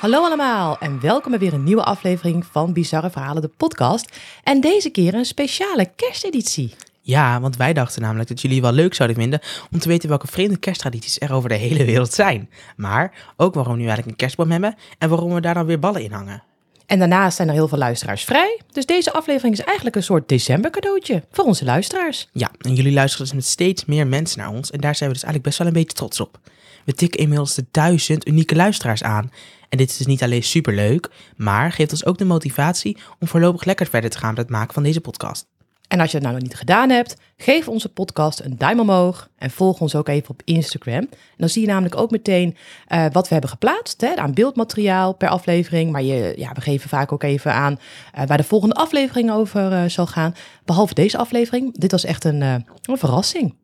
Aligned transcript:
Hallo 0.00 0.24
allemaal 0.24 0.78
en 0.78 1.00
welkom 1.00 1.30
bij 1.30 1.40
weer 1.40 1.52
een 1.52 1.64
nieuwe 1.64 1.84
aflevering 1.84 2.46
van 2.46 2.72
Bizarre 2.72 3.10
Verhalen, 3.10 3.42
de 3.42 3.50
podcast. 3.56 4.16
En 4.44 4.60
deze 4.60 4.90
keer 4.90 5.14
een 5.14 5.24
speciale 5.24 5.90
kersteditie. 5.96 6.74
Ja, 7.00 7.40
want 7.40 7.56
wij 7.56 7.72
dachten 7.72 8.02
namelijk 8.02 8.28
dat 8.28 8.40
jullie 8.40 8.60
wel 8.60 8.72
leuk 8.72 8.94
zouden 8.94 9.18
vinden 9.18 9.40
om 9.72 9.78
te 9.78 9.88
weten 9.88 10.08
welke 10.08 10.26
vreemde 10.26 10.58
kersttradities 10.58 11.20
er 11.20 11.32
over 11.32 11.48
de 11.48 11.54
hele 11.54 11.84
wereld 11.84 12.12
zijn. 12.12 12.50
Maar 12.76 13.12
ook 13.36 13.54
waarom 13.54 13.72
we 13.72 13.78
nu 13.78 13.84
eigenlijk 13.86 14.10
een 14.10 14.26
kerstboom 14.26 14.50
hebben 14.50 14.74
en 14.98 15.08
waarom 15.08 15.34
we 15.34 15.40
daar 15.40 15.54
dan 15.54 15.66
weer 15.66 15.78
ballen 15.78 16.02
in 16.02 16.12
hangen. 16.12 16.42
En 16.86 16.98
daarnaast 16.98 17.36
zijn 17.36 17.48
er 17.48 17.54
heel 17.54 17.68
veel 17.68 17.78
luisteraars 17.78 18.24
vrij. 18.24 18.60
Dus 18.72 18.86
deze 18.86 19.12
aflevering 19.12 19.54
is 19.54 19.64
eigenlijk 19.64 19.96
een 19.96 20.02
soort 20.02 20.28
december 20.28 20.70
cadeautje 20.70 21.22
voor 21.30 21.44
onze 21.44 21.64
luisteraars. 21.64 22.28
Ja, 22.32 22.50
en 22.60 22.74
jullie 22.74 22.92
luisteren 22.92 23.26
dus 23.26 23.34
met 23.34 23.46
steeds 23.46 23.84
meer 23.84 24.06
mensen 24.06 24.38
naar 24.38 24.50
ons 24.50 24.70
en 24.70 24.80
daar 24.80 24.94
zijn 24.94 25.08
we 25.08 25.14
dus 25.14 25.24
eigenlijk 25.24 25.44
best 25.44 25.58
wel 25.58 25.66
een 25.66 25.82
beetje 25.82 25.96
trots 25.96 26.20
op. 26.20 26.38
We 26.84 26.92
tikken 26.92 27.20
inmiddels 27.20 27.54
de 27.54 27.64
duizend 27.70 28.28
unieke 28.28 28.56
luisteraars 28.56 29.02
aan. 29.02 29.30
En 29.70 29.78
dit 29.78 29.90
is 29.90 29.96
dus 29.96 30.06
niet 30.06 30.22
alleen 30.22 30.42
superleuk, 30.42 31.10
maar 31.36 31.72
geeft 31.72 31.92
ons 31.92 32.04
ook 32.04 32.18
de 32.18 32.24
motivatie 32.24 32.96
om 33.18 33.28
voorlopig 33.28 33.64
lekker 33.64 33.86
verder 33.86 34.10
te 34.10 34.18
gaan 34.18 34.34
met 34.34 34.38
het 34.38 34.50
maken 34.50 34.74
van 34.74 34.82
deze 34.82 35.00
podcast. 35.00 35.46
En 35.88 36.00
als 36.00 36.10
je 36.10 36.16
het 36.16 36.26
nou 36.26 36.38
nog 36.38 36.48
niet 36.48 36.56
gedaan 36.56 36.90
hebt, 36.90 37.16
geef 37.36 37.68
onze 37.68 37.88
podcast 37.88 38.40
een 38.40 38.58
duim 38.58 38.80
omhoog 38.80 39.28
en 39.36 39.50
volg 39.50 39.80
ons 39.80 39.94
ook 39.94 40.08
even 40.08 40.30
op 40.30 40.42
Instagram. 40.44 41.08
Dan 41.36 41.48
zie 41.48 41.62
je 41.62 41.68
namelijk 41.68 41.96
ook 41.96 42.10
meteen 42.10 42.56
eh, 42.86 43.06
wat 43.12 43.26
we 43.26 43.32
hebben 43.32 43.50
geplaatst 43.50 44.00
hè, 44.00 44.16
aan 44.16 44.34
beeldmateriaal 44.34 45.14
per 45.14 45.28
aflevering. 45.28 45.92
Maar 45.92 46.02
je, 46.02 46.34
ja, 46.36 46.52
we 46.52 46.60
geven 46.60 46.88
vaak 46.88 47.12
ook 47.12 47.22
even 47.22 47.52
aan 47.52 47.78
eh, 48.12 48.26
waar 48.26 48.36
de 48.36 48.44
volgende 48.44 48.74
aflevering 48.74 49.30
over 49.30 49.72
eh, 49.72 49.84
zal 49.84 50.06
gaan. 50.06 50.34
Behalve 50.64 50.94
deze 50.94 51.18
aflevering. 51.18 51.78
Dit 51.78 51.90
was 51.90 52.04
echt 52.04 52.24
een, 52.24 52.40
een 52.40 52.64
verrassing. 52.98 53.54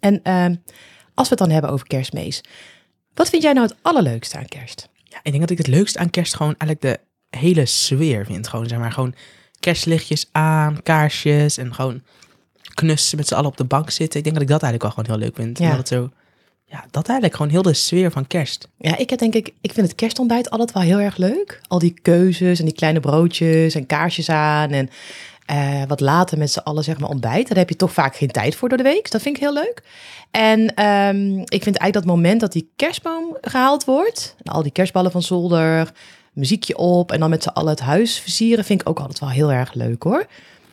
En 0.00 0.22
als 1.14 1.28
we 1.28 1.34
het 1.34 1.38
dan 1.38 1.50
hebben 1.50 1.70
over 1.70 1.86
kerstmees. 1.86 2.40
Wat 3.14 3.28
vind 3.28 3.42
jij 3.42 3.52
nou 3.52 3.66
het 3.66 3.76
allerleukste 3.82 4.36
aan 4.36 4.48
kerst? 4.48 4.88
Ik 5.24 5.30
denk 5.30 5.40
dat 5.40 5.50
ik 5.50 5.58
het 5.58 5.66
leukste 5.66 5.98
aan 5.98 6.10
kerst 6.10 6.34
gewoon 6.34 6.54
eigenlijk 6.58 6.80
de 6.80 7.38
hele 7.38 7.66
sfeer 7.66 8.26
vind. 8.26 8.48
Gewoon, 8.48 8.66
zeg 8.66 8.78
maar, 8.78 8.92
gewoon 8.92 9.14
kerstlichtjes 9.60 10.28
aan, 10.32 10.82
kaarsjes 10.82 11.56
en 11.56 11.74
gewoon 11.74 12.02
knussen 12.74 13.18
met 13.18 13.28
z'n 13.28 13.34
allen 13.34 13.50
op 13.50 13.56
de 13.56 13.64
bank 13.64 13.90
zitten. 13.90 14.18
Ik 14.18 14.24
denk 14.24 14.34
dat 14.34 14.44
ik 14.44 14.50
dat 14.50 14.62
eigenlijk 14.62 14.82
wel 14.82 15.04
gewoon 15.04 15.18
heel 15.18 15.28
leuk 15.28 15.36
vind. 15.36 15.58
Ja. 15.58 15.64
Omdat 15.64 15.78
het 15.78 15.88
zo, 15.88 16.10
ja, 16.64 16.84
dat 16.90 17.08
eigenlijk 17.08 17.36
gewoon 17.36 17.52
heel 17.52 17.62
de 17.62 17.74
sfeer 17.74 18.10
van 18.10 18.26
kerst. 18.26 18.68
Ja, 18.78 18.96
ik 18.96 19.10
heb 19.10 19.18
denk 19.18 19.34
ik, 19.34 19.50
ik 19.60 19.72
vind 19.72 19.86
het 19.86 19.96
kerstontbijt 19.96 20.50
altijd 20.50 20.72
wel 20.72 20.82
heel 20.82 21.00
erg 21.00 21.16
leuk. 21.16 21.60
Al 21.66 21.78
die 21.78 21.98
keuzes 22.02 22.58
en 22.58 22.64
die 22.64 22.74
kleine 22.74 23.00
broodjes 23.00 23.74
en 23.74 23.86
kaarsjes 23.86 24.28
aan 24.28 24.70
en 24.70 24.90
eh, 25.44 25.82
wat 25.88 26.00
later 26.00 26.38
met 26.38 26.50
z'n 26.50 26.58
allen 26.58 26.84
zeg 26.84 26.98
maar 26.98 27.08
ontbijt. 27.08 27.48
Daar 27.48 27.56
heb 27.56 27.68
je 27.68 27.76
toch 27.76 27.92
vaak 27.92 28.16
geen 28.16 28.30
tijd 28.30 28.56
voor 28.56 28.68
door 28.68 28.78
de 28.78 28.84
week. 28.84 29.02
Dus 29.02 29.10
dat 29.10 29.22
vind 29.22 29.36
ik 29.36 29.42
heel 29.42 29.52
leuk. 29.52 29.82
En 30.30 30.74
ehm, 30.74 31.38
ik 31.38 31.62
vind 31.62 31.76
eigenlijk 31.76 31.92
dat 31.92 32.04
moment 32.04 32.40
dat 32.40 32.52
die 32.52 32.70
kerstboom 32.76 33.36
gehaald 33.40 33.84
wordt. 33.84 34.36
Al 34.42 34.62
die 34.62 34.72
kerstballen 34.72 35.10
van 35.10 35.22
zolder, 35.22 35.92
muziekje 36.32 36.76
op 36.76 37.12
en 37.12 37.20
dan 37.20 37.30
met 37.30 37.42
z'n 37.42 37.48
allen 37.48 37.70
het 37.70 37.80
huis 37.80 38.18
versieren. 38.18 38.64
Vind 38.64 38.80
ik 38.80 38.88
ook 38.88 38.98
altijd 38.98 39.18
wel 39.18 39.30
heel 39.30 39.52
erg 39.52 39.74
leuk 39.74 40.02
hoor. 40.02 40.26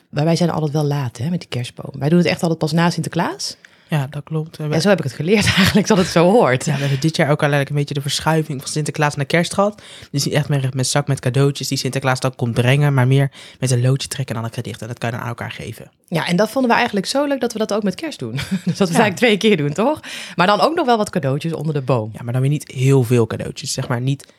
Maar 0.09 0.23
wij 0.23 0.36
zijn 0.36 0.50
altijd 0.50 0.72
wel 0.72 0.83
laat 0.83 1.17
hè, 1.17 1.30
met 1.30 1.39
die 1.39 1.50
kerstboom. 1.50 2.00
Wij 2.00 2.09
doen 2.09 2.17
het 2.17 2.28
echt 2.28 2.41
altijd 2.41 2.59
pas 2.59 2.72
na 2.72 2.89
Sinterklaas. 2.89 3.58
Ja, 3.92 4.08
dat 4.09 4.23
klopt. 4.23 4.58
En 4.58 4.81
zo 4.81 4.89
heb 4.89 4.97
ik 4.97 5.03
het 5.03 5.14
geleerd 5.14 5.45
eigenlijk, 5.58 5.88
dat 5.88 5.97
het 5.97 6.08
zo 6.08 6.31
hoort. 6.31 6.66
ja, 6.66 6.73
we 6.73 6.80
hebben 6.80 7.00
dit 7.00 7.16
jaar 7.16 7.25
ook 7.30 7.36
al 7.44 7.52
eigenlijk 7.52 7.70
een 7.70 7.75
beetje 7.75 7.94
de 7.94 8.02
verschuiving 8.02 8.61
van 8.61 8.70
Sinterklaas 8.70 9.16
naar 9.16 9.25
kerst 9.25 9.53
gehad. 9.53 9.81
Dus 10.11 10.25
niet 10.25 10.34
echt 10.34 10.50
meer 10.50 10.70
met 10.73 10.88
zak 10.88 11.08
met 11.08 11.20
cadeautjes 11.20 11.67
die 11.67 11.78
Sinterklaas 11.78 12.19
dan 12.19 12.36
komt 12.36 12.53
brengen, 12.53 12.94
maar 12.94 13.08
meer 13.08 13.31
met 13.59 13.72
een 13.72 13.81
loodje 13.81 14.08
trekken 14.08 14.36
en 14.36 14.42
dan 14.42 14.50
een 14.50 14.56
gedicht. 14.56 14.81
En 14.81 14.88
dat 14.88 14.97
kan 14.97 15.09
je 15.09 15.16
dan 15.16 15.23
aan 15.23 15.30
elkaar 15.31 15.52
geven. 15.52 15.92
Ja, 16.08 16.28
en 16.28 16.36
dat 16.36 16.50
vonden 16.50 16.69
we 16.72 16.75
eigenlijk 16.78 17.06
zo 17.06 17.25
leuk 17.25 17.39
dat 17.39 17.53
we 17.53 17.59
dat 17.59 17.73
ook 17.73 17.84
met 17.84 17.95
kerst 17.95 18.19
doen. 18.19 18.31
dus 18.66 18.78
dat 18.78 18.89
we 18.89 18.94
Ja. 18.95 19.02
eigenlijk 19.02 19.16
twee 19.16 19.38
keer 19.38 19.58
doen, 19.58 19.73
toch? 19.73 20.00
Maar 20.36 20.47
dan 20.47 20.59
ook 20.59 20.75
nog 20.75 20.86
wel 20.86 20.97
wat 20.97 21.09
cadeautjes 21.09 21.53
onder 21.53 21.73
de 21.73 21.81
boom. 21.81 22.09
Ja, 22.14 22.23
maar 22.23 22.34
dan 22.34 22.42
weer 22.42 22.52
niet 22.52 22.72
heel 22.72 23.03
veel 23.03 23.28
cadeautjes. 23.28 23.73
Zeg 23.73 23.88
maar 23.88 24.02
niet, 24.02 24.34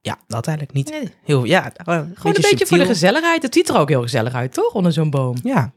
ja, 0.00 0.18
dat 0.26 0.46
eigenlijk 0.46 0.76
niet 0.76 0.90
Nee, 0.90 1.12
heel, 1.24 1.44
ja. 1.44 1.72
Gewoon 1.76 1.98
een 1.98 2.12
Gewoon 2.16 2.36
een 2.36 2.42
beetje 2.50 2.66
voor 2.66 2.78
de 2.78 2.86
gezelligheid. 2.86 3.42
Het 3.42 3.54
ziet 3.54 3.68
er 3.68 3.76
ook 3.78 3.88
heel 3.88 4.02
gezellig 4.02 4.34
uit, 4.34 4.52
toch? 4.52 4.72
Onder 4.72 4.92
zo'n 4.92 5.10
boom. 5.10 5.36
Ja. 5.42 5.72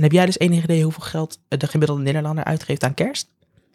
En 0.00 0.06
heb 0.06 0.14
jij 0.14 0.26
dus 0.26 0.38
enig 0.38 0.62
idee 0.62 0.82
hoeveel 0.82 1.02
geld 1.02 1.38
eh, 1.48 1.58
de 1.58 1.66
gemiddelde 1.66 2.02
Nederlander 2.02 2.44
uitgeeft 2.44 2.84
aan 2.84 2.94
kerst? 2.94 3.28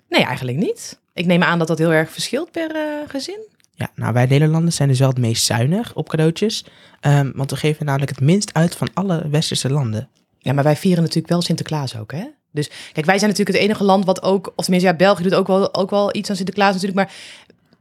Nee, 0.10 0.24
eigenlijk 0.24 0.58
niet. 0.58 1.00
Ik 1.14 1.26
neem 1.26 1.44
aan 1.44 1.60
dat 1.60 1.68
dat 1.68 1.78
heel 1.78 1.94
erg 1.94 2.12
verschilt 2.12 2.52
per 2.52 2.76
eh, 2.76 3.10
gezin. 3.10 3.40
Ja, 3.72 3.92
nou 3.96 4.14
wij 4.14 4.26
Nederlanders 4.26 4.76
zijn 4.76 4.90
dus 4.90 5.00
wel 5.00 5.10
het 5.10 5.18
meest 5.18 5.46
zuinig 5.46 5.96
op 5.96 6.10
cadeautjes. 6.10 6.66
Ehm, 7.00 7.32
want 7.34 7.52
we 7.52 7.58
geven 7.58 7.86
namelijk 7.86 8.12
het 8.12 8.20
minst 8.20 8.54
uit 8.54 8.76
van 8.76 8.90
alle 8.94 9.28
westerse 9.30 9.70
landen. 9.70 10.10
Ja, 10.40 10.54
maar 10.54 10.64
wij 10.64 10.76
vieren 10.76 11.02
natuurlijk 11.04 11.30
wel 11.30 11.42
Sinterklaas 11.42 11.98
ook, 11.98 12.12
hè? 12.12 12.26
Dus 12.52 12.70
kijk, 12.94 13.06
wij 13.06 13.18
zijn 13.18 13.30
natuurlijk 13.30 13.58
het 13.58 13.68
enige 13.68 13.84
land 13.84 14.06
wat 14.06 14.22
ook, 14.22 14.54
of 14.56 14.64
tenminste, 14.64 14.90
ja, 14.90 14.96
België 14.96 15.24
doet 15.24 15.36
ook 15.36 15.48
wel, 15.48 15.74
ook 15.74 15.90
wel 15.90 16.16
iets 16.16 16.30
aan 16.30 16.36
Sinterklaas 16.36 16.74
natuurlijk, 16.74 16.98
maar 16.98 17.14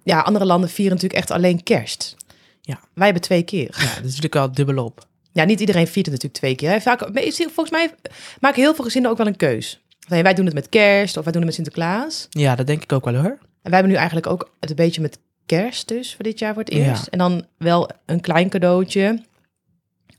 ja, 0.02 0.20
andere 0.20 0.44
landen 0.44 0.70
vieren 0.70 0.94
natuurlijk 0.94 1.20
echt 1.20 1.30
alleen 1.30 1.62
kerst. 1.62 2.16
Ja. 2.60 2.80
Wij 2.94 3.04
hebben 3.04 3.22
twee 3.22 3.42
keer. 3.42 3.76
Ja, 3.78 3.84
dat 3.84 3.96
is 3.96 4.02
natuurlijk 4.02 4.34
wel 4.34 4.52
dubbelop. 4.52 5.06
Ja, 5.34 5.44
niet 5.44 5.60
iedereen 5.60 5.86
viert 5.86 6.06
het 6.06 6.14
natuurlijk 6.14 6.34
twee 6.34 6.54
keer. 6.54 6.70
Hè. 6.70 6.80
Vaak, 6.80 7.00
volgens 7.36 7.70
mij 7.70 7.94
maken 8.40 8.62
heel 8.62 8.74
veel 8.74 8.84
gezinnen 8.84 9.10
ook 9.10 9.16
wel 9.16 9.26
een 9.26 9.36
keus. 9.36 9.82
Wij 10.08 10.34
doen 10.34 10.44
het 10.44 10.54
met 10.54 10.68
kerst 10.68 11.16
of 11.16 11.24
wij 11.24 11.32
doen 11.32 11.42
het 11.42 11.50
met 11.50 11.54
Sinterklaas. 11.54 12.26
Ja, 12.30 12.54
dat 12.54 12.66
denk 12.66 12.82
ik 12.82 12.92
ook 12.92 13.04
wel 13.04 13.14
hoor. 13.14 13.38
En 13.62 13.70
wij 13.70 13.72
hebben 13.72 13.90
nu 13.90 13.96
eigenlijk 13.96 14.26
ook 14.26 14.52
het 14.60 14.70
een 14.70 14.76
beetje 14.76 15.00
met 15.00 15.18
kerst 15.46 15.88
dus 15.88 16.14
voor 16.14 16.24
dit 16.24 16.38
jaar 16.38 16.54
voor 16.54 16.62
het 16.62 16.72
eerst. 16.72 17.04
Ja. 17.04 17.10
En 17.10 17.18
dan 17.18 17.46
wel 17.58 17.90
een 18.06 18.20
klein 18.20 18.48
cadeautje 18.48 19.22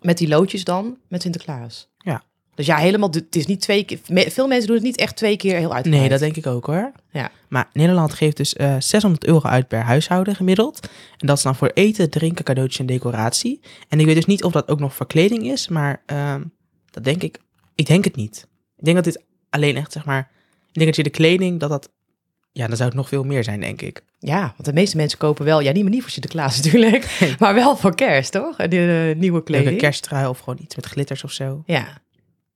met 0.01 0.17
die 0.17 0.27
loodjes 0.27 0.63
dan 0.63 0.97
met 1.07 1.21
Sinterklaas. 1.21 1.89
Ja. 1.97 2.23
Dus 2.55 2.65
ja, 2.65 2.77
helemaal, 2.77 3.09
het 3.09 3.35
is 3.35 3.45
niet 3.45 3.61
twee 3.61 3.83
keer. 3.83 3.99
Veel 4.07 4.47
mensen 4.47 4.67
doen 4.67 4.75
het 4.75 4.85
niet 4.85 4.97
echt 4.97 5.15
twee 5.15 5.37
keer 5.37 5.57
heel 5.57 5.73
uitgebreid. 5.73 6.01
Nee, 6.01 6.09
dat 6.09 6.19
denk 6.19 6.35
ik 6.35 6.47
ook 6.47 6.65
hoor. 6.65 6.91
Ja. 7.11 7.31
Maar 7.47 7.69
Nederland 7.73 8.13
geeft 8.13 8.37
dus 8.37 8.53
eh 8.53 8.75
600 8.79 9.25
euro 9.25 9.47
uit 9.47 9.67
per 9.67 9.81
huishouden 9.81 10.35
gemiddeld. 10.35 10.79
En 11.17 11.27
dat 11.27 11.37
is 11.37 11.43
dan 11.43 11.55
voor 11.55 11.71
eten, 11.73 12.09
drinken, 12.09 12.45
cadeautjes 12.45 12.79
en 12.79 12.85
decoratie. 12.85 13.59
En 13.89 13.99
ik 13.99 14.05
weet 14.05 14.15
dus 14.15 14.25
niet 14.25 14.43
of 14.43 14.51
dat 14.51 14.67
ook 14.67 14.79
nog 14.79 14.95
voor 14.95 15.07
kleding 15.07 15.43
is, 15.43 15.67
maar 15.67 16.01
ehm, 16.05 16.43
dat 16.91 17.03
denk 17.03 17.23
ik. 17.23 17.39
Ik 17.75 17.85
denk 17.85 18.03
het 18.03 18.15
niet. 18.15 18.47
Ik 18.77 18.85
denk 18.85 18.95
dat 18.95 19.05
dit 19.05 19.23
alleen 19.49 19.75
echt, 19.75 19.91
zeg 19.91 20.05
maar. 20.05 20.31
Ik 20.67 20.73
denk 20.73 20.85
dat 20.85 20.95
je 20.95 21.03
de 21.03 21.09
kleding, 21.09 21.59
dat 21.59 21.69
dat. 21.69 21.89
Ja, 22.51 22.67
dan 22.67 22.75
zou 22.75 22.89
het 22.89 22.97
nog 22.97 23.07
veel 23.07 23.23
meer 23.23 23.43
zijn, 23.43 23.59
denk 23.59 23.81
ik. 23.81 24.03
Ja, 24.19 24.41
want 24.41 24.65
de 24.65 24.73
meeste 24.73 24.97
mensen 24.97 25.17
kopen 25.17 25.45
wel, 25.45 25.59
ja, 25.59 25.71
niet, 25.71 25.83
maar 25.83 25.91
niet 25.91 26.01
voor 26.01 26.11
Sinterklaas 26.11 26.55
natuurlijk, 26.55 27.17
maar 27.39 27.53
wel 27.53 27.77
voor 27.77 27.95
kerst, 27.95 28.31
toch? 28.31 28.55
De 28.55 29.09
eh, 29.11 29.19
nieuwe 29.19 29.43
kleding. 29.43 29.69
Leuke 29.69 29.85
kersttrui 29.85 30.27
of 30.27 30.39
gewoon 30.39 30.59
iets 30.61 30.75
met 30.75 30.85
glitters 30.85 31.23
of 31.23 31.31
zo. 31.31 31.63
Ja. 31.65 32.03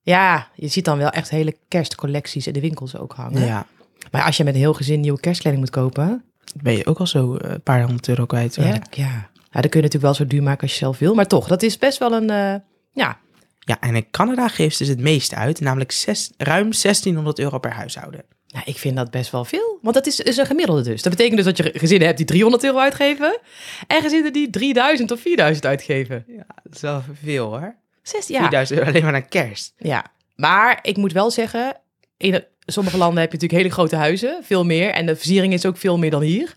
Ja, 0.01 0.47
je 0.55 0.67
ziet 0.67 0.85
dan 0.85 0.97
wel 0.97 1.09
echt 1.09 1.29
hele 1.29 1.55
kerstcollecties 1.67 2.47
in 2.47 2.53
de 2.53 2.59
winkels 2.59 2.97
ook 2.97 3.13
hangen. 3.13 3.45
Ja, 3.45 3.65
Maar 4.11 4.23
als 4.23 4.37
je 4.37 4.43
met 4.43 4.53
een 4.53 4.59
heel 4.59 4.73
gezin 4.73 4.99
nieuwe 4.99 5.19
kerstkleding 5.19 5.61
moet 5.61 5.71
kopen, 5.71 6.23
ben 6.61 6.77
je 6.77 6.85
ook 6.85 6.99
al 6.99 7.07
zo 7.07 7.35
eh, 7.35 7.51
een 7.51 7.61
paar 7.61 7.81
honderd 7.81 8.07
euro 8.07 8.25
kwijt. 8.25 8.55
ja, 8.55 8.63
ja. 8.65 8.79
ja, 8.91 9.61
dan 9.61 9.69
kun 9.69 9.79
je 9.79 9.85
natuurlijk 9.85 10.01
wel 10.01 10.13
zo 10.13 10.27
duur 10.27 10.43
maken 10.43 10.61
als 10.61 10.71
je 10.71 10.77
zelf 10.77 10.97
wil. 10.99 11.13
Maar 11.13 11.27
toch, 11.27 11.47
dat 11.47 11.63
is 11.63 11.77
best 11.77 11.97
wel 11.97 12.13
een, 12.13 12.29
eh, 12.29 12.55
ja, 12.91 13.17
Ja, 13.59 13.79
en 13.79 13.95
in 13.95 14.09
Canada 14.11 14.47
geeft 14.47 14.75
ze 14.77 14.83
dus 14.83 14.91
het 14.91 15.01
meeste 15.01 15.35
uit, 15.35 15.59
namelijk 15.59 15.91
zes, 15.91 16.31
ruim 16.37 16.71
1600 16.71 17.39
euro 17.39 17.59
per 17.59 17.71
huishouden. 17.71 18.23
nou, 18.47 18.63
ik 18.67 18.77
vind 18.77 18.95
dat 18.95 19.11
best 19.11 19.31
wel 19.31 19.45
veel. 19.45 19.79
Want 19.81 19.95
dat 19.95 20.07
is, 20.07 20.19
is 20.19 20.37
een 20.37 20.45
gemiddelde 20.45 20.81
dus. 20.81 21.01
Dat 21.01 21.11
betekent 21.11 21.35
dus 21.43 21.45
dat 21.45 21.57
je 21.57 21.79
gezinnen 21.79 22.05
hebt 22.05 22.17
die 22.17 22.27
300 22.27 22.63
euro 22.63 22.77
uitgeven 22.77 23.39
en 23.87 24.01
gezinnen 24.01 24.33
die 24.33 24.49
3000 24.49 25.11
of 25.11 25.19
4000 25.21 25.65
uitgeven. 25.65 26.23
Ja, 26.27 26.45
dat 26.63 26.75
is 26.75 26.81
wel 26.81 27.01
veel 27.23 27.45
hoor. 27.47 27.75
Zes, 28.03 28.27
ja. 28.27 28.39
4000 28.39 28.79
euro 28.79 28.89
alleen 28.91 29.03
maar 29.03 29.11
naar 29.11 29.27
kerst. 29.27 29.73
Ja, 29.77 30.05
maar 30.35 30.79
ik 30.81 30.97
moet 30.97 31.11
wel 31.11 31.31
zeggen, 31.31 31.75
in 32.17 32.43
sommige 32.65 32.97
landen 32.97 33.19
heb 33.21 33.31
je 33.31 33.37
natuurlijk 33.37 33.61
hele 33.63 33.73
grote 33.73 33.95
huizen, 33.95 34.39
veel 34.43 34.65
meer. 34.65 34.89
En 34.91 35.05
de 35.05 35.15
versiering 35.15 35.53
is 35.53 35.65
ook 35.65 35.77
veel 35.77 35.97
meer 35.97 36.11
dan 36.11 36.21
hier. 36.21 36.55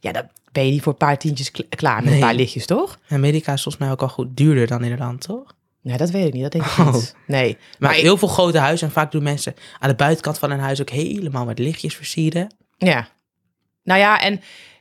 Ja, 0.00 0.12
dan 0.12 0.28
ben 0.52 0.64
je 0.66 0.70
niet 0.72 0.82
voor 0.82 0.92
een 0.92 0.98
paar 0.98 1.18
tientjes 1.18 1.50
kl- 1.50 1.62
klaar 1.68 2.02
met 2.04 2.12
een 2.12 2.18
paar 2.20 2.34
lichtjes, 2.34 2.66
toch? 2.66 2.98
Amerika 3.08 3.52
is 3.52 3.62
volgens 3.62 3.84
mij 3.84 3.92
ook 3.92 4.02
al 4.02 4.08
goed 4.08 4.36
duurder 4.36 4.66
dan 4.66 4.80
Nederland, 4.80 5.20
toch? 5.20 5.54
Nee, 5.82 5.96
dat 5.96 6.10
weet 6.10 6.26
ik 6.26 6.32
niet. 6.32 6.42
Dat 6.42 6.52
denk 6.52 6.64
ik 6.64 6.78
Oh. 6.78 6.92
niet. 6.94 7.14
Nee. 7.26 7.52
Maar, 7.56 7.76
Maar 7.78 7.96
ik- 7.96 8.02
heel 8.02 8.16
veel 8.16 8.28
grote 8.28 8.58
huizen 8.58 8.86
en 8.86 8.92
vaak 8.92 9.12
doen 9.12 9.22
mensen 9.22 9.54
aan 9.78 9.88
de 9.88 9.94
buitenkant 9.96 10.38
van 10.38 10.50
een 10.50 10.58
huis 10.58 10.80
ook 10.80 10.90
helemaal 10.90 11.44
met 11.44 11.58
lichtjes 11.58 11.94
versieren. 11.96 12.54
Ja. 12.78 13.08
Nou 13.82 14.00
ja, 14.00 14.20
en 14.20 14.40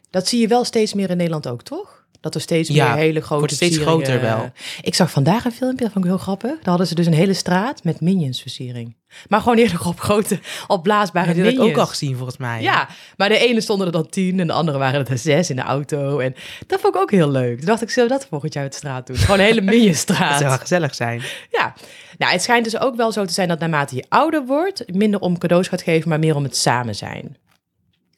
dat 0.09 0.27
zie 0.27 0.39
je 0.41 0.47
wel 0.47 0.63
steeds 0.63 0.93
meer 0.93 1.09
in 1.09 1.17
Nederland 1.17 1.47
ook, 1.47 1.61
toch? 1.63 1.94
Dat 2.25 2.35
er 2.35 2.41
steeds 2.41 2.69
Ja, 2.69 2.87
meer 2.87 2.95
hele 2.97 3.19
grote 3.21 3.39
wordt 3.39 3.53
steeds 3.53 3.75
versieringen- 3.75 4.05
groter 4.05 4.21
wel. 4.21 4.51
Ik 4.81 4.95
zag 4.95 5.11
vandaag 5.11 5.45
een 5.45 5.51
filmpje, 5.51 5.83
dat 5.83 5.93
vond 5.93 6.05
ik 6.05 6.11
heel 6.11 6.19
grappig. 6.19 6.51
Daar 6.51 6.59
hadden 6.69 6.87
ze 6.87 6.95
dus 6.95 7.05
een 7.05 7.13
hele 7.13 7.33
straat 7.33 7.83
met 7.83 8.01
minions 8.01 8.41
versiering. 8.41 8.95
Maar 9.27 9.41
gewoon 9.41 9.57
eerder 9.57 9.87
op 9.87 9.99
grote, 9.99 10.39
opblaasbare 10.67 11.27
Heb 11.27 11.35
je 11.35 11.43
dat 11.43 11.57
ook 11.57 11.77
al 11.77 11.85
gezien 11.87 12.15
volgens 12.15 12.37
mij? 12.37 12.61
Ja, 12.61 12.87
maar 13.17 13.29
de 13.29 13.37
ene 13.37 13.61
stonden 13.61 13.85
er 13.87 13.93
dan 13.93 14.09
tien 14.09 14.39
en 14.39 14.47
de 14.47 14.53
andere 14.53 14.77
waren 14.77 15.07
er 15.07 15.17
zes 15.17 15.49
in 15.49 15.55
de 15.55 15.61
auto. 15.61 16.19
En 16.19 16.35
dat 16.67 16.79
vond 16.81 16.95
ik 16.95 17.01
ook 17.01 17.11
heel 17.11 17.29
leuk. 17.29 17.57
Toen 17.57 17.65
dacht 17.65 17.81
ik, 17.81 17.89
zullen 17.89 18.09
we 18.09 18.15
dat 18.15 18.27
volgend 18.29 18.53
jaar 18.53 18.63
uit 18.63 18.71
de 18.71 18.77
straat 18.77 19.07
doen? 19.07 19.15
Gewoon 19.15 19.39
een 19.39 19.45
hele 19.45 19.61
Dat 19.61 19.67
zou 19.67 19.75
wel 19.75 19.79
minionstraat. 19.79 20.59
gezellig 20.59 20.95
zijn. 20.95 21.21
Ja, 21.51 21.73
nou, 22.17 22.31
het 22.31 22.41
schijnt 22.41 22.63
dus 22.63 22.79
ook 22.79 22.95
wel 22.95 23.11
zo 23.11 23.25
te 23.25 23.33
zijn 23.33 23.47
dat 23.47 23.59
naarmate 23.59 23.95
je 23.95 24.05
ouder 24.09 24.45
wordt, 24.45 24.83
minder 24.93 25.19
om 25.19 25.37
cadeaus 25.37 25.67
gaat 25.67 25.81
geven, 25.81 26.09
maar 26.09 26.19
meer 26.19 26.35
om 26.35 26.43
het 26.43 26.55
samen 26.57 26.95
zijn. 26.95 27.37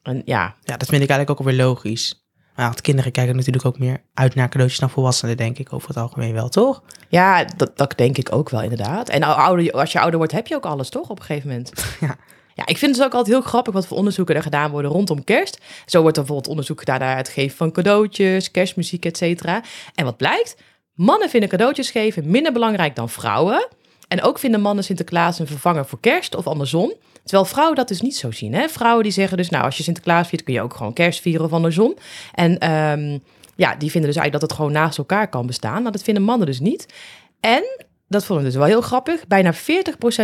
En 0.04 0.22
ja, 0.26 0.56
Ja, 0.64 0.78
dat 0.78 0.88
vind 0.90 1.02
ik 1.04 1.10
eigenlijk 1.10 1.30
ook 1.30 1.38
alweer 1.40 1.66
logisch. 1.66 2.26
Maar 2.58 2.66
want 2.66 2.82
kinderen 2.82 3.12
kijken 3.12 3.36
natuurlijk 3.36 3.66
ook 3.66 3.80
meer 3.80 4.02
uit 4.14 4.36
naar 4.36 4.50
cadeautjes 4.50 4.80
dan 4.80 4.90
volwassenen, 4.90 5.38
denk 5.38 5.58
ik, 5.58 5.74
over 5.74 5.88
het 5.88 5.98
algemeen 5.98 6.34
wel, 6.34 6.50
toch? 6.50 6.82
ja 7.10 7.46
dat, 7.58 7.78
dat 7.78 7.94
denk 7.96 8.18
ik 8.18 8.32
ook 8.32 8.50
wel 8.50 8.62
inderdaad. 8.62 9.10
En 9.10 9.24
ouder, 9.24 9.72
als 9.72 9.92
je 9.92 10.00
ouder 10.00 10.18
wordt, 10.18 10.34
heb 10.34 10.48
je 10.48 10.56
ook 10.56 10.66
alles 10.66 10.90
toch 10.90 11.10
op 11.10 11.20
een 11.20 11.26
gegeven 11.26 11.50
moment. 11.50 11.72
Ja. 12.00 12.18
Ja, 12.54 12.66
ik 12.66 12.78
vind 12.78 12.96
het 12.96 13.06
ook 13.06 13.14
altijd 13.14 13.36
heel 13.36 13.46
grappig 13.46 13.74
wat 13.74 13.88
voor 13.88 13.98
onderzoeken 13.98 14.36
er 14.36 14.42
gedaan 14.42 14.72
worden 14.72 14.92
rondom 14.92 15.24
kerst. 15.24 15.62
Zo 15.86 16.02
wordt 16.02 16.18
er 16.18 16.24
bijvoorbeeld 16.24 16.50
onderzoek 16.50 16.80
gedaan 16.80 17.00
naar 17.00 17.18
het 17.18 17.30
geven 17.30 17.58
van 17.58 17.72
cadeautjes, 17.72 18.52
kerstmuziek, 18.52 19.06
et 19.06 19.18
cetera. 19.18 19.64
En 19.96 20.06
wat 20.06 20.18
blijkt? 20.18 20.58
Mannen 20.94 21.30
vinden 21.30 21.50
cadeautjes 21.50 21.92
geven 21.92 22.30
minder 22.30 22.54
belangrijk 22.54 22.96
dan 22.96 23.10
vrouwen. 23.10 23.68
En 24.08 24.22
ook 24.22 24.40
vinden 24.40 24.62
mannen 24.62 24.84
Sinterklaas 24.84 25.40
een 25.40 25.48
vervanger 25.48 25.86
voor 25.86 26.00
kerst 26.00 26.36
of 26.36 26.48
andersom. 26.48 26.94
Terwijl 27.28 27.46
vrouwen 27.50 27.76
dat 27.76 27.88
dus 27.88 28.02
niet 28.02 28.16
zo 28.16 28.32
zien. 28.32 28.54
Hè? 28.54 28.70
Vrouwen 28.70 29.04
die 29.04 29.12
zeggen 29.12 29.38
dus, 29.38 29.50
nou, 29.50 29.64
als 29.64 29.78
je 29.78 29.84
Sinterklaas 29.84 30.28
viert, 30.28 30.44
kun 30.44 30.54
je 30.54 30.62
ook 30.62 30.74
gewoon 30.76 30.94
kerst 30.94 31.22
vieren 31.22 31.46
of 31.46 31.54
andersom. 31.54 31.96
En 32.34 32.58
ehm, 32.58 33.18
ja, 33.56 33.76
die 33.76 33.92
vinden 33.92 34.10
dus 34.10 34.20
eigenlijk 34.20 34.32
dat 34.32 34.42
het 34.42 34.54
gewoon 34.54 34.72
naast 34.72 34.98
elkaar 34.98 35.30
kan 35.30 35.48
bestaan. 35.48 35.84
Maar 35.84 35.92
dat 35.92 36.04
vinden 36.04 36.24
mannen 36.24 36.48
dus 36.48 36.60
niet. 36.60 36.94
En, 37.40 37.64
dat 38.08 38.26
vond 38.26 38.40
ik 38.40 38.46
dus 38.46 38.56
wel 38.56 38.66
heel 38.66 38.82
grappig, 38.82 39.28
bijna 39.28 39.54
40% 39.54 39.58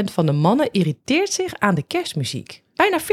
van 0.03 0.25
de 0.25 0.31
mannen 0.31 0.71
irriteert 0.71 1.33
zich 1.33 1.53
aan 1.59 1.75
de 1.75 1.83
kerstmuziek. 1.83 2.63
Bijna 2.75 2.99
40%. 3.01 3.03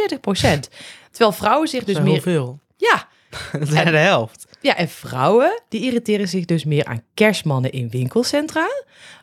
Terwijl 1.11 1.33
vrouwen 1.33 1.69
zich 1.69 1.85
dus 1.85 2.01
meer... 2.01 2.21
veel. 2.21 2.61
Ja, 2.77 3.09
Dat 3.53 3.63
is 3.63 3.69
de 3.69 3.97
helft. 3.97 4.47
ja, 4.61 4.77
en 4.77 4.89
vrouwen 4.89 5.63
die 5.69 5.83
irriteren 5.83 6.29
zich 6.29 6.45
dus 6.45 6.65
meer 6.65 6.85
aan 6.85 7.03
kerstmannen 7.15 7.73
in 7.73 7.91
winkelcentra 7.91 8.67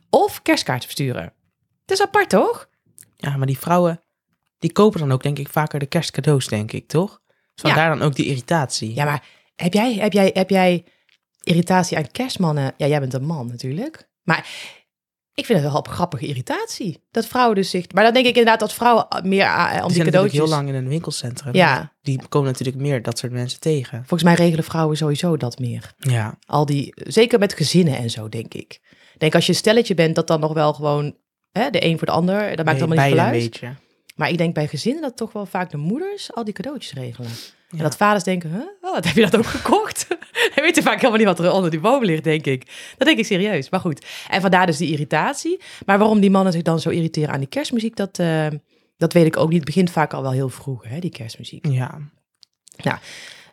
of 0.10 0.42
kerstkaarten 0.42 0.90
versturen. 0.90 1.34
Het 1.82 1.92
is 1.92 2.02
apart, 2.02 2.30
toch? 2.30 2.70
Ja, 3.16 3.38
maar 3.38 3.48
die 3.48 3.60
vrouwen, 3.60 4.02
die 4.60 4.72
kopen 4.72 5.00
dan 5.00 5.12
ook 5.12 5.24
denk 5.24 5.40
ik 5.40 5.50
vaker 5.50 5.80
de 5.80 5.86
kerstcadeaus, 5.86 6.48
denk 6.48 6.72
ik, 6.72 6.88
toch? 6.88 7.22
Dus 7.28 7.72
vandaar 7.72 7.98
dan 7.98 8.02
ook 8.02 8.16
die 8.16 8.26
irritatie. 8.26 8.94
Ja, 8.94 9.06
maar 9.06 9.24
heb 9.56 9.74
jij, 9.74 9.94
heb 9.94 10.14
jij, 10.14 10.32
heb 10.34 10.50
jij 10.50 10.86
irritatie 11.44 11.98
aan 11.98 12.12
kerstmannen? 12.12 12.74
Ja, 12.78 12.88
jij 12.88 13.00
bent 13.00 13.14
een 13.14 13.26
man 13.26 13.48
natuurlijk. 13.48 14.10
Maar 14.24 14.48
ik 15.34 15.46
vind 15.46 15.60
het 15.60 15.72
wel 15.72 15.78
een 15.86 15.92
grappige 15.92 16.26
irritatie. 16.26 17.06
Dat 17.12 17.26
vrouwen 17.26 17.56
dus 17.56 17.70
zich... 17.70 17.92
Maar 17.92 18.04
dan 18.04 18.14
denk 18.14 18.26
ik 18.26 18.36
inderdaad 18.36 18.60
dat 18.60 18.74
vrouwen 18.74 19.08
meer 19.24 19.46
aan, 19.46 19.82
om 19.82 19.88
die 19.88 19.96
die 19.96 20.04
cadeautjes... 20.04 20.40
heel 20.40 20.50
lang 20.50 20.68
in 20.68 20.76
een 20.76 20.88
winkelcentrum. 20.88 21.54
Ja. 21.54 21.96
Die 22.02 22.28
komen 22.30 22.48
natuurlijk 22.52 22.78
meer 22.78 23.02
dat 23.02 23.18
soort 23.18 23.32
mensen 23.32 23.60
tegen. 23.60 23.98
Volgens 23.98 24.24
mij 24.24 24.34
regelen 24.34 24.64
vrouwen 24.64 24.98
sowieso 24.98 25.38
dat 25.38 25.60
meer. 25.60 25.94
Ja, 25.98 26.38
Al 26.46 26.66
die, 26.66 26.94
zeker 26.96 27.40
met 27.40 27.54
gezinnen 27.54 27.98
en 27.98 28.10
zo, 28.10 28.30
denk 28.30 28.54
ik. 28.54 28.80
Denk 29.18 29.36
als 29.36 29.46
je 29.46 29.52
een 29.52 29.58
stelletje 29.58 29.94
bent, 29.94 30.16
dat 30.16 30.28
dan 30.28 30.40
nog 30.40 30.54
wel 30.54 30.74
gewoon 30.74 31.18
hè, 31.52 31.70
de 31.70 31.86
een 31.86 31.98
voor 31.98 32.08
de 32.08 32.14
ander. 32.14 32.56
Dat 32.56 32.66
maakt 32.66 32.82
allemaal 32.82 32.98
niet 33.06 33.16
veel 33.16 33.26
een 33.26 33.32
uit. 33.32 33.44
beetje. 33.44 33.76
Maar 34.18 34.30
ik 34.30 34.38
denk 34.38 34.54
bij 34.54 34.68
gezinnen 34.68 35.02
dat 35.02 35.18
toch 35.18 35.34
wel 35.34 35.46
vaak 35.46 35.72
de 35.72 35.78
moeders 35.78 36.34
al 36.34 36.44
die 36.44 36.54
cadeautjes 36.54 36.94
regelen. 36.94 37.30
En 37.70 37.78
dat 37.78 37.96
vaders 37.98 38.24
denken, 38.24 38.52
huh? 38.52 38.60
Oh, 38.82 38.94
wat 38.94 39.06
heb 39.06 39.16
je 39.16 39.22
dat 39.22 39.38
ook 39.38 39.46
gekocht? 39.46 40.08
Hij 40.54 40.64
weet 40.64 40.80
vaak 40.84 40.96
helemaal 40.96 41.18
niet 41.18 41.28
wat 41.28 41.40
er 41.40 41.52
onder 41.52 41.72
die 41.72 41.80
boom 41.80 42.04
ligt, 42.04 42.24
denk 42.24 42.46
ik. 42.46 42.92
Dat 42.98 43.08
denk 43.08 43.20
ik 43.20 43.26
serieus, 43.26 43.70
maar 43.70 43.80
goed. 43.80 44.06
En 44.30 44.42
vandaar 44.42 44.66
dus 44.66 44.78
die 44.78 44.92
irritatie. 44.92 45.62
Maar 45.86 45.98
waarom 45.98 46.20
die 46.20 46.32
mannen 46.32 46.54
zich 46.54 46.62
dan 46.62 46.80
zo 46.80 46.90
irriteren 46.90 47.30
aan 47.34 47.40
die 47.40 47.48
kerstmuziek, 47.48 47.96
dat, 47.96 48.20
eh, 48.20 48.48
dat 48.98 49.14
weet 49.14 49.26
ik 49.26 49.38
ook 49.38 49.48
niet. 49.48 49.58
Het 49.58 49.66
begint 49.66 49.92
vaak 49.92 50.14
al 50.14 50.22
wel 50.22 50.32
heel 50.32 50.50
vroeg, 50.50 50.84
hè, 50.88 51.00
die 51.00 51.10
kerstmuziek. 51.10 51.66
Ja, 51.68 53.00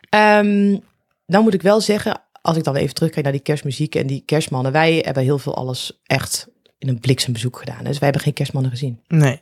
Ehm, 0.09 0.77
dan 1.25 1.43
moet 1.43 1.53
ik 1.53 1.61
wel 1.61 1.81
zeggen, 1.81 2.21
als 2.41 2.57
ik 2.57 2.63
dan 2.63 2.75
even 2.75 2.95
terugkijk 2.95 3.23
naar 3.23 3.33
die 3.33 3.41
kerstmuziek 3.41 3.95
en 3.95 4.07
die 4.07 4.23
kerstmannen. 4.25 4.71
Wij 4.71 5.01
hebben 5.05 5.23
heel 5.23 5.39
veel 5.39 5.55
alles 5.55 6.01
echt 6.03 6.47
in 6.77 6.87
een 6.87 6.99
bliksembezoek 6.99 7.57
gedaan. 7.57 7.83
Dus 7.83 7.93
wij 7.93 8.03
hebben 8.03 8.21
geen 8.21 8.33
kerstmannen 8.33 8.71
gezien. 8.71 9.01
nee. 9.07 9.41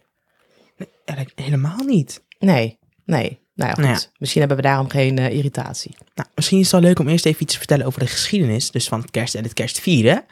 Helemaal 1.36 1.84
niet. 1.86 2.24
Nee, 2.40 2.78
nee. 3.06 3.42
Nou 3.56 3.70
ja, 3.70 3.76
goed. 3.76 3.84
Nou 3.84 3.96
ja. 3.96 4.02
Misschien 4.18 4.40
hebben 4.40 4.60
we 4.60 4.68
daarom 4.68 4.90
geen 4.90 5.18
eh, 5.18 5.36
irritatie. 5.36 5.96
Nou, 6.16 6.30
misschien 6.36 6.60
is 6.60 6.72
het 6.72 6.82
wel 6.82 6.90
leuk 6.90 7.00
om 7.00 7.08
eerst 7.08 7.26
even 7.26 7.42
iets 7.42 7.54
te 7.54 7.60
vertellen 7.60 7.86
over 7.86 8.00
de 8.00 8.08
geschiedenis 8.08 8.72
dus 8.72 8.88
van 8.88 9.02
het 9.02 9.12
kerst 9.12 9.36
en 9.36 9.44
het 9.44 9.54
kerstvieren. 9.54 10.26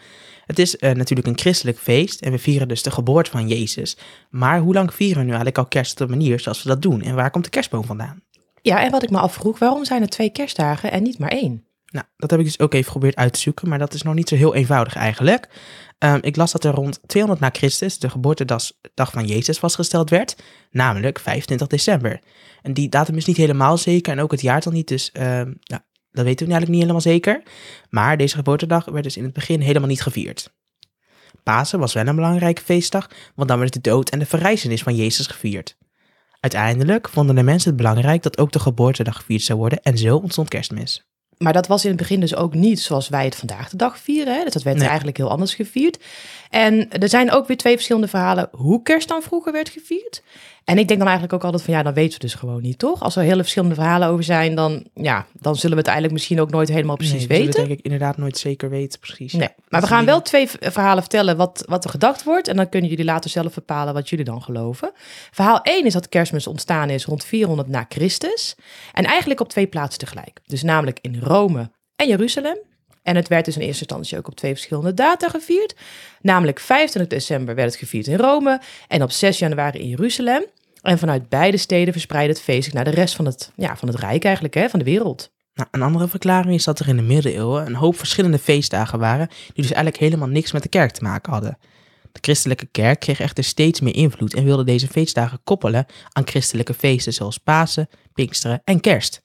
Het 0.45 0.59
is 0.59 0.77
eh, 0.77 0.92
natuurlijk 0.92 1.27
een 1.27 1.39
christelijk 1.39 1.77
feest 1.77 2.21
en 2.21 2.31
we 2.31 2.38
vieren 2.38 2.68
dus 2.68 2.83
de 2.83 2.92
geboorte 2.92 3.31
van 3.31 3.48
Jezus. 3.48 3.98
Maar 4.30 4.59
hoe 4.59 4.74
lang 4.74 4.94
vieren 4.94 5.18
we 5.18 5.24
nu 5.24 5.27
eigenlijk 5.27 5.57
al 5.57 5.65
kerst 5.65 5.92
op 5.92 6.07
de 6.07 6.15
manier 6.15 6.39
zoals 6.39 6.63
we 6.63 6.69
dat 6.69 6.81
doen? 6.81 7.01
En 7.01 7.15
waar 7.15 7.31
komt 7.31 7.44
de 7.44 7.50
kerstboom 7.50 7.86
vandaan? 7.86 8.21
Ja, 8.62 8.83
en 8.83 8.92
wat 8.92 9.03
ik 9.03 9.09
me 9.09 9.19
afvroeg, 9.19 9.59
waarom 9.59 9.86
zijn 9.86 10.01
er 10.01 10.09
twee 10.09 10.30
kerstdagen 10.30 10.92
en 10.92 11.03
niet 11.03 11.18
maar 11.18 11.30
één? 11.30 11.65
Nou, 11.91 12.05
dat 12.17 12.31
heb 12.31 12.39
ik 12.39 12.45
dus 12.45 12.59
ook 12.59 12.73
even 12.73 12.85
geprobeerd 12.85 13.15
uit 13.15 13.33
te 13.33 13.39
zoeken, 13.39 13.69
maar 13.69 13.79
dat 13.79 13.93
is 13.93 14.01
nog 14.01 14.13
niet 14.13 14.29
zo 14.29 14.35
heel 14.35 14.55
eenvoudig 14.55 14.95
eigenlijk. 14.95 15.49
Ehm, 15.97 16.19
ik 16.21 16.35
las 16.35 16.51
dat 16.51 16.63
er 16.63 16.73
rond 16.73 16.99
200 17.05 17.41
na 17.43 17.49
Christus 17.59 17.99
de 17.99 18.09
geboortedag 18.09 19.11
van 19.11 19.25
Jezus 19.25 19.59
vastgesteld 19.59 20.09
werd, 20.09 20.35
namelijk 20.71 21.19
25 21.19 21.67
december. 21.67 22.19
En 22.61 22.73
die 22.73 22.89
datum 22.89 23.15
is 23.15 23.25
niet 23.25 23.38
helemaal 23.38 23.77
zeker 23.77 24.13
en 24.13 24.19
ook 24.19 24.31
het 24.31 24.41
jaartal 24.41 24.71
niet, 24.71 24.88
dus 24.88 25.11
ehm, 25.11 25.53
dat 26.11 26.25
weten 26.25 26.45
we 26.45 26.51
eigenlijk 26.51 26.67
niet 26.67 26.79
helemaal 26.79 27.01
zeker. 27.01 27.43
Maar 27.89 28.17
deze 28.17 28.35
geboortedag 28.35 28.85
werd 28.85 29.03
dus 29.03 29.17
in 29.17 29.23
het 29.23 29.33
begin 29.33 29.61
helemaal 29.61 29.88
niet 29.88 30.01
gevierd. 30.01 30.53
Pasen 31.43 31.79
was 31.79 31.93
wel 31.93 32.07
een 32.07 32.15
belangrijke 32.15 32.61
feestdag, 32.61 33.09
want 33.35 33.49
dan 33.49 33.59
werd 33.59 33.73
de 33.73 33.81
dood 33.81 34.09
en 34.09 34.19
de 34.19 34.25
verrijzenis 34.25 34.83
van 34.83 34.95
Jezus 34.95 35.27
gevierd. 35.27 35.77
Uiteindelijk 36.39 37.09
vonden 37.09 37.35
de 37.35 37.43
mensen 37.43 37.69
het 37.69 37.77
belangrijk 37.77 38.23
dat 38.23 38.38
ook 38.38 38.51
de 38.51 38.59
geboortedag 38.59 39.15
gevierd 39.15 39.41
zou 39.41 39.59
worden 39.59 39.81
en 39.81 39.97
zo 39.97 40.17
ontstond 40.17 40.49
kerstmis. 40.49 41.11
Maar 41.41 41.53
dat 41.53 41.67
was 41.67 41.83
in 41.83 41.89
het 41.89 41.99
begin 41.99 42.19
dus 42.19 42.35
ook 42.35 42.53
niet 42.53 42.79
zoals 42.79 43.09
wij 43.09 43.25
het 43.25 43.35
vandaag 43.35 43.69
de 43.69 43.77
dag 43.77 43.97
vieren. 43.97 44.35
Hè? 44.38 44.43
Dus 44.43 44.53
dat 44.53 44.63
werd 44.63 44.77
Nee. 44.77 44.88
eigenlijk 44.88 45.17
heel 45.17 45.29
anders 45.29 45.53
gevierd. 45.53 45.97
En 46.49 46.89
er 46.89 47.09
zijn 47.09 47.31
ook 47.31 47.47
weer 47.47 47.57
twee 47.57 47.73
verschillende 47.73 48.07
verhalen 48.07 48.49
hoe 48.51 48.81
kerst 48.83 49.07
dan 49.07 49.21
vroeger 49.21 49.51
werd 49.51 49.69
gevierd. 49.69 50.23
En 50.63 50.78
ik 50.78 50.88
denk 50.88 51.00
dan 51.00 51.10
eigenlijk 51.10 51.34
ook 51.34 51.44
altijd 51.44 51.63
van 51.63 51.74
ja, 51.74 51.84
dan 51.84 51.94
weten 51.94 52.13
we 52.13 52.19
dus 52.19 52.34
gewoon 52.34 52.62
niet, 52.62 52.80
toch? 52.80 53.02
Als 53.02 53.16
er 53.16 53.24
hele 53.24 53.42
verschillende 53.42 53.75
verhalen 53.75 54.08
over 54.08 54.24
zijn, 54.24 54.56
dan, 54.56 54.86
ja, 54.94 55.25
dan 55.34 55.56
zullen 55.56 55.72
we 55.72 55.81
het 55.81 55.88
eigenlijk 55.88 56.13
misschien 56.13 56.42
ook 56.42 56.52
nooit 56.52 56.69
helemaal 56.69 56.96
precies 56.96 57.28
Nee, 57.28 57.28
we 57.28 57.34
weten. 57.34 57.60
het 57.60 57.68
denk 57.68 57.80
ik 57.80 57.86
inderdaad 57.86 58.18
nooit 58.18 58.38
zeker 58.38 58.69
weten, 58.69 59.00
precies. 59.00 59.34
Nee, 59.34 59.50
maar 59.69 59.81
we 59.81 59.88
gaan 59.88 60.06
wel 60.06 60.22
twee 60.22 60.48
verhalen 60.60 61.04
vertellen 61.04 61.38
wat, 61.38 61.63
wat 61.68 61.84
er 61.84 61.90
gedacht 61.90 62.24
wordt. 62.24 62.48
En 62.48 62.56
dan 62.56 62.69
kunnen 62.69 62.90
jullie 62.90 63.06
later 63.06 63.30
zelf 63.30 63.54
bepalen 63.54 63.94
wat 63.94 64.10
jullie 64.10 64.25
dan 64.25 64.42
geloven. 64.42 64.92
Verhaal 65.31 65.62
1 65.62 65.86
is 65.86 65.94
dat 65.94 66.10
kerstmis 66.10 66.48
ontstaan 66.48 66.90
is 66.90 67.06
rond 67.06 67.25
400 67.25 67.68
na 67.68 67.86
Christus. 67.90 68.56
En 68.94 69.06
eigenlijk 69.06 69.40
op 69.40 69.50
twee 69.50 69.68
plaatsen 69.68 70.00
tegelijk. 70.00 70.40
Dus 70.46 70.63
namelijk 70.63 71.00
in 71.02 71.19
Rome 71.19 71.72
en 71.96 72.08
Jeruzalem. 72.08 72.58
En 73.03 73.15
het 73.15 73.27
werd 73.27 73.45
dus 73.45 73.56
in 73.56 73.62
eerste 73.62 73.83
instantie 73.83 74.18
ook 74.18 74.27
op 74.27 74.36
twee 74.36 74.51
verschillende 74.51 74.94
data 74.94 75.30
gevierd. 75.30 75.75
Namelijk 76.21 76.59
25 76.59 77.18
december 77.18 77.56
werd 77.56 77.69
het 77.71 77.80
gevierd 77.80 78.07
in 78.07 78.18
Rome 78.18 78.62
en 78.88 79.03
op 79.03 79.12
6 79.12 79.39
januari 79.39 79.80
in 79.80 79.88
Jeruzalem. 79.88 80.45
En 80.81 81.00
vanuit 81.00 81.30
beide 81.30 81.57
steden 81.57 81.94
verspreidde 81.94 82.33
het 82.33 82.42
feest 82.42 82.63
zich 82.63 82.74
naar 82.74 82.83
de 82.83 82.89
rest 82.89 83.15
van 83.15 83.25
het, 83.25 83.51
ja, 83.56 83.77
van 83.77 83.88
het 83.88 83.98
rijk 83.98 84.24
eigenlijk, 84.24 84.53
hè, 84.53 84.69
van 84.69 84.80
de 84.80 84.86
wereld. 84.86 85.31
Nou, 85.53 85.68
een 85.71 85.81
andere 85.81 86.07
verklaring 86.07 86.53
is 86.53 86.63
dat 86.63 86.80
er 86.80 86.88
in 86.88 86.95
de 86.95 87.01
middeleeuwen 87.01 87.65
een 87.65 87.75
hoop 87.75 87.98
verschillende 87.98 88.39
feestdagen 88.39 89.00
waren, 89.00 89.27
die 89.27 89.63
dus 89.63 89.71
eigenlijk 89.71 89.98
helemaal 89.98 90.27
niks 90.27 90.51
met 90.51 90.63
de 90.63 90.69
kerk 90.69 90.92
te 90.92 91.03
maken 91.03 91.31
hadden. 91.31 91.57
De 92.12 92.19
christelijke 92.21 92.65
kerk 92.65 93.00
kreeg 93.00 93.19
echter 93.19 93.44
steeds 93.44 93.80
meer 93.80 93.95
invloed 93.95 94.33
en 94.33 94.44
wilde 94.44 94.63
deze 94.63 94.88
feestdagen 94.88 95.39
koppelen 95.44 95.86
aan 96.12 96.27
christelijke 96.27 96.74
feesten 96.74 97.13
zoals 97.13 97.38
Pasen, 97.38 97.89
Pinksteren 98.13 98.62
en 98.63 98.79
Kerst. 98.79 99.22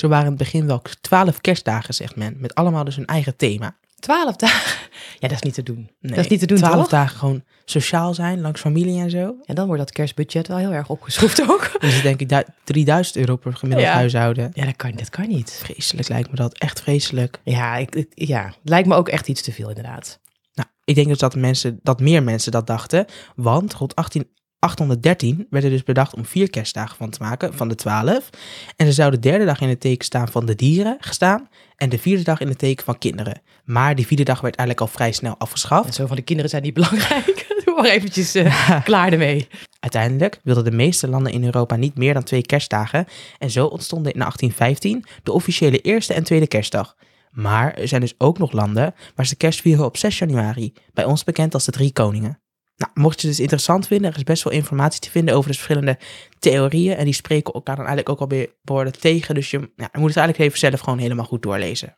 Zo 0.00 0.08
waren 0.08 0.24
in 0.24 0.30
het 0.30 0.38
begin 0.38 0.66
wel 0.66 0.82
twaalf 1.00 1.40
kerstdagen, 1.40 1.94
zegt 1.94 2.16
men, 2.16 2.34
met 2.38 2.54
allemaal 2.54 2.84
dus 2.84 2.96
hun 2.96 3.06
eigen 3.06 3.36
thema. 3.36 3.76
12 3.98 4.36
dagen. 4.36 4.78
Ja, 5.18 5.28
dat 5.28 5.36
is 5.36 5.42
niet 5.42 5.54
te 5.54 5.62
doen. 5.62 5.90
Nee, 6.00 6.14
dat 6.14 6.24
is 6.24 6.28
niet 6.30 6.40
te 6.40 6.46
doen, 6.46 6.56
Twaalf 6.56 6.88
dagen 6.88 7.18
gewoon 7.18 7.42
sociaal 7.64 8.14
zijn, 8.14 8.40
langs 8.40 8.60
familie 8.60 9.00
en 9.00 9.10
zo. 9.10 9.34
En 9.44 9.54
dan 9.54 9.66
wordt 9.66 9.80
dat 9.80 9.92
kerstbudget 9.92 10.48
wel 10.48 10.56
heel 10.56 10.72
erg 10.72 10.88
opgeschroefd 10.88 11.42
ook. 11.50 11.70
Dus 11.80 12.02
denk 12.02 12.20
ik 12.20 12.28
du- 12.28 12.44
3000 12.64 13.16
euro 13.16 13.36
per 13.36 13.56
gemiddeld 13.56 13.86
Ja. 13.88 13.94
huishouden. 13.94 14.50
Ja, 14.54 14.64
dat 14.64 14.76
kan, 14.76 14.90
dat 14.92 15.08
kan 15.10 15.28
niet. 15.28 15.52
Vreselijk 15.64 16.08
lijkt 16.08 16.30
me 16.30 16.36
dat, 16.36 16.58
echt 16.58 16.80
vreselijk. 16.80 17.40
Ja, 17.44 17.76
ik, 17.76 17.94
ik- 17.94 18.12
ja, 18.14 18.44
het 18.46 18.56
lijkt 18.68 18.88
me 18.88 18.94
ook 18.94 19.08
echt 19.08 19.28
iets 19.28 19.42
te 19.42 19.52
veel 19.52 19.68
inderdaad. 19.68 20.18
Nou, 20.54 20.68
ik 20.84 20.94
denk 20.94 21.06
dus 21.08 21.18
dat, 21.18 21.34
mensen, 21.36 21.78
dat 21.82 22.00
meer 22.00 22.22
mensen 22.22 22.52
dat 22.52 22.66
dachten. 22.66 23.06
Want 23.36 23.74
rond 23.74 23.96
18, 23.96 24.28
813 24.60 25.46
werd 25.50 25.64
er 25.64 25.70
dus 25.70 25.82
bedacht 25.82 26.14
om 26.14 26.24
vier 26.24 26.50
kerstdagen 26.50 26.96
van 26.96 27.10
te 27.10 27.22
maken, 27.22 27.54
van 27.54 27.68
de 27.68 27.74
twaalf. 27.74 28.30
En 28.76 28.86
ze 28.86 28.92
zou 28.92 29.10
de 29.10 29.18
derde 29.18 29.44
dag 29.44 29.60
in 29.60 29.68
het 29.68 29.80
teken 29.80 30.04
staan 30.04 30.28
van 30.28 30.46
de 30.46 30.54
dieren 30.54 30.96
gestaan. 31.00 31.48
En 31.76 31.88
de 31.88 31.98
vierde 31.98 32.22
dag 32.22 32.40
in 32.40 32.48
het 32.48 32.58
teken 32.58 32.84
van 32.84 32.98
kinderen. 32.98 33.42
Maar 33.64 33.94
die 33.94 34.06
vierde 34.06 34.22
dag 34.22 34.40
werd 34.40 34.56
eigenlijk 34.56 34.88
al 34.88 34.94
vrij 34.96 35.12
snel 35.12 35.32
En 35.32 35.38
afgeschaft. 35.38 35.94
zo 35.94 36.06
van 36.06 36.16
de 36.16 36.22
kinderen 36.22 36.50
zijn 36.50 36.62
niet 36.62 36.74
belangrijk. 36.74 37.46
Doe 37.64 37.74
maar 37.74 37.90
eventjes 37.90 38.34
eh, 38.34 38.84
klaar 38.84 39.12
ermee. 39.12 39.48
Uiteindelijk 39.80 40.40
wilden 40.42 40.64
de 40.64 40.70
meeste 40.70 41.08
landen 41.08 41.32
in 41.32 41.44
Europa 41.44 41.76
niet 41.76 41.96
meer 41.96 42.14
dan 42.14 42.22
twee 42.22 42.42
kerstdagen. 42.42 43.06
En 43.38 43.50
zo 43.50 43.66
ontstonden 43.66 44.12
in 44.12 44.18
1815 44.18 45.04
de 45.22 45.32
officiële 45.32 45.80
eerste 45.80 46.14
en 46.14 46.24
tweede 46.24 46.46
kerstdag. 46.46 46.96
Maar 47.30 47.74
er 47.74 47.88
zijn 47.88 48.00
dus 48.00 48.14
ook 48.18 48.38
nog 48.38 48.52
landen 48.52 48.94
waar 49.14 49.26
ze 49.26 49.36
kerst 49.36 49.60
vieren 49.60 49.84
op 49.84 49.96
6 49.96 50.18
januari. 50.18 50.72
Bij 50.92 51.04
ons 51.04 51.24
bekend 51.24 51.54
als 51.54 51.64
de 51.64 51.72
Drie 51.72 51.92
Koningen. 51.92 52.40
Nou, 52.80 52.92
mocht 52.94 53.20
je 53.20 53.26
het 53.26 53.36
dus 53.36 53.40
interessant 53.44 53.86
vinden, 53.86 54.10
er 54.10 54.16
is 54.16 54.22
best 54.22 54.42
wel 54.42 54.52
informatie 54.52 55.00
te 55.00 55.10
vinden 55.10 55.34
over 55.34 55.50
de 55.50 55.56
verschillende 55.56 55.98
theorieën. 56.38 56.96
En 56.96 57.04
die 57.04 57.14
spreken 57.14 57.54
elkaar 57.54 57.76
dan 57.76 57.86
eigenlijk 57.86 58.08
ook 58.08 58.30
alweer 58.30 58.50
behoorlijk 58.62 58.96
tegen. 58.96 59.34
Dus 59.34 59.50
je, 59.50 59.58
ja, 59.58 59.88
je 59.92 59.98
moet 59.98 60.08
het 60.08 60.16
eigenlijk 60.16 60.38
even 60.38 60.58
zelf 60.58 60.80
gewoon 60.80 60.98
helemaal 60.98 61.24
goed 61.24 61.42
doorlezen. 61.42 61.96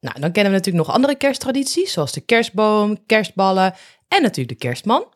Nou, 0.00 0.20
dan 0.20 0.32
kennen 0.32 0.52
we 0.52 0.58
natuurlijk 0.58 0.86
nog 0.86 0.94
andere 0.94 1.14
kersttradities, 1.14 1.92
zoals 1.92 2.12
de 2.12 2.20
kerstboom, 2.20 3.06
kerstballen 3.06 3.74
en 4.08 4.22
natuurlijk 4.22 4.60
de 4.60 4.66
kerstman. 4.66 5.06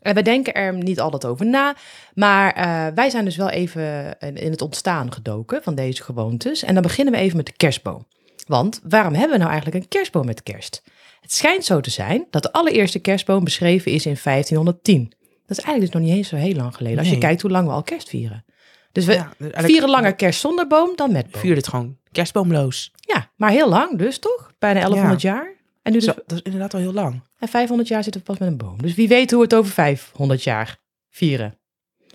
En 0.00 0.14
we 0.14 0.22
denken 0.22 0.54
er 0.54 0.74
niet 0.74 1.00
altijd 1.00 1.24
over 1.24 1.46
na, 1.46 1.76
maar 2.14 2.52
eh, 2.52 2.94
wij 2.94 3.10
zijn 3.10 3.24
dus 3.24 3.36
wel 3.36 3.50
even 3.50 4.18
in 4.18 4.50
het 4.50 4.62
ontstaan 4.62 5.12
gedoken 5.12 5.62
van 5.62 5.74
deze 5.74 6.02
gewoontes. 6.02 6.62
En 6.62 6.74
dan 6.74 6.82
beginnen 6.82 7.14
we 7.14 7.20
even 7.20 7.36
met 7.36 7.46
de 7.46 7.56
kerstboom. 7.56 8.06
Want 8.46 8.80
waarom 8.82 9.14
hebben 9.14 9.32
we 9.32 9.38
nou 9.38 9.50
eigenlijk 9.50 9.82
een 9.82 9.88
kerstboom 9.88 10.26
met 10.26 10.42
kerst? 10.42 10.82
Het 11.24 11.32
schijnt 11.32 11.64
zo 11.64 11.80
te 11.80 11.90
zijn 11.90 12.26
dat 12.30 12.42
de 12.42 12.52
allereerste 12.52 12.98
kerstboom 12.98 13.44
beschreven 13.44 13.92
is 13.92 14.06
in 14.06 14.16
1510. 14.22 15.12
Dat 15.46 15.58
is 15.58 15.64
eigenlijk 15.64 15.80
dus 15.80 16.00
nog 16.00 16.02
niet 16.02 16.18
eens 16.18 16.28
zo 16.28 16.36
heel 16.36 16.54
lang 16.54 16.74
geleden. 16.76 16.98
Als 16.98 17.08
je 17.10 17.18
kijkt 17.18 17.42
hoe 17.42 17.50
lang 17.50 17.66
we 17.66 17.72
al 17.72 17.82
kerst 17.82 18.08
vieren. 18.08 18.44
Dus 18.92 19.04
we 19.04 19.12
Ja, 19.12 19.32
dus 19.38 19.50
vieren 19.56 19.90
langer 19.90 20.14
kerst 20.14 20.40
zonder 20.40 20.66
boom 20.66 20.92
dan 20.96 21.12
met 21.12 21.30
boom. 21.30 21.40
Vier 21.40 21.56
het 21.56 21.68
gewoon 21.68 21.96
kerstboomloos. 22.12 22.92
Ja, 23.00 23.30
maar 23.36 23.50
heel 23.50 23.68
lang 23.68 23.98
dus 23.98 24.18
toch? 24.18 24.52
Bijna 24.58 24.80
1100 24.80 25.20
jaar. 25.22 25.54
En 25.82 25.92
nu 25.92 25.98
dus, 25.98 26.08
Zo, 26.08 26.14
dat 26.26 26.32
is 26.38 26.42
inderdaad 26.42 26.74
al 26.74 26.80
heel 26.80 26.92
lang. 26.92 27.22
en 27.38 27.48
500 27.48 27.88
jaar 27.88 28.02
zitten 28.02 28.20
we 28.20 28.26
pas 28.26 28.38
met 28.38 28.48
een 28.48 28.56
boom. 28.56 28.82
Dus 28.82 28.94
wie 28.94 29.08
weet 29.08 29.30
hoe 29.30 29.38
we 29.38 29.44
het 29.44 29.54
over 29.54 29.72
500 29.72 30.42
jaar 30.42 30.78
vieren. 31.10 31.58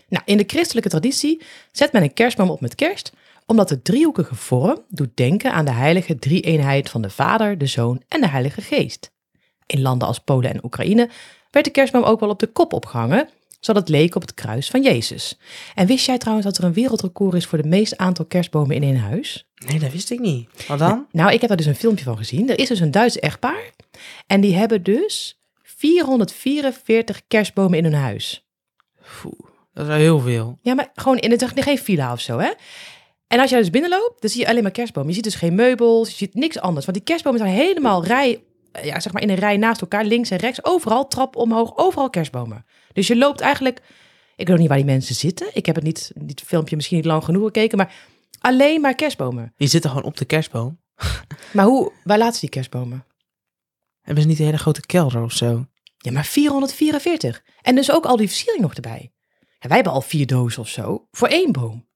Nou, 0.07 0.23
in 0.25 0.37
de 0.37 0.43
christelijke 0.47 0.89
traditie 0.89 1.41
zet 1.71 1.91
men 1.91 2.01
een 2.03 2.13
kerstboom 2.13 2.49
op 2.49 2.61
met 2.61 2.75
kerst, 2.75 3.11
omdat 3.49 3.69
de 3.69 3.81
driehoekige 3.81 4.35
vorm 4.35 4.77
doet 4.89 5.09
denken 5.13 5.53
aan 5.53 5.65
de 5.65 5.71
heilige 5.71 6.19
drie-eenheid 6.19 6.89
van 6.89 7.01
de 7.01 7.09
Vader, 7.09 7.57
de 7.57 7.65
Zoon 7.65 8.01
en 8.07 8.21
de 8.21 8.27
Heilige 8.27 8.61
Geest. 8.61 9.11
In 9.65 9.81
landen 9.81 10.07
als 10.07 10.19
Polen 10.19 10.49
en 10.53 10.63
Oekraïne 10.63 11.09
werd 11.51 11.65
de 11.65 11.71
kerstboom 11.71 12.03
ook 12.03 12.19
wel 12.19 12.29
op 12.29 12.39
de 12.39 12.47
kop 12.47 12.73
opgehangen, 12.73 13.29
zodat 13.59 13.81
het 13.81 13.91
leek 13.91 14.15
op 14.15 14.21
het 14.21 14.33
kruis 14.33 14.69
van 14.69 14.83
Jezus. 14.83 15.37
En 15.75 15.87
wist 15.87 16.05
jij 16.05 16.17
trouwens 16.17 16.47
dat 16.47 16.57
er 16.57 16.63
een 16.63 16.73
wereldrecord 16.73 17.33
is 17.33 17.45
voor 17.45 17.61
de 17.61 17.67
meest 17.67 17.97
aantal 17.97 18.25
kerstbomen 18.25 18.75
in 18.75 18.83
één 18.83 18.99
huis? 18.99 19.47
Nee, 19.65 19.79
dat 19.79 19.91
wist 19.91 20.11
ik 20.11 20.19
niet. 20.19 20.49
Wat 20.67 20.79
dan? 20.79 21.05
Nou, 21.11 21.31
ik 21.31 21.39
heb 21.39 21.49
daar 21.49 21.57
dus 21.57 21.65
een 21.65 21.75
filmpje 21.75 22.03
van 22.03 22.17
gezien. 22.17 22.49
Er 22.49 22.59
is 22.59 22.67
dus 22.67 22.79
een 22.79 22.91
Duits 22.91 23.19
echtpaar. 23.19 23.71
En 24.27 24.41
die 24.41 24.55
hebben 24.55 24.83
dus 24.83 25.39
444 25.63 27.21
kerstbomen 27.27 27.77
in 27.77 27.83
hun 27.83 27.93
huis. 27.93 28.45
Dat 29.73 29.83
is 29.83 29.87
wel 29.87 29.97
heel 29.97 30.19
veel. 30.19 30.57
Ja, 30.61 30.73
maar 30.73 30.91
gewoon 30.95 31.17
in 31.17 31.31
het 31.31 31.51
geen 31.55 31.77
villa 31.77 32.11
of 32.11 32.19
zo, 32.19 32.39
hè? 32.39 32.51
En 33.29 33.39
als 33.39 33.49
jij 33.49 33.59
dus 33.59 33.69
binnenloopt, 33.69 34.21
dan 34.21 34.29
zie 34.29 34.41
je 34.41 34.47
alleen 34.47 34.63
maar 34.63 34.71
kerstbomen. 34.71 35.09
Je 35.09 35.15
ziet 35.15 35.23
dus 35.23 35.35
geen 35.35 35.55
meubels, 35.55 36.09
je 36.09 36.15
ziet 36.15 36.33
niks 36.33 36.59
anders. 36.59 36.85
Want 36.85 36.97
die 36.97 37.05
kerstbomen 37.05 37.39
zijn 37.39 37.53
helemaal 37.53 38.03
rij, 38.05 38.43
eh, 38.71 38.83
ja, 38.83 38.99
zeg 38.99 39.13
maar 39.13 39.21
in 39.21 39.29
een 39.29 39.35
rij 39.35 39.57
naast 39.57 39.81
elkaar, 39.81 40.05
links 40.05 40.29
en 40.29 40.37
rechts. 40.37 40.63
Overal, 40.63 41.07
trap 41.07 41.35
omhoog, 41.35 41.77
overal 41.77 42.09
kerstbomen. 42.09 42.65
Dus 42.93 43.07
je 43.07 43.17
loopt 43.17 43.41
eigenlijk... 43.41 43.81
Ik 44.35 44.47
weet 44.47 44.55
ook 44.55 44.61
niet 44.61 44.67
waar 44.67 44.77
die 44.77 44.85
mensen 44.85 45.15
zitten. 45.15 45.47
Ik 45.53 45.65
heb 45.65 45.75
het 45.75 45.83
niet, 45.83 46.11
dit 46.15 46.41
filmpje 46.41 46.75
misschien 46.75 46.97
niet 46.97 47.05
lang 47.05 47.23
genoeg 47.23 47.43
gekeken, 47.43 47.77
maar 47.77 47.93
alleen 48.39 48.81
maar 48.81 48.95
kerstbomen. 48.95 49.53
Die 49.57 49.67
zitten 49.67 49.89
gewoon 49.89 50.05
op 50.05 50.17
de 50.17 50.25
kerstboom. 50.25 50.79
Maar 51.53 51.65
hoe, 51.65 51.91
waar 52.03 52.17
laten 52.17 52.33
ze 52.33 52.39
die 52.39 52.49
kerstbomen? 52.49 53.05
Hebben 54.01 54.23
ze 54.23 54.29
niet 54.29 54.39
een 54.39 54.45
hele 54.45 54.57
grote 54.57 54.85
kelder 54.85 55.23
of 55.23 55.31
zo? 55.31 55.65
Ja, 55.97 56.11
maar 56.11 56.25
444. 56.25 57.43
En 57.61 57.75
dus 57.75 57.91
ook 57.91 58.05
al 58.05 58.17
die 58.17 58.27
versiering 58.27 58.61
nog 58.61 58.73
erbij. 58.73 59.11
Ja, 59.39 59.67
wij 59.67 59.75
hebben 59.75 59.93
al 59.93 60.01
vier 60.01 60.27
dozen 60.27 60.61
of 60.61 60.67
zo 60.67 61.07
voor 61.11 61.27
één 61.27 61.51
boom. 61.51 61.88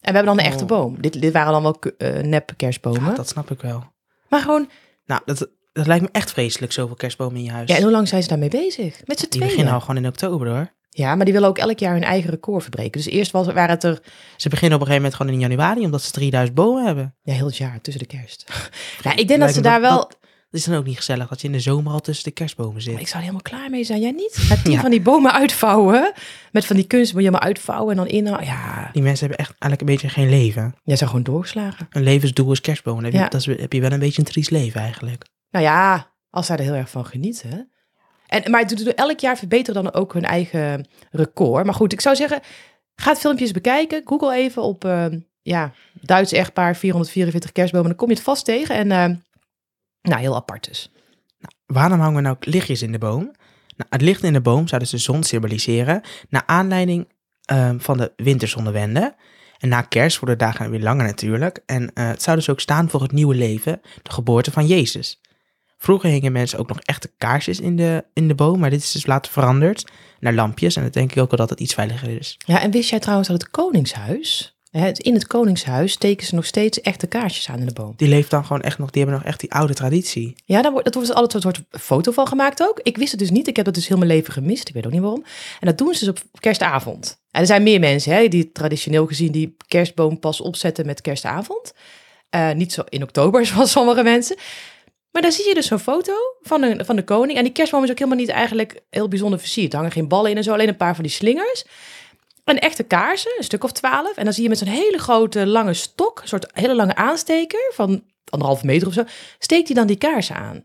En 0.00 0.12
we 0.12 0.18
hebben 0.18 0.36
dan 0.36 0.38
een 0.38 0.50
echte 0.50 0.62
Oh. 0.62 0.68
boom. 0.68 1.00
Dit, 1.00 1.20
dit 1.20 1.32
waren 1.32 1.52
dan 1.52 1.62
wel 1.62 1.76
eh, 1.98 2.22
nep 2.22 2.52
kerstbomen. 2.56 3.04
Ja, 3.04 3.12
dat 3.14 3.28
snap 3.28 3.50
ik 3.50 3.60
wel. 3.60 3.84
Maar 4.28 4.40
gewoon, 4.40 4.68
Nou, 5.06 5.20
dat, 5.24 5.48
dat 5.72 5.86
lijkt 5.86 6.02
me 6.02 6.08
echt 6.12 6.30
vreselijk, 6.30 6.72
zoveel 6.72 6.96
kerstbomen 6.96 7.36
in 7.36 7.44
je 7.44 7.50
huis. 7.50 7.68
ja, 7.70 7.76
en 7.76 7.82
hoe 7.82 7.90
lang 7.90 8.08
zijn 8.08 8.22
ze 8.22 8.28
daarmee 8.28 8.48
bezig? 8.48 9.00
Met 9.04 9.16
z'n 9.18 9.22
die 9.22 9.28
tweeën. 9.30 9.46
beginnen 9.48 9.74
al 9.74 9.80
gewoon 9.80 9.96
in 9.96 10.06
oktober 10.06 10.48
hoor. 10.48 10.74
Ja, 10.90 11.14
maar 11.14 11.24
die 11.24 11.34
willen 11.34 11.48
ook 11.48 11.58
elk 11.58 11.78
jaar 11.78 11.92
hun 11.92 12.02
eigen 12.04 12.30
record 12.30 12.62
verbreken. 12.62 12.90
Dus 13.02 13.06
eerst 13.12 13.30
was, 13.30 13.46
waren 13.46 13.68
het 13.70 13.84
er 13.84 14.00
Ze 14.36 14.48
beginnen 14.48 14.78
op 14.78 14.86
een 14.86 14.92
gegeven 14.92 14.94
moment 15.10 15.14
gewoon 15.14 15.32
in 15.32 15.40
januari, 15.40 15.84
omdat 15.84 16.02
ze 16.02 16.10
3000 16.10 16.56
bomen 16.56 16.84
hebben. 16.86 17.14
ja, 17.22 17.32
heel 17.34 17.46
het 17.46 17.56
jaar 17.56 17.80
tussen 17.80 18.02
de 18.08 18.16
kerst. 18.16 18.44
ja, 19.04 19.16
ik 19.16 19.28
denk 19.28 19.40
dat 19.40 19.54
ze 19.54 19.60
daar 19.60 19.80
wel... 19.80 19.96
Dat 19.96 20.18
is 20.56 20.64
dan 20.64 20.76
ook 20.78 20.84
niet 20.84 20.96
gezellig, 20.96 21.28
dat 21.28 21.40
je 21.40 21.46
in 21.46 21.52
de 21.52 21.60
zomer 21.60 21.92
al 21.92 22.00
tussen 22.00 22.24
de 22.24 22.30
kerstbomen 22.30 22.82
zit. 22.82 22.92
Maar 22.92 23.00
ik 23.02 23.06
zou 23.08 23.22
er 23.24 23.28
helemaal 23.30 23.50
klaar 23.58 23.70
mee 23.70 23.84
zijn. 23.84 24.00
Jij 24.00 24.10
niet? 24.10 24.44
Met 24.48 24.60
Ja. 24.72 24.80
van 24.80 24.90
die 24.90 25.00
bomen 25.00 25.32
uitvouwen. 25.32 26.12
Met 26.52 26.66
van 26.66 26.76
die 26.76 26.86
kunst 26.86 27.12
moet 27.14 27.22
je 27.22 27.30
maar 27.30 27.40
uitvouwen 27.40 27.90
en 27.90 27.96
dan 27.96 28.06
in. 28.06 28.24
Ja, 28.24 28.88
Die 28.92 29.02
mensen 29.02 29.26
hebben 29.28 29.38
echt 29.46 29.54
eigenlijk 29.58 29.80
een 29.80 29.86
beetje 29.86 30.08
geen 30.08 30.28
leven. 30.28 30.74
jij 30.82 30.96
zou 30.96 31.10
gewoon 31.10 31.24
doorgeslagen. 31.24 31.86
Een 31.90 32.02
levensdoel 32.02 32.52
is 32.52 32.60
kerstbomen. 32.60 33.04
Heb 33.04 33.12
je, 33.12 33.18
Ja. 33.18 33.28
dat 33.28 33.40
is, 33.40 33.46
heb 33.60 33.72
je 33.72 33.80
wel 33.80 33.92
een 33.92 33.98
beetje 33.98 34.18
een 34.18 34.28
triest 34.28 34.50
leven 34.50 34.80
eigenlijk. 34.80 35.24
Nou 35.50 35.64
ja, 35.64 36.12
als 36.30 36.46
zij 36.46 36.56
er 36.56 36.62
heel 36.62 36.74
erg 36.74 36.90
van 36.90 37.06
genieten. 37.06 37.70
En, 38.26 38.50
maar 38.50 38.64
elk 38.94 39.20
jaar 39.20 39.38
verbeteren 39.38 39.82
dan 39.82 39.92
ook 39.94 40.12
hun 40.12 40.24
eigen 40.24 40.88
record. 41.10 41.64
Maar 41.64 41.74
goed, 41.74 41.92
ik 41.92 42.00
zou 42.00 42.16
zeggen, 42.16 42.40
ga 42.94 43.10
het 43.10 43.18
filmpje 43.18 43.44
eens 43.44 43.52
bekijken. 43.52 44.02
Google 44.04 44.34
even 44.34 44.62
op 44.62 44.84
eh, 44.84 45.06
ja, 45.42 45.72
Duits 46.00 46.32
echtpaar 46.32 46.76
444 46.76 47.52
kerstbomen. 47.52 47.88
Dan 47.88 47.96
kom 47.96 48.08
je 48.08 48.14
het 48.14 48.22
vast 48.22 48.44
tegen. 48.44 48.74
En 48.74 48.90
eh, 48.92 49.16
nou, 50.06 50.20
heel 50.20 50.36
apart 50.36 50.64
dus. 50.64 50.92
Waarom 51.66 52.00
hangen 52.00 52.16
we 52.16 52.20
nou 52.20 52.36
lichtjes 52.40 52.82
in 52.82 52.92
de 52.92 52.98
boom? 52.98 53.22
Nou, 53.76 53.88
het 53.88 54.02
licht 54.02 54.22
in 54.22 54.32
de 54.32 54.40
boom 54.40 54.68
zou 54.68 54.80
dus 54.80 54.90
de 54.90 54.98
zon 54.98 55.22
symboliseren, 55.22 56.00
naar 56.28 56.42
aanleiding 56.46 57.08
ehm, 57.44 57.78
van 57.78 57.96
de 57.96 58.12
winterzonnewende. 58.16 59.14
En 59.58 59.68
na 59.68 59.82
kerst 59.82 60.18
worden 60.18 60.38
de 60.38 60.44
dagen 60.44 60.70
weer 60.70 60.80
langer 60.80 61.04
natuurlijk. 61.04 61.62
En 61.66 61.92
eh, 61.92 62.08
het 62.08 62.22
zou 62.22 62.36
dus 62.36 62.48
ook 62.48 62.60
staan 62.60 62.90
voor 62.90 63.02
het 63.02 63.12
nieuwe 63.12 63.34
leven, 63.34 63.80
de 64.02 64.12
geboorte 64.12 64.50
van 64.50 64.66
Jezus. 64.66 65.20
Vroeger 65.78 66.10
hingen 66.10 66.32
mensen 66.32 66.58
ook 66.58 66.68
nog 66.68 66.80
echte 66.80 67.10
kaarsjes 67.18 67.60
in 67.60 67.76
de, 67.76 68.04
in 68.12 68.28
de 68.28 68.34
boom, 68.34 68.58
maar 68.58 68.70
dit 68.70 68.82
is 68.82 68.92
dus 68.92 69.06
later 69.06 69.32
veranderd 69.32 69.90
naar 70.20 70.32
lampjes. 70.32 70.76
En 70.76 70.82
dat 70.82 70.92
denk 70.92 71.10
ik 71.10 71.22
ook 71.22 71.30
wel 71.30 71.38
dat 71.38 71.50
het 71.50 71.60
iets 71.60 71.74
veiliger 71.74 72.08
is. 72.08 72.36
Ja, 72.46 72.60
en 72.60 72.70
wist 72.70 72.90
jij 72.90 72.98
trouwens 72.98 73.28
dat 73.28 73.42
het 73.42 73.50
Koningshuis, 73.50 74.55
in 74.84 75.14
het 75.14 75.26
Koningshuis 75.26 75.92
steken 75.92 76.26
ze 76.26 76.34
nog 76.34 76.46
steeds 76.46 76.80
echte 76.80 77.06
kaarsjes 77.06 77.48
aan 77.48 77.58
in 77.58 77.66
de 77.66 77.72
boom. 77.72 77.92
Die 77.96 78.08
leeft 78.08 78.30
dan 78.30 78.44
gewoon 78.44 78.62
echt 78.62 78.78
nog, 78.78 78.90
die 78.90 79.02
hebben 79.02 79.20
nog 79.20 79.28
echt 79.28 79.40
die 79.40 79.52
oude 79.52 79.74
traditie. 79.74 80.34
Ja, 80.44 80.62
daar 80.62 80.70
wordt, 80.70 80.84
dat 80.84 80.94
wordt 80.94 81.08
dus 81.08 81.18
altijd 81.18 81.44
een 81.44 81.52
soort 81.52 81.82
foto 81.82 82.12
van 82.12 82.26
gemaakt 82.26 82.62
ook. 82.62 82.80
Ik 82.82 82.96
wist 82.96 83.10
het 83.10 83.20
dus 83.20 83.30
niet. 83.30 83.48
Ik 83.48 83.56
heb 83.56 83.64
dat 83.64 83.74
dus 83.74 83.88
heel 83.88 83.96
mijn 83.96 84.10
leven 84.10 84.32
gemist. 84.32 84.68
Ik 84.68 84.74
weet 84.74 84.86
ook 84.86 84.92
niet 84.92 85.00
waarom. 85.00 85.24
En 85.60 85.66
dat 85.66 85.78
doen 85.78 85.94
ze 85.94 86.04
dus 86.04 86.08
op 86.08 86.40
kerstavond. 86.40 87.20
En 87.30 87.40
er 87.40 87.46
zijn 87.46 87.62
meer 87.62 87.80
mensen 87.80 88.12
hè, 88.12 88.28
die 88.28 88.52
traditioneel 88.52 89.06
gezien 89.06 89.32
die 89.32 89.56
kerstboom 89.68 90.18
pas 90.18 90.40
opzetten 90.40 90.86
met 90.86 91.00
kerstavond. 91.00 91.72
Eh, 92.30 92.52
niet 92.52 92.72
zo 92.72 92.82
in 92.88 93.02
oktober 93.02 93.46
zoals 93.46 93.70
sommige 93.70 94.02
mensen. 94.02 94.36
Maar 95.10 95.22
dan 95.22 95.32
zie 95.32 95.48
je 95.48 95.54
dus 95.54 95.66
zo'n 95.66 95.78
foto 95.78 96.12
van 96.40 96.60
de, 96.60 96.84
van 96.84 96.96
de 96.96 97.04
koning. 97.04 97.38
En 97.38 97.44
die 97.44 97.52
kerstboom 97.52 97.84
is 97.84 97.90
ook 97.90 97.98
helemaal 97.98 98.18
niet 98.18 98.28
eigenlijk 98.28 98.80
heel 98.90 99.08
bijzonder 99.08 99.38
versierd. 99.38 99.72
Er 99.72 99.78
hangen 99.78 99.92
geen 99.92 100.08
ballen 100.08 100.30
in 100.30 100.36
en 100.36 100.42
zo, 100.42 100.52
alleen 100.52 100.68
een 100.68 100.76
paar 100.76 100.94
van 100.94 101.04
die 101.04 101.12
slingers. 101.12 101.64
En 102.46 102.58
echte 102.58 102.82
kaarsen, 102.82 103.32
een 103.38 103.44
stuk 103.44 103.64
of 103.64 103.72
twaalf. 103.72 104.16
En 104.16 104.24
dan 104.24 104.32
zie 104.32 104.42
je 104.42 104.48
met 104.48 104.58
zo'n 104.58 104.68
hele 104.68 104.98
grote 104.98 105.46
lange 105.46 105.74
stok, 105.74 106.20
een 106.22 106.28
soort 106.28 106.46
hele 106.52 106.74
lange 106.74 106.94
aansteker 106.94 107.70
van 107.74 108.04
anderhalve 108.28 108.66
meter 108.66 108.88
of 108.88 108.92
zo, 108.94 109.04
steekt 109.38 109.66
hij 109.66 109.76
dan 109.76 109.86
die 109.86 109.96
kaarsen 109.96 110.36
aan. 110.36 110.64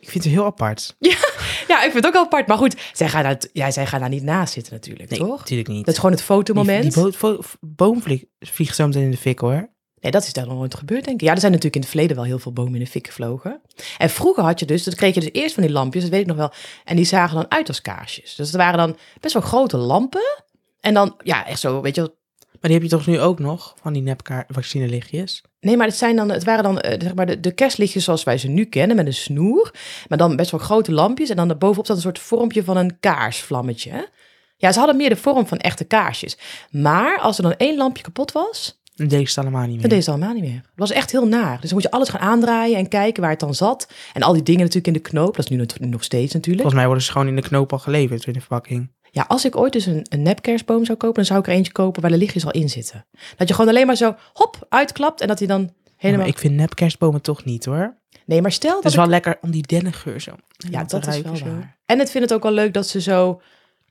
Ik 0.00 0.10
vind 0.10 0.24
het 0.24 0.32
heel 0.32 0.44
apart. 0.44 0.96
Ja, 1.68 1.76
ik 1.76 1.90
vind 1.90 1.94
het 1.94 2.06
ook 2.06 2.12
wel 2.12 2.22
apart. 2.24 2.46
Maar 2.46 2.56
goed, 2.56 2.76
zij 2.92 3.08
gaan 3.08 3.22
daar, 3.22 3.38
ja, 3.52 3.70
zij 3.70 3.86
gaan 3.86 4.00
daar 4.00 4.08
niet 4.08 4.22
naast 4.22 4.52
zitten 4.52 4.72
natuurlijk, 4.72 5.10
Nee, 5.10 5.18
toch? 5.18 5.38
natuurlijk 5.38 5.68
niet. 5.68 5.84
Dat 5.84 5.94
is 5.94 6.00
gewoon 6.00 6.14
het 6.14 6.24
fotomoment. 6.24 6.94
Die, 6.94 7.02
die 7.04 7.16
bo- 7.20 7.40
boom 7.60 8.02
vliegt 8.40 8.74
zo 8.76 8.86
meteen 8.86 9.02
in 9.02 9.10
de 9.10 9.16
fik 9.16 9.38
hoor. 9.38 9.68
Nee, 10.00 10.12
dat 10.12 10.22
is 10.24 10.32
daar 10.32 10.46
nog 10.46 10.58
nooit 10.58 10.74
gebeurd, 10.74 11.04
denk 11.04 11.20
ik. 11.20 11.26
Ja, 11.26 11.32
er 11.32 11.40
zijn 11.40 11.52
natuurlijk 11.52 11.76
in 11.76 11.80
het 11.80 11.90
verleden 11.90 12.16
wel 12.16 12.24
heel 12.24 12.38
veel 12.38 12.52
bomen 12.52 12.74
in 12.74 12.80
de 12.80 12.86
fik 12.86 13.06
gevlogen. 13.06 13.60
En 13.98 14.10
vroeger 14.10 14.42
had 14.44 14.60
je 14.60 14.66
dus, 14.66 14.84
dat 14.84 14.94
kreeg 14.94 15.14
je 15.14 15.20
dus 15.20 15.32
eerst 15.32 15.54
van 15.54 15.62
die 15.62 15.72
lampjes, 15.72 16.02
dat 16.02 16.12
weet 16.12 16.20
ik 16.20 16.26
nog 16.26 16.36
wel. 16.36 16.52
En 16.84 16.96
die 16.96 17.04
zagen 17.04 17.36
dan 17.36 17.50
uit 17.50 17.68
als 17.68 17.82
kaarsjes. 17.82 18.34
Dus 18.34 18.46
het 18.46 18.56
waren 18.56 18.78
dan 18.78 18.96
best 19.20 19.34
wel 19.34 19.42
grote 19.42 19.76
lampen. 19.76 20.42
En 20.80 20.94
dan, 20.94 21.14
ja, 21.22 21.46
echt 21.46 21.60
zo, 21.60 21.80
weet 21.80 21.94
je 21.94 22.00
wel. 22.00 22.18
Maar 22.60 22.70
die 22.70 22.80
heb 22.80 22.82
je 22.82 22.96
toch 22.96 23.06
nu 23.06 23.20
ook 23.20 23.38
nog, 23.38 23.74
van 23.80 23.92
die 23.92 24.02
nepkaart 24.02 24.46
vaccinelichtjes? 24.48 25.42
Nee, 25.60 25.76
maar 25.76 25.86
het, 25.86 25.96
zijn 25.96 26.16
dan, 26.16 26.30
het 26.30 26.44
waren 26.44 26.64
dan 26.64 26.80
eh, 26.80 27.00
zeg 27.00 27.14
maar 27.14 27.26
de, 27.26 27.40
de 27.40 27.52
kerstlichtjes 27.52 28.04
zoals 28.04 28.24
wij 28.24 28.38
ze 28.38 28.48
nu 28.48 28.64
kennen, 28.64 28.96
met 28.96 29.06
een 29.06 29.14
snoer. 29.14 29.74
Maar 30.08 30.18
dan 30.18 30.36
best 30.36 30.50
wel 30.50 30.60
grote 30.60 30.92
lampjes. 30.92 31.28
En 31.28 31.36
dan 31.36 31.58
bovenop 31.58 31.86
zat 31.86 31.96
een 31.96 32.02
soort 32.02 32.18
vormpje 32.18 32.64
van 32.64 32.76
een 32.76 33.00
kaarsvlammetje. 33.00 34.08
Ja, 34.56 34.72
ze 34.72 34.78
hadden 34.78 34.96
meer 34.96 35.08
de 35.08 35.16
vorm 35.16 35.46
van 35.46 35.58
echte 35.58 35.84
kaarsjes. 35.84 36.38
Maar 36.70 37.18
als 37.18 37.36
er 37.36 37.42
dan 37.42 37.56
één 37.56 37.76
lampje 37.76 38.02
kapot 38.02 38.32
was, 38.32 38.79
Dan 39.00 39.08
deed 39.08 39.28
het 39.28 39.38
allemaal 39.38 39.60
niet 39.60 39.72
meer. 39.72 39.80
Dat 39.80 39.90
deed 39.90 40.04
ze 40.04 40.10
allemaal 40.10 40.32
niet 40.32 40.42
meer. 40.42 40.54
Het 40.54 40.62
was 40.74 40.90
echt 40.90 41.10
heel 41.10 41.26
naar. 41.26 41.60
Dus 41.60 41.70
dan 41.70 41.72
moet 41.72 41.82
je 41.82 41.90
alles 41.90 42.08
gaan 42.08 42.20
aandraaien 42.20 42.78
en 42.78 42.88
kijken 42.88 43.22
waar 43.22 43.30
het 43.30 43.40
dan 43.40 43.54
zat. 43.54 43.88
En 44.12 44.22
al 44.22 44.32
die 44.32 44.42
dingen 44.42 44.60
natuurlijk 44.60 44.86
in 44.86 44.92
de 44.92 45.08
knoop. 45.08 45.36
Dat 45.36 45.50
is 45.50 45.58
nu 45.78 45.88
nog 45.88 46.04
steeds 46.04 46.32
natuurlijk. 46.32 46.62
Volgens 46.62 46.74
mij 46.74 46.86
worden 46.86 47.04
ze 47.04 47.12
gewoon 47.12 47.28
in 47.28 47.36
de 47.36 47.42
knoop 47.42 47.72
al 47.72 47.78
geleverd 47.78 48.26
in 48.26 48.32
de 48.32 48.38
verpakking. 48.38 48.90
Ja, 49.10 49.24
als 49.28 49.44
ik 49.44 49.56
ooit 49.56 49.72
dus 49.72 49.86
een, 49.86 50.06
een 50.08 50.22
nepkerstboom 50.22 50.84
zou 50.84 50.98
kopen, 50.98 51.16
dan 51.16 51.24
zou 51.24 51.40
ik 51.40 51.46
er 51.46 51.52
eentje 51.52 51.72
kopen 51.72 52.02
waar 52.02 52.10
de 52.10 52.16
lichtjes 52.16 52.44
al 52.44 52.50
in 52.50 52.68
zitten. 52.68 53.06
Dat 53.36 53.48
je 53.48 53.54
gewoon 53.54 53.70
alleen 53.70 53.86
maar 53.86 53.96
zo 53.96 54.14
hop 54.32 54.66
uitklapt 54.68 55.20
en 55.20 55.28
dat 55.28 55.38
hij 55.38 55.48
dan 55.48 55.72
helemaal... 55.96 56.26
ik 56.26 56.38
vind 56.38 56.54
nepkerstbomen 56.54 57.20
toch 57.20 57.44
niet 57.44 57.64
hoor. 57.64 57.96
Nee, 58.26 58.42
maar 58.42 58.52
stel 58.52 58.74
Het 58.74 58.82
dat 58.82 58.92
is 58.92 58.98
wel 58.98 59.06
lekker 59.06 59.38
om 59.40 59.50
die 59.50 59.66
dennengeur 59.66 60.20
zo. 60.20 60.32
Ja, 60.56 60.84
dat 60.84 61.06
is 61.06 61.22
wel 61.22 61.36
zo. 61.36 61.44
waar. 61.44 61.78
En 61.86 62.00
ik 62.00 62.08
vind 62.08 62.24
het 62.24 62.32
ook 62.32 62.42
wel 62.42 62.52
leuk 62.52 62.74
dat 62.74 62.86
ze 62.86 63.00
zo 63.00 63.40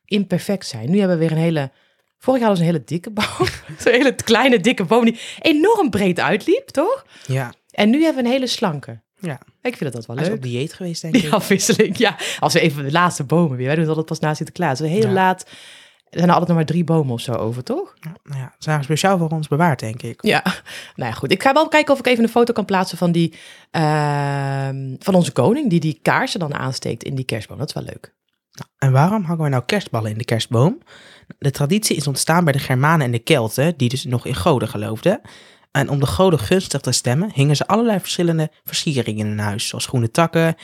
imperfect 0.05 0.65
zijn. 0.65 0.91
Nu 0.91 0.99
hebben 0.99 1.17
we 1.17 1.27
weer 1.27 1.37
een 1.37 1.43
hele... 1.43 1.71
Vorig 2.19 2.41
jaar 2.41 2.55
ze 2.55 2.61
een 2.61 2.67
hele 2.67 2.83
dikke 2.85 3.09
boom. 3.11 3.25
Zo'n 3.79 3.91
hele 3.91 4.15
kleine, 4.15 4.59
dikke 4.59 4.83
boom 4.83 5.05
die 5.05 5.19
enorm 5.41 5.89
breed 5.89 6.19
uitliep, 6.19 6.67
toch? 6.67 7.05
Ja, 7.27 7.53
En 7.71 7.89
nu 7.89 8.03
hebben 8.03 8.21
we 8.23 8.27
een 8.29 8.33
hele 8.35 8.47
slanke. 8.47 9.01
ja. 9.19 9.39
Ik 9.61 9.77
vind 9.77 9.93
dat 9.93 10.05
wel 10.05 10.15
Hij 10.15 10.25
is 10.25 10.31
leuk. 10.31 10.39
op 10.39 10.43
dieet 10.43 10.73
geweest 10.73 11.01
denk 11.01 11.13
Die 11.19 11.25
ik. 11.25 11.33
afwisseling, 11.33 11.97
ja. 11.97 12.15
Als 12.39 12.53
we 12.53 12.59
even 12.59 12.83
de 12.83 12.91
laatste 12.91 13.23
bomen 13.23 13.57
weer. 13.57 13.65
Wij 13.67 13.75
doen 13.75 13.87
altijd 13.87 14.05
pas 14.05 14.19
na 14.19 14.33
Sinterklaas. 14.33 14.79
We 14.79 14.87
heel 14.87 15.01
Ja. 15.07 15.11
laat. 15.11 15.41
Er 16.09 16.17
zijn 16.17 16.23
er 16.27 16.29
altijd 16.35 16.47
nog 16.47 16.57
maar 16.57 16.65
drie 16.65 16.83
bomen 16.83 17.13
of 17.13 17.21
zo 17.21 17.33
over, 17.33 17.63
toch? 17.63 17.93
Ja, 17.99 18.15
nou 18.23 18.39
ja, 18.39 18.47
ze 18.49 18.55
zijn 18.69 18.83
speciaal 18.83 19.17
voor 19.17 19.29
ons 19.29 19.47
bewaard 19.47 19.79
denk 19.79 20.01
ik. 20.01 20.25
Ja. 20.25 20.41
Nou 20.95 21.09
ja, 21.09 21.11
goed. 21.11 21.31
Ik 21.31 21.41
ga 21.43 21.53
wel 21.53 21.67
kijken 21.67 21.93
of 21.93 21.99
ik 21.99 22.07
even 22.07 22.23
een 22.23 22.29
foto 22.29 22.53
kan 22.53 22.65
plaatsen 22.65 22.97
van 22.97 23.11
die 23.11 23.33
ehm, 23.71 24.95
van 24.99 25.15
onze 25.15 25.31
koning 25.31 25.69
die 25.69 25.79
die 25.79 25.99
kaarsen 26.01 26.39
dan 26.39 26.53
aansteekt 26.55 27.03
in 27.03 27.15
die 27.15 27.25
kerstboom. 27.25 27.57
Dat 27.57 27.67
is 27.67 27.73
wel 27.73 27.83
leuk. 27.83 28.13
En 28.77 28.91
waarom 28.91 29.23
hangen 29.23 29.43
we 29.43 29.49
nou 29.49 29.63
kerstballen 29.65 30.11
in 30.11 30.17
de 30.17 30.25
kerstboom? 30.25 30.81
De 31.37 31.51
traditie 31.51 31.95
is 31.95 32.07
ontstaan 32.07 32.43
bij 32.43 32.53
de 32.53 32.59
Germanen 32.59 33.05
en 33.05 33.11
de 33.11 33.19
Kelten, 33.19 33.73
die 33.77 33.89
dus 33.89 34.03
nog 34.03 34.25
in 34.25 34.35
goden 34.35 34.67
geloofden. 34.67 35.21
En 35.71 35.89
om 35.89 35.99
de 35.99 36.05
goden 36.05 36.39
gunstig 36.39 36.81
te 36.81 36.91
stemmen, 36.91 37.31
hingen 37.33 37.55
ze 37.55 37.67
allerlei 37.67 37.99
verschillende 37.99 38.51
versieringen 38.63 39.19
in 39.25 39.27
hun 39.27 39.39
huis, 39.39 39.67
zoals 39.67 39.85
groene 39.85 40.11
takken 40.11 40.55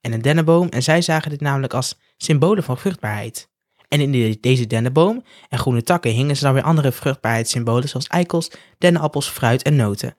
en 0.00 0.12
een 0.12 0.22
dennenboom. 0.22 0.68
En 0.68 0.82
zij 0.82 1.02
zagen 1.02 1.30
dit 1.30 1.40
namelijk 1.40 1.74
als 1.74 1.98
symbolen 2.16 2.62
van 2.64 2.78
vruchtbaarheid. 2.78 3.48
En 3.88 4.00
in 4.00 4.12
de- 4.12 4.38
deze 4.40 4.66
dennenboom 4.66 5.24
en 5.48 5.58
groene 5.58 5.82
takken 5.82 6.10
hingen 6.10 6.36
ze 6.36 6.44
dan 6.44 6.54
weer 6.54 6.62
andere 6.62 6.92
vruchtbaarheidssymbolen 6.92 7.88
zoals 7.88 8.06
eikels, 8.06 8.50
dennenappels, 8.78 9.28
fruit 9.28 9.62
en 9.62 9.76
noten. 9.76 10.16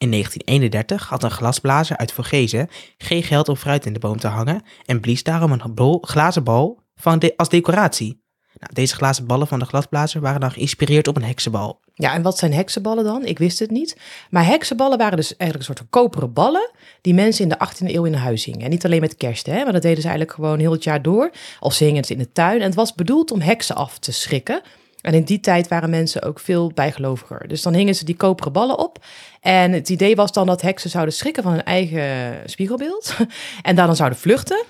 In 0.00 0.10
1931 0.10 1.08
had 1.08 1.22
een 1.22 1.30
glasblazer 1.30 1.96
uit 1.96 2.12
Vogezen 2.12 2.68
geen 2.98 3.22
geld 3.22 3.48
om 3.48 3.56
fruit 3.56 3.86
in 3.86 3.92
de 3.92 3.98
boom 3.98 4.18
te 4.18 4.26
hangen 4.26 4.62
en 4.84 5.00
blies 5.00 5.22
daarom 5.22 5.52
een 5.52 5.74
bol, 5.74 5.98
glazen 6.00 6.44
bal 6.44 6.78
van 6.94 7.32
als 7.36 7.48
decoratie. 7.48 8.22
Nou, 8.58 8.72
deze 8.72 8.94
glazen 8.94 9.26
ballen 9.26 9.46
van 9.46 9.58
de 9.58 9.64
glasblazer 9.64 10.20
waren 10.20 10.40
dan 10.40 10.50
geïnspireerd 10.50 11.08
op 11.08 11.16
een 11.16 11.24
heksenbal. 11.24 11.80
Ja, 11.94 12.14
en 12.14 12.22
wat 12.22 12.38
zijn 12.38 12.52
heksenballen 12.52 13.04
dan? 13.04 13.24
Ik 13.24 13.38
wist 13.38 13.58
het 13.58 13.70
niet. 13.70 13.96
Maar 14.30 14.46
heksenballen 14.46 14.98
waren 14.98 15.16
dus 15.16 15.36
eigenlijk 15.36 15.58
een 15.58 15.76
soort 15.76 15.90
van 15.90 16.00
koperen 16.02 16.32
ballen 16.32 16.70
die 17.00 17.14
mensen 17.14 17.42
in 17.42 17.48
de 17.48 17.66
18e 17.68 17.94
eeuw 17.94 18.04
in 18.04 18.14
huis 18.14 18.44
hingen. 18.44 18.62
En 18.62 18.70
niet 18.70 18.84
alleen 18.84 19.00
met 19.00 19.16
kerst, 19.16 19.46
hè, 19.46 19.64
maar 19.64 19.72
dat 19.72 19.82
deden 19.82 20.02
ze 20.02 20.08
eigenlijk 20.08 20.36
gewoon 20.36 20.58
heel 20.58 20.72
het 20.72 20.84
jaar 20.84 21.02
door. 21.02 21.30
Of 21.60 21.74
ze 21.74 21.84
hingen 21.84 22.00
het 22.00 22.10
in 22.10 22.18
de 22.18 22.32
tuin. 22.32 22.58
En 22.58 22.66
het 22.66 22.74
was 22.74 22.94
bedoeld 22.94 23.30
om 23.30 23.40
heksen 23.40 23.76
af 23.76 23.98
te 23.98 24.12
schrikken. 24.12 24.62
En 25.02 25.14
in 25.14 25.24
die 25.24 25.40
tijd 25.40 25.68
waren 25.68 25.90
mensen 25.90 26.22
ook 26.22 26.40
veel 26.40 26.70
bijgeloviger. 26.74 27.48
Dus 27.48 27.62
dan 27.62 27.74
hingen 27.74 27.94
ze 27.94 28.04
die 28.04 28.16
koperen 28.16 28.52
ballen 28.52 28.78
op. 28.78 29.04
En 29.40 29.72
het 29.72 29.88
idee 29.88 30.16
was 30.16 30.32
dan 30.32 30.46
dat 30.46 30.62
heksen 30.62 30.90
zouden 30.90 31.14
schrikken 31.14 31.42
van 31.42 31.52
hun 31.52 31.64
eigen 31.64 32.36
spiegelbeeld. 32.44 33.16
En 33.62 33.76
daar 33.76 33.86
dan 33.86 33.96
zouden 33.96 34.18
vluchten. 34.18 34.64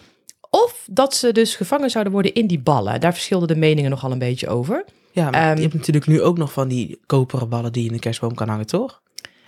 Of 0.50 0.86
dat 0.90 1.14
ze 1.14 1.32
dus 1.32 1.56
gevangen 1.56 1.90
zouden 1.90 2.12
worden 2.12 2.34
in 2.34 2.46
die 2.46 2.58
ballen. 2.58 3.00
Daar 3.00 3.12
verschilden 3.12 3.48
de 3.48 3.56
meningen 3.56 3.90
nogal 3.90 4.12
een 4.12 4.18
beetje 4.18 4.48
over. 4.48 4.84
Ja, 5.12 5.30
maar 5.30 5.48
Ehm, 5.48 5.56
je 5.56 5.62
hebt 5.62 5.74
natuurlijk 5.74 6.06
nu 6.06 6.22
ook 6.22 6.38
nog 6.38 6.52
van 6.52 6.68
die 6.68 7.00
koperen 7.06 7.48
ballen 7.48 7.72
die 7.72 7.82
je 7.82 7.88
in 7.88 7.94
de 7.94 8.00
kerstboom 8.00 8.34
kan 8.34 8.48
hangen, 8.48 8.66
toch? 8.66 9.00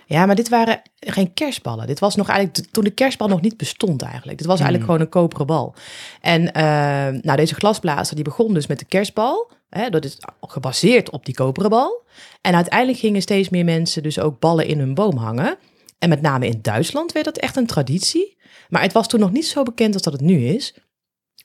Ja, 0.05 0.25
maar 0.25 0.35
dit 0.35 0.49
waren 0.49 0.81
geen 0.99 1.33
kerstballen. 1.33 1.87
Dit 1.87 1.99
was 1.99 2.15
nog 2.15 2.29
eigenlijk 2.29 2.67
toen 2.71 2.83
de 2.83 2.89
kerstbal 2.89 3.27
nog 3.27 3.41
niet 3.41 3.57
bestond 3.57 4.01
eigenlijk. 4.01 4.37
Dit 4.37 4.47
was 4.47 4.59
eigenlijk 4.59 4.89
gewoon 4.89 5.01
een 5.01 5.09
koperen 5.09 5.45
bal. 5.45 5.75
En 6.21 6.51
eh, 6.53 6.63
nou, 7.21 7.35
deze 7.35 7.55
glasblazer 7.55 8.15
die 8.15 8.23
begon 8.23 8.53
dus 8.53 8.67
met 8.67 8.79
de 8.79 8.85
kerstbal. 8.85 9.51
Hè, 9.69 9.89
dat 9.89 10.05
is 10.05 10.17
gebaseerd 10.41 11.09
op 11.09 11.25
die 11.25 11.35
koperen 11.35 11.69
bal. 11.69 12.03
En 12.41 12.55
uiteindelijk 12.55 12.99
gingen 12.99 13.21
steeds 13.21 13.49
meer 13.49 13.65
mensen 13.65 14.03
dus 14.03 14.19
ook 14.19 14.39
ballen 14.39 14.67
in 14.67 14.79
hun 14.79 14.93
boom 14.93 15.17
hangen. 15.17 15.57
En 15.99 16.09
met 16.09 16.21
name 16.21 16.47
in 16.47 16.59
Duitsland 16.61 17.11
werd 17.11 17.25
dat 17.25 17.37
echt 17.37 17.55
een 17.55 17.67
traditie. 17.67 18.37
Maar 18.69 18.81
het 18.81 18.93
was 18.93 19.07
toen 19.07 19.19
nog 19.19 19.31
niet 19.31 19.47
zo 19.47 19.63
bekend 19.63 19.93
als 19.93 20.03
dat 20.03 20.13
het 20.13 20.21
nu 20.21 20.45
is. 20.45 20.75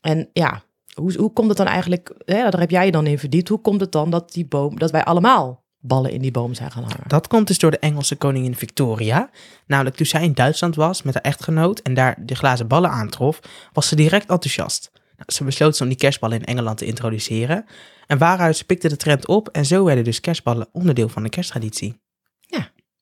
En 0.00 0.28
ja, 0.32 0.62
hoe, 0.94 1.14
hoe 1.16 1.32
komt 1.32 1.48
het 1.48 1.56
dan 1.56 1.66
eigenlijk, 1.66 2.14
hè, 2.24 2.50
daar 2.50 2.60
heb 2.60 2.70
jij 2.70 2.84
je 2.84 2.92
dan 2.92 3.06
in 3.06 3.18
verdiept. 3.18 3.48
Hoe 3.48 3.60
komt 3.60 3.80
het 3.80 3.92
dan 3.92 4.10
dat, 4.10 4.32
die 4.32 4.46
boom, 4.46 4.78
dat 4.78 4.90
wij 4.90 5.04
allemaal 5.04 5.66
ballen 5.80 6.10
in 6.10 6.20
die 6.20 6.30
boom 6.30 6.54
zijn 6.54 6.70
gaan 6.70 6.82
hangen? 6.82 7.08
Dat 7.08 7.26
komt 7.26 7.46
dus 7.46 7.58
door 7.58 7.70
de 7.70 7.78
Engelse 7.78 8.16
koningin 8.16 8.54
Victoria. 8.54 9.30
Namelijk 9.66 9.96
toen 9.96 10.06
zij 10.06 10.22
in 10.22 10.32
Duitsland 10.32 10.74
was 10.74 11.02
met 11.02 11.14
haar 11.14 11.22
echtgenoot 11.22 11.78
en 11.78 11.94
daar 11.94 12.16
de 12.20 12.34
glazen 12.34 12.66
ballen 12.66 12.90
aantrof, 12.90 13.40
was 13.72 13.88
ze 13.88 13.96
direct 13.96 14.30
enthousiast. 14.30 14.90
Nou, 14.94 15.32
ze 15.32 15.44
besloot 15.44 15.76
ze 15.76 15.82
om 15.82 15.88
die 15.88 15.98
kerstballen 15.98 16.38
in 16.38 16.44
Engeland 16.44 16.78
te 16.78 16.86
introduceren. 16.86 17.64
En 18.06 18.18
waaruit 18.18 18.66
pikte 18.66 18.88
de 18.88 18.96
trend 18.96 19.26
op 19.26 19.48
en 19.48 19.66
zo 19.66 19.84
werden 19.84 20.04
dus 20.04 20.20
kerstballen 20.20 20.68
onderdeel 20.72 21.08
van 21.08 21.22
de 21.22 21.28
kersttraditie. 21.28 22.00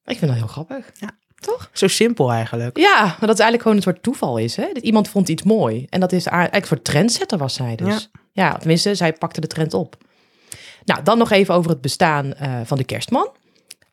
Ik 0.07 0.19
vind 0.19 0.31
dat 0.31 0.41
heel 0.41 0.47
grappig. 0.47 0.91
Ja. 0.95 1.11
Toch? 1.41 1.71
Zo 1.73 1.87
simpel 1.87 2.33
eigenlijk. 2.33 2.79
Ja, 2.79 3.03
maar 3.05 3.17
dat 3.21 3.39
is 3.39 3.41
eigenlijk 3.41 3.63
gewoon 3.63 3.77
een 3.77 3.83
soort 3.83 4.03
toeval 4.03 4.37
is. 4.37 4.57
Hè? 4.57 4.73
Dat 4.73 4.83
iemand 4.83 5.09
vond 5.09 5.29
iets 5.29 5.43
mooi. 5.43 5.87
En 5.89 6.01
dat 6.01 6.13
is 6.13 6.27
eigenlijk 6.27 6.63
een 6.63 6.69
soort 6.69 6.85
trendsetter 6.85 7.39
was 7.39 7.55
zij 7.55 7.77
dus. 7.77 8.11
Ja. 8.33 8.57
tenminste, 8.57 8.95
zij 8.95 9.13
pakte 9.13 9.41
de 9.41 9.47
trend 9.47 9.75
op. 9.75 9.97
Nou, 10.87 11.03
dan 11.03 11.19
nog 11.19 11.31
even 11.31 11.55
over 11.55 11.71
het 11.71 11.81
bestaan 11.81 12.35
eh, 12.35 12.61
van 12.65 12.77
de 12.79 12.85
kerstman. 12.85 13.31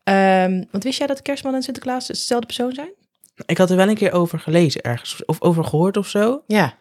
Ehm, 0.04 0.64
want 0.70 0.84
wist 0.84 0.98
jij 0.98 1.06
dat 1.06 1.16
de 1.16 1.22
kerstman 1.22 1.54
en 1.54 1.62
Sinterklaas 1.62 2.06
dezelfde 2.06 2.46
persoon 2.46 2.72
zijn? 2.72 2.90
Ik 3.46 3.58
had 3.58 3.70
er 3.70 3.76
wel 3.76 3.88
een 3.88 3.94
keer 3.94 4.12
over 4.12 4.38
gelezen 4.38 4.82
ergens, 4.82 5.24
of 5.24 5.40
over 5.42 5.64
gehoord 5.64 5.96
of 5.96 6.08
zo. 6.08 6.42
Ja. 6.46 6.62
Nou, 6.64 6.76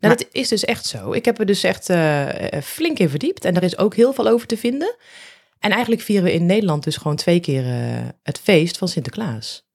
Maar- 0.00 0.16
dat 0.16 0.26
is 0.32 0.48
dus 0.48 0.64
echt 0.64 0.86
zo. 0.86 1.12
Ik 1.12 1.24
heb 1.24 1.38
er 1.38 1.46
dus 1.46 1.62
echt 1.62 1.88
eh, 1.90 2.28
flink 2.62 2.98
in 2.98 3.08
verdiept. 3.08 3.44
En 3.44 3.54
er 3.56 3.62
is 3.62 3.78
ook 3.78 3.94
heel 3.94 4.12
veel 4.12 4.28
over 4.28 4.46
te 4.46 4.56
vinden. 4.56 4.96
En 5.58 5.70
eigenlijk 5.70 6.02
vieren 6.02 6.24
we 6.24 6.32
in 6.32 6.46
Nederland 6.46 6.84
dus 6.84 6.96
gewoon 6.96 7.16
twee 7.16 7.40
keer 7.40 7.64
eh, 7.64 8.08
het 8.22 8.38
feest 8.38 8.78
van 8.78 8.88
Sinterklaas. 8.88 9.66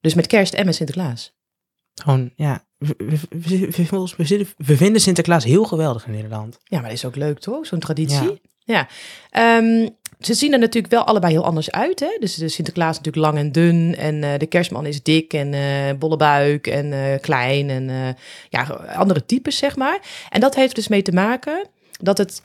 Dus 0.00 0.14
met 0.14 0.26
kerst 0.26 0.54
en 0.54 0.64
met 0.66 0.74
Sinterklaas. 0.74 1.32
Gewoon, 1.94 2.32
ja, 2.36 2.64
we 4.56 4.76
vinden 4.76 5.00
Sinterklaas 5.00 5.44
heel 5.44 5.64
geweldig 5.64 6.06
in 6.06 6.12
Nederland. 6.12 6.58
Ja, 6.64 6.76
maar 6.78 6.88
dat 6.88 6.98
is 6.98 7.04
ook 7.04 7.16
leuk 7.16 7.38
toch? 7.38 7.66
Zo'n 7.66 7.78
traditie. 7.78 8.30
Ja. 8.30 8.38
Ehm, 9.30 9.88
ze 10.20 10.34
zien 10.34 10.52
er 10.52 10.58
natuurlijk 10.58 10.92
wel 10.92 11.04
allebei 11.04 11.32
heel 11.32 11.44
anders 11.44 11.70
uit. 11.70 12.00
Hè? 12.00 12.16
Dus 12.20 12.34
de 12.34 12.48
Sinterklaas 12.48 12.90
is 12.90 12.96
natuurlijk 12.96 13.26
lang 13.26 13.38
en 13.38 13.52
dun. 13.52 13.96
En 13.96 14.22
eh, 14.22 14.38
de 14.38 14.46
kerstman 14.46 14.86
is 14.86 15.02
dik 15.02 15.32
en 15.32 15.54
eh, 15.54 15.98
bolle 15.98 16.16
buik 16.16 16.66
en 16.66 16.92
eh, 16.92 17.20
klein. 17.20 17.70
En 17.70 18.16
ja, 18.48 18.62
andere 18.96 19.26
types, 19.26 19.56
zeg 19.56 19.76
maar. 19.76 19.98
En 20.30 20.40
dat 20.40 20.54
heeft 20.54 20.74
dus 20.74 20.88
mee 20.88 21.02
te 21.02 21.12
maken 21.12 21.66
dat 22.00 22.18
het 22.18 22.42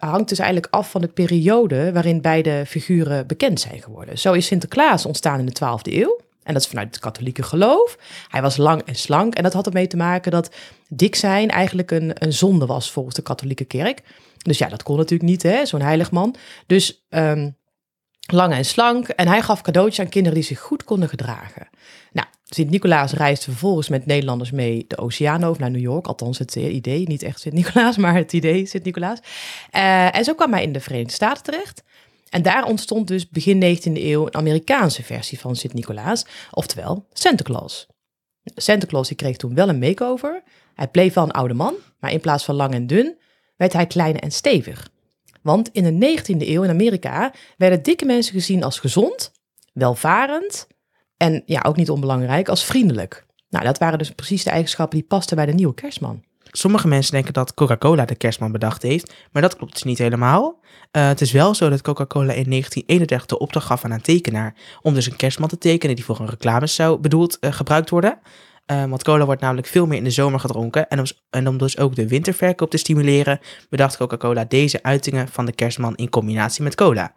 hangt 0.00 0.28
dus 0.28 0.38
eigenlijk 0.38 0.74
af 0.74 0.90
van 0.90 1.00
de 1.00 1.08
periode 1.08 1.92
waarin 1.92 2.20
beide 2.20 2.62
figuren 2.66 3.26
bekend 3.26 3.60
zijn 3.60 3.82
geworden. 3.82 4.18
Zo 4.18 4.32
is 4.32 4.46
Sinterklaas 4.46 5.06
ontstaan 5.06 5.38
in 5.38 5.46
de 5.46 5.56
12e 5.64 5.92
eeuw. 5.92 6.20
En 6.42 6.54
dat 6.54 6.62
is 6.62 6.68
vanuit 6.68 6.88
het 6.88 6.98
katholieke 6.98 7.42
geloof. 7.42 7.98
Hij 8.28 8.42
was 8.42 8.56
lang 8.56 8.82
en 8.84 8.94
slank. 8.94 9.34
En 9.34 9.42
dat 9.42 9.52
had 9.52 9.66
ermee 9.66 9.86
te 9.86 9.96
maken 9.96 10.30
dat 10.30 10.50
dik 10.88 11.14
zijn 11.14 11.50
eigenlijk 11.50 11.90
een 11.90 12.32
zonde 12.32 12.66
was 12.66 12.90
volgens 12.90 13.14
de 13.14 13.22
katholieke 13.22 13.64
kerk. 13.64 14.02
Dus 14.38 14.58
ja, 14.58 14.68
dat 14.68 14.82
kon 14.82 14.96
natuurlijk 14.96 15.30
niet, 15.30 15.42
hè, 15.42 15.66
zo'n 15.66 15.80
heilig 15.80 16.10
man. 16.10 16.34
Dus 16.66 17.06
ehm, 17.08 17.50
lang 18.32 18.52
en 18.52 18.64
slank. 18.64 19.08
En 19.08 19.28
hij 19.28 19.42
gaf 19.42 19.60
cadeautjes 19.60 20.00
aan 20.00 20.10
kinderen 20.10 20.38
die 20.38 20.46
zich 20.46 20.60
goed 20.60 20.84
konden 20.84 21.08
gedragen. 21.08 21.68
Nou, 22.12 22.26
Sint-Nicolaas 22.44 23.12
reisde 23.12 23.44
vervolgens 23.44 23.88
met 23.88 24.06
Nederlanders 24.06 24.50
mee 24.50 24.84
de 24.88 24.98
oceaan 24.98 25.44
over 25.44 25.60
naar 25.60 25.70
New 25.70 25.80
York. 25.80 26.06
Althans, 26.06 26.38
het 26.38 26.54
idee, 26.54 27.06
niet 27.06 27.22
echt 27.22 27.40
Sint-Nicolaas, 27.40 27.96
maar 28.04 28.14
het 28.14 28.32
idee 28.32 28.66
Sint-Nicolaas. 28.66 29.18
Eh, 29.70 30.16
en 30.16 30.24
zo 30.24 30.34
kwam 30.34 30.52
hij 30.52 30.62
in 30.62 30.72
de 30.72 30.80
Verenigde 30.80 31.12
Staten 31.12 31.42
terecht. 31.42 31.82
En 32.28 32.42
daar 32.42 32.64
ontstond 32.64 33.08
dus 33.08 33.28
begin 33.28 33.76
19e 33.76 33.92
eeuw 33.92 34.26
een 34.26 34.34
Amerikaanse 34.34 35.02
versie 35.02 35.38
van 35.38 35.56
Sint-Nicolaas, 35.56 36.26
oftewel 36.50 37.06
Santa 37.12 37.42
Claus. 37.42 37.86
Santa 38.54 38.86
Claus 38.86 39.08
die 39.08 39.16
kreeg 39.16 39.36
toen 39.36 39.54
wel 39.54 39.68
een 39.68 39.78
makeover. 39.78 40.42
Hij 40.74 40.88
bleef 40.88 41.14
wel 41.14 41.24
een 41.24 41.30
oude 41.30 41.54
man, 41.54 41.74
maar 42.00 42.12
in 42.12 42.20
plaats 42.20 42.44
van 42.44 42.54
lang 42.54 42.74
en 42.74 42.86
dun 42.86 43.18
werd 43.58 43.72
hij 43.72 43.86
klein 43.86 44.18
en 44.18 44.30
stevig. 44.30 44.88
Want 45.42 45.68
in 45.72 45.98
de 45.98 46.18
19e 46.18 46.48
eeuw 46.48 46.62
in 46.62 46.70
Amerika 46.70 47.32
werden 47.56 47.82
dikke 47.82 48.04
mensen 48.04 48.32
gezien 48.32 48.64
als 48.64 48.78
gezond, 48.78 49.32
welvarend 49.72 50.66
en 51.16 51.42
ja, 51.46 51.60
ook 51.66 51.76
niet 51.76 51.90
onbelangrijk, 51.90 52.48
als 52.48 52.64
vriendelijk. 52.64 53.26
Nou, 53.48 53.64
dat 53.64 53.78
waren 53.78 53.98
dus 53.98 54.10
precies 54.10 54.44
de 54.44 54.50
eigenschappen 54.50 54.98
die 54.98 55.06
pasten 55.06 55.36
bij 55.36 55.46
de 55.46 55.52
nieuwe 55.52 55.74
kerstman. 55.74 56.24
Sommige 56.50 56.88
mensen 56.88 57.12
denken 57.12 57.32
dat 57.32 57.54
Coca-Cola 57.54 58.04
de 58.04 58.14
kerstman 58.14 58.52
bedacht 58.52 58.82
heeft, 58.82 59.12
maar 59.32 59.42
dat 59.42 59.56
klopt 59.56 59.72
dus 59.72 59.82
niet 59.82 59.98
helemaal. 59.98 60.60
Eh, 60.90 61.06
het 61.06 61.20
is 61.20 61.32
wel 61.32 61.54
zo 61.54 61.68
dat 61.68 61.82
Coca-Cola 61.82 62.32
in 62.32 62.48
1931 62.48 63.26
de 63.26 63.38
opdracht 63.38 63.66
gaf 63.66 63.84
aan 63.84 63.90
een 63.90 64.00
tekenaar 64.00 64.54
om 64.82 64.94
dus 64.94 65.06
een 65.06 65.16
kerstman 65.16 65.48
te 65.48 65.58
tekenen 65.58 65.96
die 65.96 66.04
voor 66.04 66.20
een 66.20 66.28
reclame 66.28 66.66
zou 66.66 66.98
bedoeld 66.98 67.38
eh, 67.38 67.52
gebruikt 67.52 67.90
worden. 67.90 68.18
Eh, 68.68 68.84
want 68.84 69.04
cola 69.04 69.24
wordt 69.24 69.40
namelijk 69.40 69.66
veel 69.66 69.86
meer 69.86 69.98
in 69.98 70.04
de 70.04 70.10
zomer 70.10 70.40
gedronken. 70.40 70.88
En 70.88 70.98
om, 70.98 71.04
en 71.30 71.48
om 71.48 71.58
dus 71.58 71.78
ook 71.78 71.94
de 71.94 72.08
winterverkoop 72.08 72.70
te 72.70 72.76
stimuleren, 72.76 73.40
bedacht 73.70 73.96
Coca-Cola 73.96 74.44
deze 74.44 74.82
uitingen 74.82 75.28
van 75.28 75.46
de 75.46 75.52
kerstman 75.52 75.96
in 75.96 76.08
combinatie 76.08 76.62
met 76.62 76.74
cola. 76.74 77.14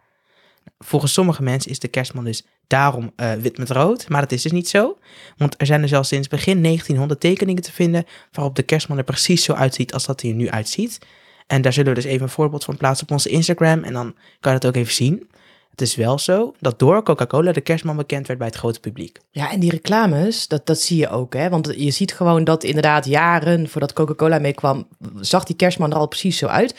Volgens 0.78 1.12
sommige 1.12 1.42
mensen 1.42 1.70
is 1.70 1.78
de 1.78 1.88
kerstman 1.88 2.24
dus 2.24 2.46
daarom 2.66 3.12
eh, 3.16 3.32
wit 3.32 3.58
met 3.58 3.70
rood, 3.70 4.08
maar 4.08 4.20
dat 4.20 4.32
is 4.32 4.42
dus 4.42 4.52
niet 4.52 4.68
zo. 4.68 4.98
Want 5.36 5.54
er 5.60 5.66
zijn 5.66 5.80
dus 5.80 5.94
al 5.94 6.04
sinds 6.04 6.28
begin 6.28 6.62
1900 6.62 7.20
tekeningen 7.20 7.62
te 7.62 7.72
vinden 7.72 8.04
waarop 8.30 8.56
de 8.56 8.62
kerstman 8.62 8.98
er 8.98 9.04
precies 9.04 9.44
zo 9.44 9.52
uitziet 9.52 9.92
als 9.94 10.06
dat 10.06 10.20
hij 10.20 10.30
er 10.30 10.36
nu 10.36 10.50
uitziet. 10.50 10.98
En 11.46 11.62
daar 11.62 11.72
zullen 11.72 11.94
we 11.94 12.00
dus 12.00 12.10
even 12.10 12.22
een 12.22 12.28
voorbeeld 12.28 12.64
van 12.64 12.76
plaatsen 12.76 13.06
op 13.06 13.12
onze 13.12 13.28
Instagram 13.28 13.82
en 13.82 13.92
dan 13.92 14.14
kan 14.40 14.52
je 14.52 14.58
dat 14.58 14.70
ook 14.70 14.76
even 14.76 14.94
zien. 14.94 15.28
Het 15.72 15.80
is 15.80 15.94
wel 15.94 16.18
zo 16.18 16.54
dat 16.58 16.78
door 16.78 17.02
Coca-Cola 17.02 17.52
de 17.52 17.60
kerstman 17.60 17.96
bekend 17.96 18.26
werd 18.26 18.38
bij 18.38 18.48
het 18.48 18.56
grote 18.56 18.80
publiek. 18.80 19.18
Ja, 19.30 19.50
en 19.50 19.60
die 19.60 19.70
reclames, 19.70 20.48
dat, 20.48 20.66
dat 20.66 20.80
zie 20.80 20.98
je 20.98 21.08
ook. 21.08 21.34
Hè? 21.34 21.48
Want 21.48 21.72
je 21.76 21.90
ziet 21.90 22.14
gewoon 22.14 22.44
dat 22.44 22.64
inderdaad 22.64 23.04
jaren 23.04 23.68
voordat 23.68 23.92
Coca-Cola 23.92 24.38
meekwam, 24.38 24.88
zag 25.20 25.44
die 25.44 25.56
kerstman 25.56 25.90
er 25.90 25.96
al 25.96 26.08
precies 26.08 26.38
zo 26.38 26.46
uit. 26.46 26.74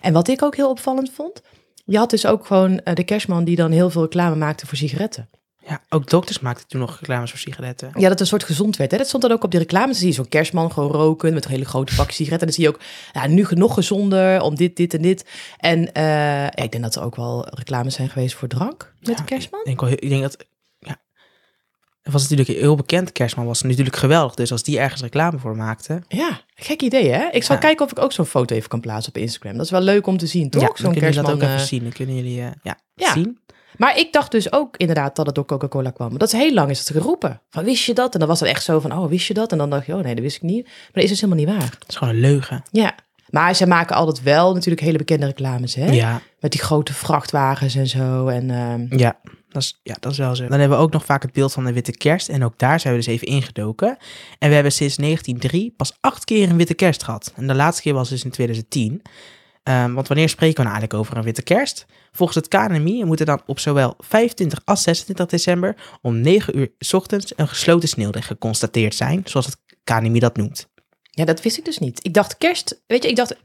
En 0.00 0.12
wat 0.12 0.28
ik 0.28 0.42
ook 0.42 0.56
heel 0.56 0.70
opvallend 0.70 1.10
vond, 1.12 1.42
je 1.84 1.98
had 1.98 2.10
dus 2.10 2.26
ook 2.26 2.46
gewoon 2.46 2.78
eh, 2.78 2.94
de 2.94 3.04
kerstman 3.04 3.44
die 3.44 3.56
dan 3.56 3.70
heel 3.70 3.90
veel 3.90 4.02
reclame 4.02 4.36
maakte 4.36 4.66
voor 4.66 4.78
sigaretten. 4.78 5.28
Ja, 5.68 5.80
ook 5.88 6.10
dokters 6.10 6.38
maakten 6.40 6.66
toen 6.68 6.80
nog 6.80 6.98
reclames 7.00 7.30
voor 7.30 7.38
sigaretten. 7.38 7.90
Ja, 7.94 8.08
dat 8.08 8.20
een 8.20 8.26
soort 8.26 8.44
gezond 8.44 8.76
werd. 8.76 8.90
Hè? 8.90 8.96
Dat 8.96 9.06
stond 9.06 9.22
dan 9.22 9.32
ook 9.32 9.44
op 9.44 9.50
die 9.50 9.60
reclames. 9.60 9.86
Dan 9.90 9.96
zie 9.98 10.06
je 10.08 10.14
zo'n 10.14 10.28
kerstman 10.28 10.72
gewoon 10.72 10.90
roken 10.90 11.34
met 11.34 11.44
een 11.44 11.50
hele 11.50 11.64
grote 11.64 11.94
pak 11.94 12.10
sigaretten. 12.10 12.48
En 12.48 12.54
dan 12.54 12.54
zie 12.54 12.64
je 12.64 12.68
ook, 12.70 12.80
ja, 13.12 13.26
nu 13.26 13.46
nog 13.50 13.74
gezonder 13.74 14.40
om 14.40 14.54
dit, 14.54 14.76
dit 14.76 14.94
en 14.94 15.02
dit. 15.02 15.24
En 15.58 15.92
eh, 15.92 16.02
ja, 16.04 16.56
ik 16.56 16.70
denk 16.70 16.82
dat 16.82 16.94
er 16.96 17.02
ook 17.02 17.16
wel 17.16 17.46
reclames 17.50 17.94
zijn 17.94 18.08
geweest 18.08 18.34
voor 18.34 18.48
drank 18.48 18.92
met 19.00 19.08
Ja, 19.08 19.14
de 19.14 19.24
kerstman. 19.24 19.60
Ik 19.60 19.66
denk, 19.66 19.80
wel, 19.80 19.90
ik 19.90 20.08
denk 20.08 20.22
dat, 20.22 20.36
ja, 20.78 20.96
het 22.02 22.12
was 22.12 22.22
natuurlijk 22.28 22.58
heel 22.58 22.74
bekend 22.76 23.12
kerstman, 23.12 23.46
was 23.46 23.62
natuurlijk 23.62 23.96
geweldig. 23.96 24.34
Dus 24.34 24.52
als 24.52 24.62
die 24.62 24.78
ergens 24.78 25.02
reclame 25.02 25.38
voor 25.38 25.56
maakte, 25.56 26.02
Ja, 26.08 26.40
gek 26.54 26.82
idee 26.82 27.10
hè? 27.12 27.28
Ik 27.30 27.42
zal 27.42 27.54
Ja. 27.54 27.60
kijken 27.60 27.84
of 27.84 27.90
ik 27.90 27.98
ook 27.98 28.12
zo'n 28.12 28.26
foto 28.26 28.54
even 28.54 28.68
kan 28.68 28.80
plaatsen 28.80 29.12
op 29.14 29.20
Instagram. 29.22 29.56
Dat 29.56 29.64
is 29.64 29.70
wel 29.70 29.80
leuk 29.80 30.06
om 30.06 30.16
te 30.16 30.26
zien, 30.26 30.50
toch? 30.50 30.62
ja, 30.62 30.70
zo'n 30.74 30.92
jullie 30.94 31.00
dat 31.00 31.02
kerstman. 31.12 31.34
ook 31.34 31.42
even 31.42 31.54
eh, 31.54 31.60
zien. 31.60 31.82
Dan 31.82 31.92
kunnen 31.92 32.14
jullie 32.14 32.40
eh, 32.42 32.48
ja. 32.94 33.12
zien. 33.12 33.38
Maar 33.76 33.98
ik 33.98 34.12
dacht 34.12 34.30
dus 34.30 34.52
ook 34.52 34.76
inderdaad 34.76 35.16
dat 35.16 35.26
het 35.26 35.34
door 35.34 35.44
Coca-Cola 35.44 35.90
kwam. 35.90 36.18
Dat 36.18 36.32
is 36.32 36.40
heel 36.40 36.52
lang 36.52 36.70
is 36.70 36.78
het 36.78 36.90
geroepen. 36.90 37.40
Van 37.50 37.64
wist 37.64 37.84
je 37.84 37.94
dat? 37.94 38.12
En 38.12 38.18
dan 38.18 38.28
was 38.28 38.40
het 38.40 38.48
echt 38.48 38.64
zo 38.64 38.80
van, 38.80 38.92
oh 38.92 39.08
wist 39.08 39.26
je 39.26 39.34
dat? 39.34 39.52
En 39.52 39.58
dan 39.58 39.70
dacht 39.70 39.86
je, 39.86 39.94
oh 39.94 40.02
nee, 40.02 40.14
dat 40.14 40.24
wist 40.24 40.36
ik 40.36 40.42
niet. 40.42 40.64
Maar 40.64 40.90
dat 40.92 41.02
is 41.02 41.08
dus 41.08 41.20
helemaal 41.20 41.44
niet 41.44 41.54
waar. 41.54 41.70
Het 41.78 41.88
is 41.88 41.96
gewoon 41.96 42.14
een 42.14 42.20
leugen. 42.20 42.62
Ja. 42.70 42.94
Maar 43.30 43.54
ze 43.54 43.66
maken 43.66 43.96
altijd 43.96 44.22
wel 44.22 44.54
natuurlijk 44.54 44.82
hele 44.82 44.98
bekende 44.98 45.26
reclames, 45.26 45.74
hè? 45.74 45.90
Ja, 45.90 46.20
Met 46.40 46.52
die 46.52 46.60
grote 46.60 46.92
vrachtwagens 46.92 47.74
en 47.74 47.86
zo. 47.86 48.26
En 48.26 48.50
ehm, 48.50 48.98
ja. 48.98 49.20
Dat 49.48 49.62
is, 49.62 49.80
ja, 49.82 49.96
dat 50.00 50.12
is 50.12 50.18
wel 50.18 50.36
zo. 50.36 50.46
Dan 50.48 50.58
hebben 50.58 50.78
we 50.78 50.84
ook 50.84 50.92
nog 50.92 51.04
vaak 51.04 51.22
het 51.22 51.32
beeld 51.32 51.52
van 51.52 51.64
de 51.64 51.72
witte 51.72 51.92
kerst. 51.92 52.28
En 52.28 52.44
ook 52.44 52.58
daar 52.58 52.80
zijn 52.80 52.94
we 52.94 53.00
dus 53.00 53.08
even 53.08 53.26
ingedoken. 53.26 53.96
En 54.38 54.48
we 54.48 54.54
hebben 54.54 54.72
sinds 54.72 54.96
1903 54.96 55.74
pas 55.76 55.96
acht 56.00 56.24
keer 56.24 56.50
een 56.50 56.56
witte 56.56 56.74
kerst 56.74 57.02
gehad. 57.02 57.32
En 57.36 57.46
de 57.46 57.54
laatste 57.54 57.82
keer 57.82 57.94
was 57.94 58.08
dus 58.08 58.24
in 58.24 58.30
2010. 58.30 59.02
Ehm, 59.66 59.92
want 59.92 60.08
wanneer 60.08 60.28
spreken 60.28 60.56
we 60.56 60.62
nou 60.62 60.72
eigenlijk 60.74 61.00
over 61.00 61.16
een 61.16 61.24
witte 61.24 61.42
kerst? 61.42 61.86
Volgens 62.12 62.38
het 62.38 62.48
KNMI 62.48 63.04
moet 63.04 63.20
er 63.20 63.26
dan 63.26 63.42
op 63.46 63.58
zowel 63.58 63.94
25 63.98 64.60
als 64.64 64.82
26 64.82 65.26
december 65.26 65.76
om 66.02 66.20
9 66.20 66.58
uur 66.58 66.72
's 66.78 66.92
ochtends 66.92 67.32
een 67.36 67.48
gesloten 67.48 67.88
sneeuwdek 67.88 68.24
geconstateerd 68.24 68.94
zijn, 68.94 69.22
zoals 69.24 69.46
het 69.46 69.56
KNMI 69.84 70.18
dat 70.18 70.36
noemt. 70.36 70.68
ja, 71.10 71.24
dat 71.24 71.42
wist 71.42 71.58
ik 71.58 71.64
dus 71.64 71.78
niet. 71.78 72.04
Ik 72.04 72.14
dacht 72.14 72.38
kerst, 72.38 72.82
weet 72.86 73.02
je, 73.02 73.08
ik 73.08 73.16
dacht 73.16 73.36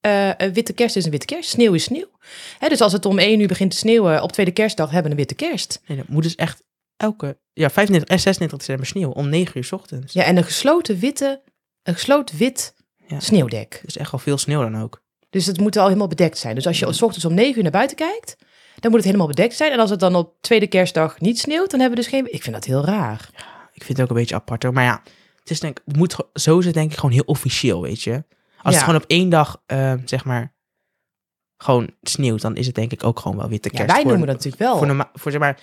eh, 0.00 0.30
een 0.36 0.52
witte 0.52 0.72
kerst 0.72 0.96
is 0.96 1.04
een 1.04 1.10
witte 1.10 1.26
kerst. 1.26 1.50
Sneeuw 1.50 1.72
is 1.72 1.84
sneeuw. 1.84 2.10
Hè, 2.58 2.68
dus 2.68 2.80
als 2.80 2.92
het 2.92 3.06
om 3.06 3.18
één 3.18 3.40
uur 3.40 3.46
begint 3.48 3.70
te 3.70 3.76
sneeuwen 3.76 4.22
op 4.22 4.32
tweede 4.32 4.52
kerstdag, 4.52 4.86
hebben 4.90 5.04
we 5.04 5.10
een 5.10 5.26
witte 5.26 5.44
kerst. 5.46 5.80
Nee, 5.86 5.96
dat 5.96 6.08
moet 6.08 6.22
dus 6.22 6.34
echt 6.34 6.62
elke, 6.96 7.38
ja, 7.52 7.70
25 7.70 8.08
en 8.10 8.20
26 8.20 8.58
december 8.58 8.86
sneeuw 8.86 9.10
om 9.10 9.28
9 9.28 9.56
uur 9.58 9.64
's 9.64 9.72
ochtends. 9.72 10.12
Ja, 10.12 10.22
en 10.24 10.36
een 10.36 10.44
gesloten 10.44 10.98
witte, 10.98 11.42
een 11.82 11.94
gesloten 11.94 12.36
wit 12.36 12.74
Ja. 13.06 13.20
sneeuwdek. 13.20 13.80
Is 13.84 13.96
echt 13.96 14.12
al 14.12 14.18
veel 14.18 14.38
sneeuw 14.38 14.60
dan 14.60 14.82
ook. 14.82 15.02
Dus 15.34 15.46
het 15.46 15.58
moet 15.60 15.76
al 15.76 15.86
helemaal 15.86 16.08
bedekt 16.08 16.38
zijn. 16.38 16.54
Dus 16.54 16.66
als 16.66 16.78
je 16.78 16.92
s 16.92 17.02
ochtends 17.02 17.24
om 17.24 17.34
negen 17.34 17.56
uur 17.56 17.62
naar 17.62 17.70
buiten 17.72 17.96
kijkt, 17.96 18.36
dan 18.74 18.90
moet 18.90 18.94
het 18.94 19.04
helemaal 19.04 19.26
bedekt 19.26 19.54
zijn. 19.56 19.72
En 19.72 19.78
als 19.78 19.90
het 19.90 20.00
dan 20.00 20.14
op 20.14 20.34
tweede 20.40 20.66
kerstdag 20.66 21.20
niet 21.20 21.38
sneeuwt, 21.38 21.70
dan 21.70 21.80
hebben 21.80 21.98
we 21.98 22.04
dus 22.04 22.12
geen... 22.12 22.32
Ik 22.34 22.42
vind 22.42 22.54
dat 22.54 22.64
heel 22.64 22.84
raar. 22.84 23.28
Ik 23.72 23.84
vind 23.84 23.98
het 23.98 24.00
ook 24.00 24.08
een 24.08 24.20
beetje 24.20 24.34
apart 24.34 24.62
hoor. 24.62 24.72
Maar 24.72 24.84
ja, 24.84 25.02
het, 25.40 25.50
is 25.50 25.60
denk, 25.60 25.80
het 25.84 25.96
moet 25.96 26.16
zo 26.32 26.58
is 26.58 26.64
het 26.64 26.74
denk 26.74 26.90
ik 26.92 26.96
gewoon 26.98 27.14
heel 27.14 27.22
officieel, 27.26 27.82
weet 27.82 28.02
je. 28.02 28.12
Als 28.12 28.24
Ja. 28.62 28.70
het 28.70 28.82
gewoon 28.82 29.00
op 29.02 29.04
één 29.10 29.28
dag, 29.28 29.62
eh, 29.66 29.92
zeg 30.04 30.24
maar, 30.24 30.54
gewoon 31.56 31.90
sneeuwt, 32.02 32.40
dan 32.40 32.56
is 32.56 32.66
het 32.66 32.74
denk 32.74 32.92
ik 32.92 33.04
ook 33.04 33.18
gewoon 33.20 33.36
wel 33.36 33.48
witte 33.48 33.68
Ja, 33.72 33.76
kerst. 33.76 33.92
wij 33.92 34.00
Voor- 34.02 34.10
noemen 34.10 34.26
dat 34.26 34.36
natuurlijk 34.36 34.62
wel. 34.62 34.76
Voor, 34.78 34.86
norma- 34.86 35.10
voor 35.14 35.30
zeg 35.30 35.40
maar, 35.40 35.60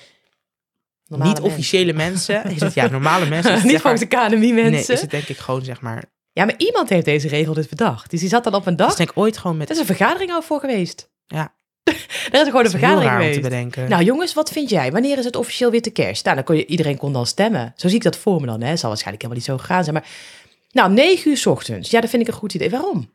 normale 1.06 1.30
niet 1.34 1.42
officiële 1.42 1.94
mensen. 1.94 2.44
is 2.46 2.60
het, 2.62 2.74
ja, 2.74 2.88
normale 2.88 3.26
mensen. 3.36 3.52
niet 3.54 3.62
zeg 3.62 3.72
maar- 3.72 3.82
volgens 3.82 4.02
de 4.02 4.08
KNMI 4.08 4.54
mensen. 4.54 4.72
Nee, 4.72 4.82
is 4.82 5.02
het 5.02 5.12
denk 5.12 5.28
ik 5.28 5.38
gewoon, 5.38 5.64
zeg 5.64 5.82
maar... 5.82 6.04
Ja, 6.34 6.46
maar 6.46 6.56
iemand 6.58 6.90
heeft 6.90 7.06
deze 7.06 7.28
regel 7.28 7.54
dus 7.54 7.68
bedacht. 7.68 8.10
Dus 8.10 8.20
die 8.20 8.30
zat 8.30 8.44
dan 8.44 8.54
op 8.54 8.66
een 8.66 8.76
Dat 8.76 8.78
dag. 8.78 8.90
is 8.90 8.96
denk 8.96 9.10
ik 9.10 9.18
ooit 9.18 9.38
gewoon 9.38 9.58
met... 9.58 9.70
Er 9.70 9.74
is 9.76 9.80
een 9.80 9.96
vergadering 9.96 10.32
al 10.32 10.42
voor 10.42 10.60
geweest. 10.60 11.10
Ja. 11.28 11.54
Daar 11.84 11.96
is 12.32 12.32
gewoon 12.32 12.46
een 12.46 12.52
dat 12.54 12.66
is 12.66 12.72
vergadering 12.72 13.12
om 13.12 13.18
te 13.18 13.24
geweest. 13.24 13.42
bedenken. 13.42 13.90
Nou 13.90 14.04
jongens, 14.04 14.34
wat 14.34 14.52
vind 14.52 14.70
jij? 14.70 14.92
Wanneer 14.92 15.18
is 15.18 15.26
het 15.26 15.36
officieel 15.36 15.72
witte 15.72 15.90
kerst? 15.90 16.24
Nou, 16.24 16.36
dan 16.36 16.46
kon 16.46 16.56
je, 16.56 16.66
iedereen 16.66 16.98
kon 16.98 17.14
dan 17.14 17.26
stemmen. 17.26 17.74
Zo 17.76 17.88
zie 17.88 17.98
ik 17.98 18.04
dat 18.04 18.18
voor 18.18 18.40
me 18.42 18.46
dan. 18.48 18.62
Hè. 18.62 18.70
Het 18.70 18.80
zal 18.80 18.90
waarschijnlijk 18.90 19.24
helemaal 19.24 19.46
niet 19.48 19.60
zo 19.60 19.66
gegaan 19.66 19.84
zijn. 19.84 19.96
Maar 19.96 20.08
nou, 20.72 20.92
9 20.92 21.30
uur 21.32 21.38
's 21.38 21.46
ochtends. 21.46 21.90
Ja, 21.90 22.02
dat 22.02 22.10
vind 22.10 22.22
ik 22.22 22.28
een 22.28 22.34
goed 22.34 22.54
idee. 22.54 22.70
Waarom? 22.70 23.10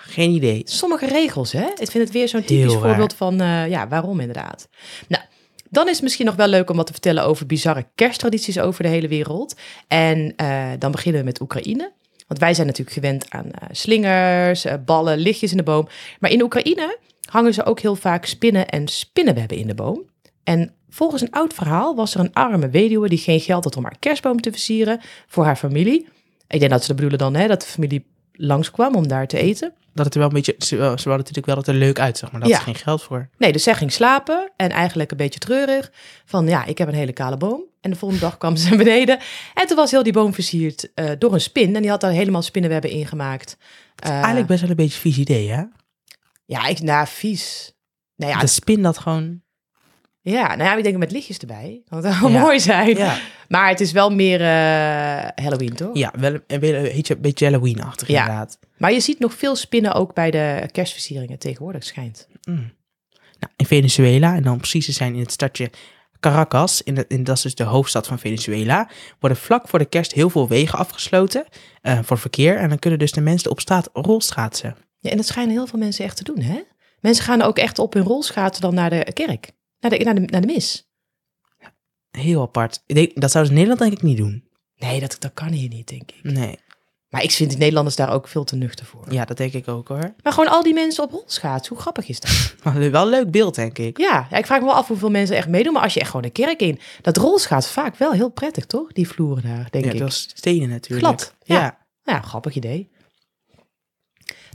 Geen 0.00 0.30
idee. 0.30 0.62
Sommige 0.64 1.06
regels, 1.06 1.52
hè? 1.52 1.66
Ik 1.76 1.90
vind 1.90 2.04
het 2.04 2.10
weer 2.10 2.28
zo'n 2.28 2.44
typisch 2.44 2.74
voorbeeld 2.74 3.14
van, 3.14 3.40
eh, 3.40 3.68
ja, 3.68 3.88
waarom 3.88 4.20
inderdaad. 4.20 4.68
Nou, 5.08 5.22
dan 5.68 5.86
is 5.86 5.92
het 5.92 6.02
misschien 6.02 6.26
nog 6.26 6.34
wel 6.34 6.46
leuk 6.48 6.70
om 6.70 6.76
wat 6.76 6.86
te 6.86 6.92
vertellen 6.92 7.24
over 7.24 7.46
bizarre 7.46 7.86
kersttradities 7.94 8.58
over 8.58 8.82
de 8.82 8.88
hele 8.88 9.08
wereld. 9.08 9.54
En 9.88 10.32
eh, 10.36 10.68
dan 10.78 10.90
beginnen 10.90 11.20
we 11.20 11.26
met 11.26 11.40
Oekraïne. 11.40 11.92
Want 12.30 12.42
wij 12.42 12.54
zijn 12.54 12.66
natuurlijk 12.66 12.96
gewend 12.96 13.30
aan 13.30 13.50
eh, 13.50 13.68
slingers, 13.70 14.64
eh, 14.64 14.74
ballen, 14.84 15.18
lichtjes 15.18 15.50
in 15.50 15.56
de 15.56 15.62
boom. 15.62 15.88
Maar 16.20 16.30
in 16.30 16.42
Oekraïne 16.42 16.98
hangen 17.30 17.54
ze 17.54 17.64
ook 17.64 17.80
heel 17.80 17.96
vaak 17.96 18.24
spinnen 18.24 18.68
en 18.68 18.88
spinnenwebben 18.88 19.56
in 19.56 19.66
de 19.66 19.74
boom. 19.74 20.02
En 20.44 20.74
volgens 20.88 21.22
een 21.22 21.30
oud 21.30 21.54
verhaal 21.54 21.94
was 21.94 22.14
er 22.14 22.20
een 22.20 22.32
arme 22.32 22.68
weduwe 22.68 23.08
die 23.08 23.18
geen 23.18 23.40
geld 23.40 23.64
had 23.64 23.76
om 23.76 23.82
haar 23.82 23.98
kerstboom 23.98 24.40
te 24.40 24.50
versieren 24.50 25.00
voor 25.26 25.44
haar 25.44 25.56
familie. 25.56 26.08
Ik 26.48 26.58
denk 26.60 26.70
dat 26.70 26.80
ze 26.80 26.86
dat 26.86 26.96
bedoelen 26.96 27.18
dan, 27.18 27.34
hè, 27.34 27.48
dat 27.48 27.60
de 27.60 27.66
familie 27.66 28.06
langskwam 28.40 28.94
om 28.94 29.08
daar 29.08 29.26
te 29.26 29.38
eten. 29.38 29.72
Dat 29.94 30.04
het 30.04 30.14
er 30.14 30.20
wel 30.20 30.28
een 30.28 30.34
beetje... 30.34 30.54
Ze, 30.58 30.76
hadden 30.76 31.06
natuurlijk 31.06 31.46
wel 31.46 31.54
dat 31.54 31.66
het 31.66 31.74
er 31.74 31.80
leuk 31.80 31.98
uitzag, 31.98 32.32
maar 32.32 32.40
dat 32.40 32.50
Ja. 32.50 32.58
geen 32.58 32.74
geld 32.74 33.02
voor. 33.02 33.28
Nee, 33.38 33.52
dus 33.52 33.62
zij 33.62 33.74
ging 33.74 33.92
slapen 33.92 34.52
en 34.56 34.70
eigenlijk 34.70 35.10
een 35.10 35.16
beetje 35.16 35.38
treurig. 35.38 35.92
Van 36.24 36.46
ja, 36.46 36.64
ik 36.64 36.78
heb 36.78 36.88
een 36.88 36.94
hele 36.94 37.12
kale 37.12 37.36
boom. 37.36 37.62
En 37.80 37.90
de 37.90 37.96
volgende 37.96 38.24
dag 38.24 38.38
kwam 38.38 38.56
ze 38.56 38.68
naar 38.68 38.78
beneden. 38.84 39.18
En 39.54 39.66
toen 39.66 39.76
was 39.76 39.90
heel 39.90 40.02
die 40.02 40.12
boom 40.12 40.34
versierd 40.34 40.94
eh, 40.94 41.10
door 41.18 41.32
een 41.34 41.40
spin. 41.40 41.74
En 41.76 41.82
die 41.82 41.90
had 41.90 42.00
daar 42.00 42.10
helemaal 42.10 42.42
spinnenwebben 42.42 42.90
in 42.90 43.06
gemaakt. 43.06 43.56
Eh, 43.96 44.10
Eigenlijk 44.10 44.46
best 44.46 44.60
wel 44.60 44.70
een 44.70 44.76
beetje 44.76 44.98
vies 44.98 45.18
idee, 45.18 45.50
hè? 45.50 45.62
Ja, 46.44 46.66
ik, 46.66 46.80
nou, 46.80 47.06
vies. 47.06 47.72
Nou 48.16 48.32
ja, 48.32 48.38
de 48.38 48.46
spin 48.46 48.82
dat 48.82 48.98
gewoon... 48.98 49.42
ja, 50.22 50.46
nou 50.46 50.62
ja, 50.70 50.76
ik 50.76 50.82
denk 50.84 50.96
met 50.96 51.10
lichtjes 51.12 51.38
erbij. 51.38 51.82
Dat 51.88 52.02
zou 52.04 52.32
Ja. 52.32 52.40
mooi 52.40 52.60
zijn. 52.60 52.96
Ja, 52.96 53.18
Maar 53.48 53.68
het 53.68 53.80
is 53.80 53.92
wel 53.92 54.10
meer 54.10 54.40
eh, 54.40 54.46
Halloween, 55.44 55.74
toch? 55.74 55.96
ja 55.96 56.12
wel 56.18 56.38
een, 56.46 56.60
beetje, 56.60 57.14
een 57.14 57.20
beetje 57.20 57.44
Halloween-achtig 57.44 58.08
Ja. 58.08 58.20
inderdaad. 58.20 58.58
Maar 58.78 58.92
je 58.92 59.00
ziet 59.00 59.18
nog 59.18 59.34
veel 59.34 59.56
spinnen 59.56 59.92
ook 59.92 60.14
bij 60.14 60.30
de 60.30 60.68
kerstversieringen 60.72 61.38
tegenwoordig, 61.38 61.84
schijnt. 61.84 62.28
Mm. 62.44 62.54
Nou, 63.38 63.52
in 63.56 63.66
Venezuela, 63.66 64.34
en 64.34 64.42
dan 64.42 64.56
precies 64.58 64.84
te 64.86 64.92
zijn 64.92 65.14
in 65.14 65.20
het 65.20 65.32
stadje 65.32 65.70
Caracas, 66.20 66.82
in 66.82 66.94
de, 66.94 67.04
in, 67.08 67.24
dat 67.24 67.36
is 67.36 67.42
dus 67.42 67.54
de 67.54 67.64
hoofdstad 67.64 68.06
van 68.06 68.18
Venezuela, 68.18 68.88
worden 69.20 69.38
vlak 69.38 69.68
voor 69.68 69.78
de 69.78 69.84
kerst 69.84 70.12
heel 70.12 70.30
veel 70.30 70.48
wegen 70.48 70.78
afgesloten 70.78 71.44
eh, 71.82 71.98
voor 72.02 72.18
verkeer. 72.18 72.56
En 72.56 72.68
dan 72.68 72.78
kunnen 72.78 72.98
dus 72.98 73.12
de 73.12 73.20
mensen 73.20 73.50
op 73.50 73.60
straat 73.60 73.88
rolschaatsen. 73.92 74.76
Ja, 74.98 75.10
en 75.10 75.16
dat 75.16 75.26
schijnen 75.26 75.54
heel 75.54 75.66
veel 75.66 75.78
mensen 75.78 76.04
echt 76.04 76.16
te 76.16 76.24
doen, 76.24 76.40
hè? 76.40 76.60
Mensen 77.00 77.24
gaan 77.24 77.42
ook 77.42 77.58
echt 77.58 77.78
op 77.78 77.92
hun 77.94 78.02
rolschaatsen 78.02 78.62
dan 78.62 78.74
naar 78.74 78.90
de 78.90 79.06
kerk. 79.12 79.50
Naar 79.80 79.90
de, 79.90 80.04
naar 80.04 80.14
de, 80.14 80.20
naar 80.20 80.40
de 80.40 80.46
mis. 80.46 80.88
Heel 82.10 82.40
apart. 82.42 82.82
Ik 82.86 82.94
denk, 82.94 83.20
dat 83.20 83.30
zouden 83.30 83.52
ze 83.54 83.58
in 83.60 83.66
Nederland 83.66 83.78
denk 83.90 83.92
ik 84.02 84.08
niet 84.08 84.16
doen. 84.18 84.48
Nee, 84.76 85.00
dat, 85.00 85.16
dat 85.18 85.32
kan 85.34 85.48
hier 85.48 85.68
niet, 85.68 85.88
denk 85.88 86.10
ik. 86.10 86.22
Nee, 86.32 86.58
Maar 87.08 87.22
ik 87.22 87.30
vind 87.30 87.48
die 87.50 87.58
Nederlanders 87.58 87.96
daar 87.96 88.12
ook 88.12 88.28
veel 88.28 88.44
te 88.44 88.56
nuchter 88.56 88.86
voor. 88.86 89.12
ja, 89.12 89.24
dat 89.24 89.36
denk 89.36 89.52
ik 89.52 89.68
ook 89.68 89.88
hoor. 89.88 90.14
Maar 90.22 90.32
gewoon 90.32 90.50
al 90.50 90.62
die 90.62 90.74
mensen 90.74 91.04
op 91.04 91.10
rolschaatsen, 91.10 91.72
hoe 91.74 91.82
grappig 91.82 92.08
is 92.08 92.20
dat? 92.20 92.54
Wel 92.90 93.02
een 93.02 93.08
leuk 93.08 93.30
beeld, 93.30 93.54
denk 93.54 93.78
ik. 93.78 93.98
ja, 93.98 94.26
ja, 94.30 94.36
ik 94.36 94.46
vraag 94.46 94.60
me 94.60 94.66
wel 94.66 94.74
af 94.74 94.88
hoeveel 94.88 95.10
mensen 95.10 95.36
echt 95.36 95.48
meedoen. 95.48 95.72
Maar 95.72 95.82
als 95.82 95.94
je 95.94 96.00
echt 96.00 96.08
gewoon 96.10 96.22
de 96.24 96.30
kerk 96.30 96.60
in... 96.60 96.78
Dat 97.02 97.16
rolschaats 97.16 97.70
vaak 97.70 97.96
wel 97.96 98.12
heel 98.12 98.30
prettig, 98.30 98.66
toch? 98.66 98.92
Die 98.92 99.08
vloeren 99.08 99.42
daar, 99.42 99.70
denk 99.70 99.84
Ja, 99.84 99.92
ik. 99.92 99.98
dat 99.98 100.08
is 100.08 100.28
stenen 100.34 100.68
natuurlijk. 100.68 101.06
Glad, 101.06 101.34
ja. 101.42 101.60
ja. 101.60 101.78
Ja, 102.02 102.20
grappig 102.20 102.54
idee. 102.54 102.90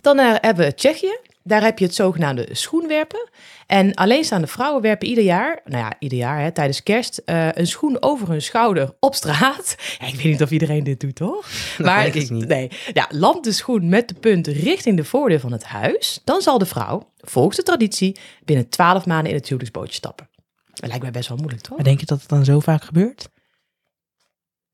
Dan 0.02 0.20
eh, 0.20 0.36
hebben 0.40 0.66
we 0.66 0.74
Tsjechië. 0.74 1.18
Daar 1.48 1.62
heb 1.62 1.80
je 1.80 1.86
het 1.86 1.96
zogenaamde 1.96 2.48
schoenwerpen. 2.52 3.30
En 3.68 3.94
alleenstaande 3.94 4.48
vrouwen 4.48 4.82
werpen 4.82 5.08
ieder 5.08 5.24
jaar, 5.24 5.62
nou 5.66 5.84
ja, 5.84 5.94
ieder 6.00 6.18
jaar 6.18 6.42
hè, 6.42 6.52
tijdens 6.52 6.84
kerst, 6.84 7.18
eh, 7.18 7.48
een 7.52 7.68
schoen 7.68 8.02
over 8.02 8.30
hun 8.30 8.42
schouder 8.42 8.96
op 9.00 9.16
straat. 9.16 9.76
Ja, 10.00 10.08
ik 10.08 10.16
weet 10.16 10.24
niet 10.24 10.42
of 10.42 10.52
iedereen 10.52 10.84
dit 10.84 11.00
doet, 11.00 11.16
toch? 11.16 11.48
Ik 12.06 12.30
niet. 12.30 12.48
Nee, 12.48 12.72
ja, 12.94 13.08
land 13.10 13.44
de 13.44 13.52
schoen 13.52 13.90
met 13.90 14.08
de 14.08 14.14
punt 14.14 14.48
richting 14.48 14.98
de 14.98 15.04
voordeur 15.04 15.40
van 15.40 15.52
het 15.52 15.64
huis. 15.64 16.22
Dan 16.24 16.42
zal 16.42 16.58
de 16.58 16.66
vrouw, 16.66 17.12
volgens 17.18 17.58
de 17.58 17.64
traditie, 17.64 18.18
binnen 18.46 18.70
twaalf 18.70 19.06
maanden 19.06 19.30
in 19.30 19.38
het 19.38 19.48
huwelijksbootje 19.48 19.94
stappen. 19.94 20.30
Dat 20.74 20.88
lijkt 20.88 21.04
mij 21.04 21.12
best 21.12 21.28
wel 21.28 21.38
moeilijk, 21.38 21.62
toch? 21.62 21.76
Maar 21.76 21.86
denk 21.86 22.00
je 22.00 22.06
dat 22.06 22.20
het 22.20 22.30
dan 22.30 22.46
zo 22.46 22.60
vaak 22.60 22.84
gebeurt? 22.84 23.30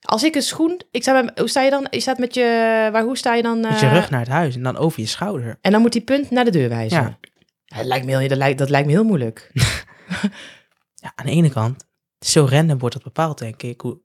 Als 0.02 0.24
ik 0.24 0.36
een 0.36 0.42
schoen, 0.42 0.82
ik 0.92 1.02
sta 1.02 1.22
met, 1.22 1.40
hoe 1.40 1.50
sta 1.50 1.62
je 1.62 1.70
dan? 1.70 1.88
Je 1.90 2.00
staat 2.00 2.18
met 2.18 2.34
je, 2.34 2.42
waar, 2.92 3.04
hoe 3.04 3.18
sta 3.18 3.34
je 3.36 3.42
dan? 3.42 3.60
Met 3.60 3.80
je 3.80 3.86
eh, 3.86 3.94
rug 3.94 4.10
naar 4.10 4.20
het 4.20 4.30
huis 4.30 4.56
en 4.56 4.64
dan 4.64 4.78
over 4.78 5.00
je 5.00 5.06
schouder. 5.06 5.58
En 5.62 5.72
dan 5.72 5.82
moet 5.82 5.92
die 5.92 6.02
punt 6.02 6.30
naar 6.32 6.46
de 6.46 6.52
deur 6.52 6.70
wijzen. 6.70 7.02
Ja. 7.02 7.18
Dat, 7.78 7.86
lijkt 7.86 8.06
me 8.06 8.18
heel, 8.18 8.28
dat, 8.28 8.38
lijkt, 8.38 8.58
dat 8.58 8.70
lijkt 8.70 8.88
me 8.88 8.94
heel 8.94 9.04
moeilijk. 9.04 9.52
Ja, 10.96 11.12
aan 11.16 11.26
de 11.26 11.32
ene 11.32 11.50
kant, 11.50 11.86
zo 12.20 12.48
random 12.50 12.78
wordt 12.80 12.96
dat 12.96 13.04
bepaald, 13.04 13.38
denk 13.38 13.62
ik. 13.64 13.82
Hoe, 13.82 14.00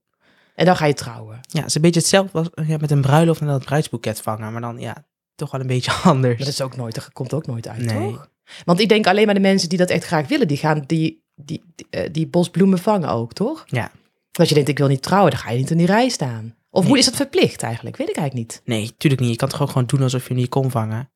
En 0.55 0.65
dan 0.65 0.77
ga 0.77 0.87
je 0.87 0.95
trouwen. 0.95 1.41
ja, 1.49 1.59
het 1.59 1.69
is 1.69 1.75
een 1.75 1.81
beetje 1.81 2.01
hetzelfde 2.01 2.39
als 2.39 2.49
ja, 2.67 2.77
met 2.81 2.91
een 2.91 3.01
bruiloft 3.01 3.41
en 3.41 3.47
dan 3.47 3.55
het 3.55 3.65
bruidsboeket 3.65 4.21
vangen. 4.21 4.53
Maar 4.53 4.61
dan, 4.61 4.79
ja, 4.81 5.05
toch 5.35 5.51
wel 5.51 5.61
een 5.61 5.67
beetje 5.67 5.93
anders. 6.05 6.39
Dat 6.39 6.49
is 6.49 6.61
ook 6.61 6.77
nooit, 6.77 6.95
dat 6.95 7.13
komt 7.13 7.35
ook 7.35 7.47
nooit 7.47 7.69
uit, 7.69 7.85
Nee. 7.85 8.11
toch? 8.11 8.29
Want 8.65 8.81
ik 8.81 8.89
denk 8.89 9.07
alleen 9.07 9.25
maar 9.27 9.35
de 9.35 9.41
mensen 9.41 9.69
die 9.69 9.79
dat 9.79 9.91
echt 9.91 10.05
graag 10.05 10.29
willen, 10.29 10.49
die 10.49 10.57
gaan 10.57 10.85
die, 10.87 11.25
die, 11.35 11.63
die, 11.75 11.87
eh, 11.91 12.09
die 12.13 12.27
bosbloemen 12.27 12.79
vangen 12.79 13.09
ook, 13.09 13.33
toch? 13.33 13.65
Ja. 13.67 13.91
Als 14.37 14.49
je 14.49 14.55
denkt, 14.55 14.69
ik 14.71 14.79
wil 14.79 14.89
niet 14.89 15.03
trouwen, 15.03 15.31
dan 15.31 15.41
ga 15.41 15.51
je 15.51 15.59
niet 15.59 15.71
in 15.71 15.77
die 15.77 15.87
rij 15.87 16.09
staan. 16.09 16.55
Of 16.71 16.81
Nee. 16.81 16.89
moet, 16.91 16.99
is 16.99 17.05
dat 17.05 17.17
verplicht 17.17 17.63
eigenlijk? 17.63 17.97
Weet 17.97 18.09
ik 18.09 18.17
eigenlijk 18.17 18.49
niet. 18.49 18.63
Nee, 18.65 18.95
tuurlijk 18.99 19.23
niet. 19.23 19.31
Je 19.31 19.37
kan 19.37 19.49
het 19.49 19.57
gewoon, 19.57 19.73
gewoon 19.73 19.87
doen 19.89 20.03
alsof 20.03 20.29
je 20.29 20.35
niet 20.35 20.49
kon 20.49 20.71
vangen. 20.71 21.11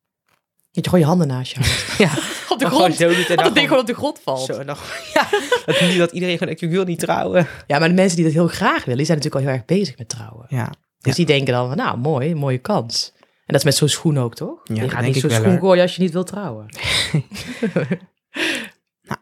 Dat 0.71 0.83
je 0.83 0.89
gewoon 0.89 0.99
je 0.99 1.05
handen 1.05 1.27
naast 1.27 1.51
je. 1.55 1.59
Ja, 2.03 2.11
op 2.49 2.59
de 2.59 2.65
grond. 2.65 2.95
zo 2.95 3.09
en 3.09 3.35
Dat 3.35 3.53
ding 3.55 3.67
gewoon- 3.67 3.81
op 3.81 3.87
de 3.87 3.93
grond 3.93 4.19
valt. 4.23 4.45
Zo, 4.45 4.63
dan, 4.63 4.75
ja, 5.13 5.27
dat 5.65 5.81
niet 5.81 5.97
dat 5.97 6.11
iedereen 6.11 6.37
gewoon 6.37 6.47
denkt, 6.47 6.61
ik 6.61 6.69
wil 6.69 6.83
niet 6.83 6.99
trouwen. 6.99 7.47
Ja, 7.67 7.79
maar 7.79 7.87
de 7.87 7.93
mensen 7.93 8.15
die 8.15 8.25
dat 8.25 8.33
heel 8.33 8.47
graag 8.47 8.79
willen, 8.79 8.97
die 8.97 9.05
zijn 9.05 9.17
natuurlijk 9.17 9.45
al 9.45 9.51
heel 9.51 9.59
erg 9.59 9.65
bezig 9.77 9.97
met 9.97 10.09
trouwen. 10.09 10.45
Ja, 10.49 10.65
Dus 10.67 10.75
Ja. 10.99 11.13
die 11.13 11.25
denken 11.25 11.53
dan, 11.53 11.67
van, 11.67 11.77
nou 11.77 11.97
mooi, 11.97 12.35
mooie 12.35 12.57
kans. 12.57 13.11
En 13.19 13.21
dat 13.45 13.55
is 13.55 13.63
met 13.63 13.75
zo'n 13.75 13.87
schoen 13.87 14.19
ook, 14.19 14.35
toch? 14.35 14.59
Ja, 14.63 14.75
je 14.75 14.81
gaat 14.81 14.89
denk 15.01 15.13
niet 15.13 15.23
ik 15.23 15.31
zo'n 15.31 15.39
schoen 15.41 15.59
gooien 15.59 15.81
als 15.81 15.95
je 15.95 16.01
niet 16.01 16.11
wilt 16.11 16.27
trouwen. 16.27 16.65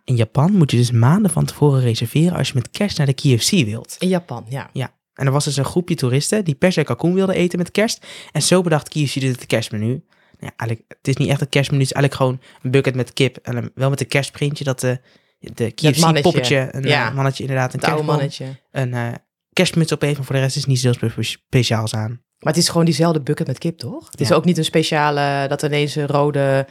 In 0.10 0.16
Japan 0.16 0.52
moet 0.52 0.72
je 0.72 0.78
dus 0.78 0.92
maanden 0.92 1.32
van 1.32 1.46
tevoren 1.46 1.82
reserveren 1.82 2.38
als 2.38 2.48
je 2.48 2.54
met 2.56 2.70
kerst 2.70 2.98
naar 2.98 3.08
de 3.08 3.14
KFC 3.14 3.50
wilt. 3.52 3.96
In 4.00 4.08
Japan, 4.08 4.46
ja. 4.50 4.70
Ja, 4.74 4.94
en 5.14 5.26
er 5.26 5.32
was 5.32 5.44
dus 5.46 5.58
een 5.58 5.66
groepje 5.66 5.96
toeristen 5.96 6.44
die 6.46 6.56
per 6.56 6.72
se 6.72 6.84
kalkoen 6.84 7.14
wilden 7.14 7.36
eten 7.36 7.58
met 7.60 7.72
kerst. 7.72 8.06
En 8.32 8.42
zo 8.42 8.62
bedacht 8.62 8.88
KFC 8.90 9.14
dus 9.14 9.24
het 9.24 9.46
kerstmenu. 9.46 9.86
Nou 9.88 10.02
Ja, 10.40 10.52
eigenlijk, 10.56 10.84
het 10.98 11.08
is 11.08 11.16
niet 11.18 11.30
echt 11.30 11.42
een 11.42 11.50
kerstmenu, 11.50 11.82
het 11.82 11.92
is 11.92 11.96
eigenlijk 11.98 12.24
gewoon 12.24 12.42
een 12.64 12.72
bucket 12.72 12.96
met 12.96 13.14
kip. 13.14 13.38
En 13.38 13.72
wel 13.76 13.90
met 13.90 14.00
een 14.02 14.08
kerstprintje 14.08 14.64
dat 14.64 14.80
de 14.80 15.00
de 15.40 15.72
KFC 15.72 15.98
mannetje. 16.00 16.22
poppetje, 16.22 16.68
een 16.72 16.84
Ja. 16.84 17.10
eh, 17.10 17.16
mannetje 17.16 17.44
inderdaad, 17.44 17.74
een 17.74 17.82
oude 17.82 18.04
mannetje. 18.04 18.46
een 18.72 18.94
eh, 18.94 19.08
kerstmuts 19.54 19.92
op 19.92 20.02
heeft, 20.02 20.18
maar 20.18 20.26
voor 20.26 20.36
de 20.36 20.42
rest 20.42 20.56
is 20.56 20.66
niet 20.66 20.80
zo 20.80 20.92
spe- 20.94 21.14
speciaals 21.24 21.94
aan. 21.96 22.10
Maar 22.40 22.54
het 22.54 22.62
is 22.62 22.70
gewoon 22.70 22.86
diezelfde 22.86 23.22
bucket 23.22 23.48
met 23.48 23.58
kip, 23.58 23.78
toch? 23.78 24.12
Het 24.12 24.22
is 24.22 24.28
Ja. 24.28 24.36
ook 24.36 24.46
niet 24.46 24.58
een 24.58 24.64
speciale, 24.66 25.46
dat 25.48 25.64
ineens 25.64 25.96
een 25.96 26.08
rode 26.08 26.68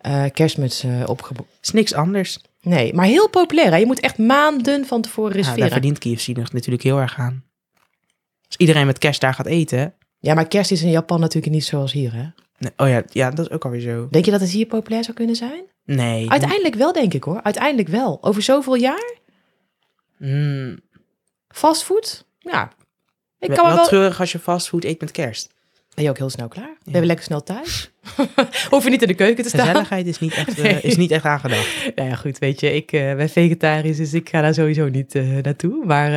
eh, 0.00 0.24
kerstmuts 0.32 0.82
eh 0.84 1.02
opge... 1.06 1.34
is 1.62 1.70
niks 1.70 1.94
anders. 1.94 2.38
Nee, 2.60 2.94
maar 2.94 3.06
heel 3.06 3.28
populair. 3.28 3.70
Hè? 3.70 3.76
Je 3.76 3.86
moet 3.86 4.00
echt 4.00 4.18
maanden 4.18 4.86
van 4.86 5.00
tevoren 5.02 5.30
Ja, 5.30 5.36
reserveren. 5.36 5.70
daar 5.70 5.80
verdient 5.80 6.18
KFC 6.18 6.52
natuurlijk 6.52 6.82
heel 6.82 6.98
erg 7.00 7.18
aan. 7.18 7.44
Als 8.46 8.56
iedereen 8.56 8.86
met 8.86 8.98
kerst 8.98 9.20
daar 9.20 9.34
gaat 9.34 9.46
eten. 9.46 9.94
Ja, 10.18 10.34
maar 10.34 10.48
kerst 10.48 10.70
is 10.70 10.82
in 10.82 10.90
Japan 10.90 11.20
natuurlijk 11.20 11.52
niet 11.54 11.64
zoals 11.64 11.92
hier, 11.92 12.12
hè? 12.12 12.26
Nee, 12.58 12.72
oh 12.76 12.88
ja, 12.88 13.02
ja, 13.10 13.30
dat 13.30 13.46
is 13.46 13.52
ook 13.52 13.64
alweer 13.64 13.80
zo. 13.80 14.08
Denk 14.10 14.24
je 14.24 14.30
dat 14.30 14.40
het 14.40 14.50
hier 14.50 14.66
populair 14.66 15.04
zou 15.04 15.16
kunnen 15.16 15.36
zijn? 15.36 15.64
Nee. 15.84 16.30
Uiteindelijk 16.30 16.74
wel, 16.74 16.92
denk 16.92 17.14
ik 17.14 17.24
hoor. 17.24 17.42
Uiteindelijk 17.42 17.88
wel. 17.88 18.18
Over 18.20 18.42
zoveel 18.42 18.74
jaar? 18.74 19.14
Mm, 20.16 20.80
Fastfood? 21.48 22.26
Ja. 22.38 22.72
Ik 23.38 23.48
wel, 23.48 23.56
kan 23.56 23.68
me 23.68 23.74
wel... 23.74 23.84
treurig 23.84 24.20
als 24.20 24.32
je 24.32 24.38
fastfood 24.38 24.84
eet 24.84 25.00
met 25.00 25.10
kerst. 25.10 25.54
Ben 26.00 26.08
je 26.08 26.14
ook 26.14 26.20
heel 26.20 26.30
snel 26.30 26.48
klaar? 26.48 26.76
Ben 26.84 27.00
je 27.00 27.06
lekker 27.06 27.24
snel 27.24 27.42
thuis? 27.42 27.90
Hoef 28.70 28.84
je 28.84 28.90
niet 28.90 29.02
in 29.02 29.08
de 29.08 29.14
keuken 29.14 29.42
te 29.42 29.48
staan? 29.48 29.66
Gezelligheid 29.66 30.06
is 30.06 30.18
niet 30.18 30.34
echt, 30.34 30.58
eh, 30.58 30.64
Nee. 30.64 30.80
is 30.80 30.96
niet 30.96 31.10
echt 31.10 31.24
aangedacht. 31.24 31.66
Nou 31.94 32.08
ja, 32.08 32.14
goed, 32.14 32.38
weet 32.38 32.60
je, 32.60 32.74
ik 32.74 32.92
eh, 32.92 33.14
ben 33.14 33.28
vegetarisch, 33.28 33.96
dus 33.96 34.14
ik 34.14 34.28
ga 34.28 34.40
daar 34.40 34.54
sowieso 34.54 34.88
niet 34.88 35.14
eh, 35.14 35.36
naartoe. 35.42 35.84
Maar 35.84 36.10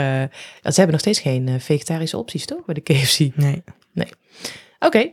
ze 0.63 0.73
hebben 0.73 0.91
nog 0.91 0.99
steeds 0.99 1.19
geen 1.19 1.61
vegetarische 1.61 2.17
opties, 2.17 2.45
toch? 2.45 2.65
Bij 2.65 2.73
de 2.73 2.81
KFC. 2.81 3.19
Nee. 3.35 3.63
Oké, 4.79 5.11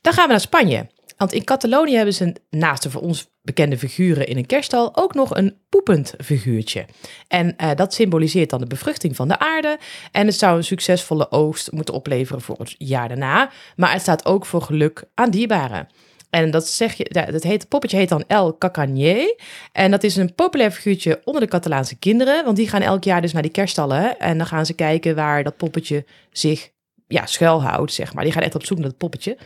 dan 0.00 0.12
gaan 0.12 0.24
we 0.24 0.30
naar 0.30 0.40
Spanje. 0.40 0.86
Want 1.20 1.32
in 1.32 1.44
Catalonië 1.44 1.96
hebben 1.96 2.14
ze 2.14 2.34
naast 2.50 2.82
de 2.82 2.90
voor 2.90 3.00
ons 3.00 3.30
bekende 3.42 3.78
figuren 3.78 4.26
in 4.26 4.36
een 4.36 4.46
kerststal 4.46 4.96
ook 4.96 5.14
nog 5.14 5.36
een 5.36 5.56
poepend 5.68 6.14
figuurtje. 6.24 6.86
En 7.28 7.56
eh, 7.56 7.70
dat 7.74 7.94
symboliseert 7.94 8.50
dan 8.50 8.60
de 8.60 8.66
bevruchting 8.66 9.16
van 9.16 9.28
de 9.28 9.38
aarde. 9.38 9.78
En 10.12 10.26
het 10.26 10.34
zou 10.34 10.56
een 10.56 10.64
succesvolle 10.64 11.30
oogst 11.30 11.72
moeten 11.72 11.94
opleveren 11.94 12.42
voor 12.42 12.58
het 12.58 12.74
jaar 12.78 13.08
daarna. 13.08 13.50
Maar 13.76 13.92
het 13.92 14.00
staat 14.00 14.26
ook 14.26 14.46
voor 14.46 14.62
geluk 14.62 15.04
aan 15.14 15.30
dierbaren. 15.30 15.88
En 16.30 16.50
dat 16.50 16.68
zeg 16.68 16.94
je, 16.94 17.28
dat 17.30 17.42
heet, 17.42 17.60
het 17.60 17.68
poppetje 17.68 17.96
heet 17.96 18.08
dan 18.08 18.24
El 18.26 18.58
Cacanier. 18.58 19.36
En 19.72 19.90
dat 19.90 20.02
is 20.02 20.16
een 20.16 20.34
populair 20.34 20.70
figuurtje 20.70 21.20
onder 21.24 21.42
de 21.42 21.48
Catalaanse 21.48 21.98
kinderen. 21.98 22.44
Want 22.44 22.56
die 22.56 22.68
gaan 22.68 22.82
elk 22.82 23.04
jaar 23.04 23.20
dus 23.20 23.32
naar 23.32 23.42
die 23.42 23.50
kerststallen. 23.50 24.00
hè. 24.00 24.08
En 24.08 24.38
dan 24.38 24.46
gaan 24.46 24.66
ze 24.66 24.74
kijken 24.74 25.14
waar 25.14 25.44
dat 25.44 25.56
poppetje 25.56 26.04
zich 26.30 26.70
ja, 27.06 27.26
schuilhoudt, 27.26 27.92
zeg 27.92 28.14
maar. 28.14 28.24
Die 28.24 28.32
gaan 28.32 28.42
echt 28.42 28.54
op 28.54 28.64
zoek 28.64 28.78
naar 28.78 28.88
dat 28.88 28.98
poppetje. 28.98 29.36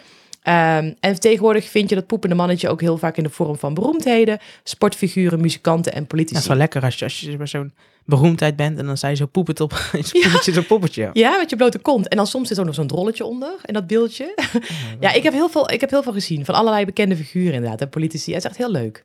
Ehm, 0.44 0.92
en 1.00 1.20
tegenwoordig 1.20 1.68
vind 1.68 1.88
je 1.88 1.94
dat 1.94 2.07
poepende 2.07 2.35
mannetje 2.35 2.68
ook 2.68 2.80
heel 2.80 2.98
vaak 2.98 3.16
in 3.16 3.22
de 3.22 3.30
vorm 3.30 3.57
van 3.57 3.74
beroemdheden, 3.74 4.38
sportfiguren, 4.64 5.40
muzikanten 5.40 5.92
en 5.92 5.98
Dat 5.98 6.09
politici. 6.09 6.38
is 6.40 6.46
wel 6.46 6.57
lekker 6.57 6.83
als 6.83 6.98
je, 6.98 7.04
als 7.04 7.20
je 7.20 7.37
bij 7.37 7.46
zo'n 7.46 7.72
beroemdheid 8.04 8.57
bent 8.57 8.78
en 8.78 8.87
dan 8.87 9.11
je 9.11 9.16
zo 9.16 9.26
poepend 9.26 9.61
op 9.61 9.72
zo'n 9.92 10.20
poppetje, 10.22 10.52
zo'n 10.52 10.66
poppetje. 10.66 11.11
Ja, 11.12 11.37
met 11.37 11.50
je 11.50 11.57
blote 11.57 11.78
kont. 11.78 12.09
En 12.09 12.16
dan 12.16 12.26
soms 12.26 12.48
zit 12.48 12.57
er 12.57 12.62
ook 12.62 12.68
nog 12.68 12.76
zo'n 12.78 12.87
drolletje 12.87 13.24
onder 13.24 13.52
in 13.64 13.74
dat 13.74 13.87
beeldje. 13.87 14.35
ja, 15.00 15.12
ik 15.18 15.22
heb, 15.22 15.33
heel 15.33 15.48
veel, 15.48 15.70
ik 15.70 15.80
heb 15.80 15.90
heel 15.90 16.02
veel 16.02 16.12
gezien 16.12 16.44
van 16.44 16.54
allerlei 16.54 16.85
bekende 16.85 17.16
figuren 17.16 17.52
inderdaad 17.54 17.80
en 17.80 17.88
politici. 17.88 18.33
Het 18.33 18.44
is 18.44 18.48
echt 18.48 18.59
heel 18.59 18.70
leuk. 18.70 19.04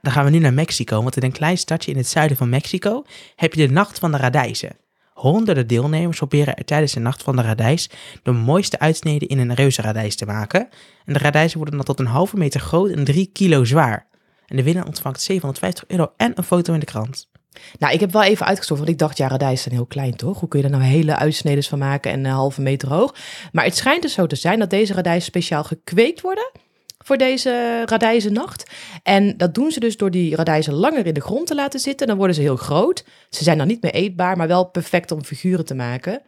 Dan 0.00 0.12
gaan 0.12 0.24
we 0.24 0.30
nu 0.30 0.38
naar 0.38 0.54
Mexico, 0.54 1.02
want 1.02 1.16
in 1.16 1.22
een 1.22 1.32
klein 1.32 1.58
stadje 1.58 1.90
in 1.90 1.96
het 1.96 2.08
zuiden 2.08 2.36
van 2.36 2.48
Mexico 2.48 3.04
heb 3.36 3.54
je 3.54 3.66
de 3.66 3.72
Nacht 3.72 3.98
van 3.98 4.12
de 4.12 4.18
Radijzen. 4.18 4.76
Honderden 5.14 5.66
deelnemers 5.66 6.16
proberen 6.16 6.56
er 6.56 6.64
tijdens 6.64 6.92
de 6.92 7.00
Nacht 7.00 7.22
van 7.22 7.36
de 7.36 7.42
Radijs 7.42 7.90
de 8.22 8.32
mooiste 8.32 8.78
uitsneden 8.78 9.28
in 9.28 9.38
een 9.38 9.54
reuzenradijs 9.54 10.16
te 10.16 10.26
maken. 10.26 10.68
En 11.04 11.12
de 11.12 11.18
radijzen 11.18 11.58
worden 11.58 11.76
dan 11.76 11.84
tot 11.84 12.00
een 12.00 12.06
halve 12.06 12.36
meter 12.36 12.60
groot 12.60 12.90
en 12.90 13.04
drie 13.04 13.30
kilo 13.32 13.64
zwaar. 13.64 14.06
En 14.46 14.56
de 14.56 14.62
winnaar 14.62 14.86
ontvangt 14.86 15.20
750 15.20 15.84
euro 15.86 16.12
en 16.16 16.32
een 16.34 16.44
foto 16.44 16.72
in 16.72 16.80
de 16.80 16.86
krant. 16.86 17.28
Nou, 17.78 17.94
ik 17.94 18.00
heb 18.00 18.12
wel 18.12 18.22
even 18.22 18.46
uitgezocht, 18.46 18.80
want 18.80 18.92
ik 18.92 18.98
dacht, 18.98 19.16
ja, 19.16 19.28
radijs 19.28 19.62
zijn 19.62 19.74
heel 19.74 19.86
klein, 19.86 20.16
toch? 20.16 20.40
Hoe 20.40 20.48
kun 20.48 20.62
je 20.62 20.68
daar 20.68 20.78
nou 20.78 20.90
hele 20.90 21.16
uitsneden 21.16 21.64
van 21.64 21.78
maken 21.78 22.12
en 22.12 22.24
een 22.24 22.32
halve 22.32 22.60
meter 22.60 22.88
hoog? 22.88 23.14
Maar 23.52 23.64
het 23.64 23.76
schijnt 23.76 24.02
dus 24.02 24.12
zo 24.12 24.26
te 24.26 24.36
zijn 24.36 24.58
dat 24.58 24.70
deze 24.70 24.94
radijzen 24.94 25.22
speciaal 25.22 25.64
gekweekt 25.64 26.20
worden 26.20 26.50
voor 27.04 27.16
deze 27.16 27.82
radijzennacht. 27.86 28.70
En 29.02 29.36
dat 29.36 29.54
doen 29.54 29.70
ze 29.70 29.80
dus 29.80 29.96
door 29.96 30.10
die 30.10 30.36
radijzen 30.36 30.72
langer 30.74 31.06
in 31.06 31.14
de 31.14 31.20
grond 31.20 31.46
te 31.46 31.54
laten 31.54 31.80
zitten. 31.80 32.06
Dan 32.06 32.16
worden 32.16 32.36
ze 32.36 32.42
heel 32.42 32.56
groot. 32.56 33.04
Ze 33.30 33.44
zijn 33.44 33.58
dan 33.58 33.66
niet 33.66 33.82
meer 33.82 33.94
eetbaar, 33.94 34.36
maar 34.36 34.48
wel 34.48 34.64
perfect 34.64 35.10
om 35.10 35.24
figuren 35.24 35.64
te 35.64 35.74
maken. 35.74 36.22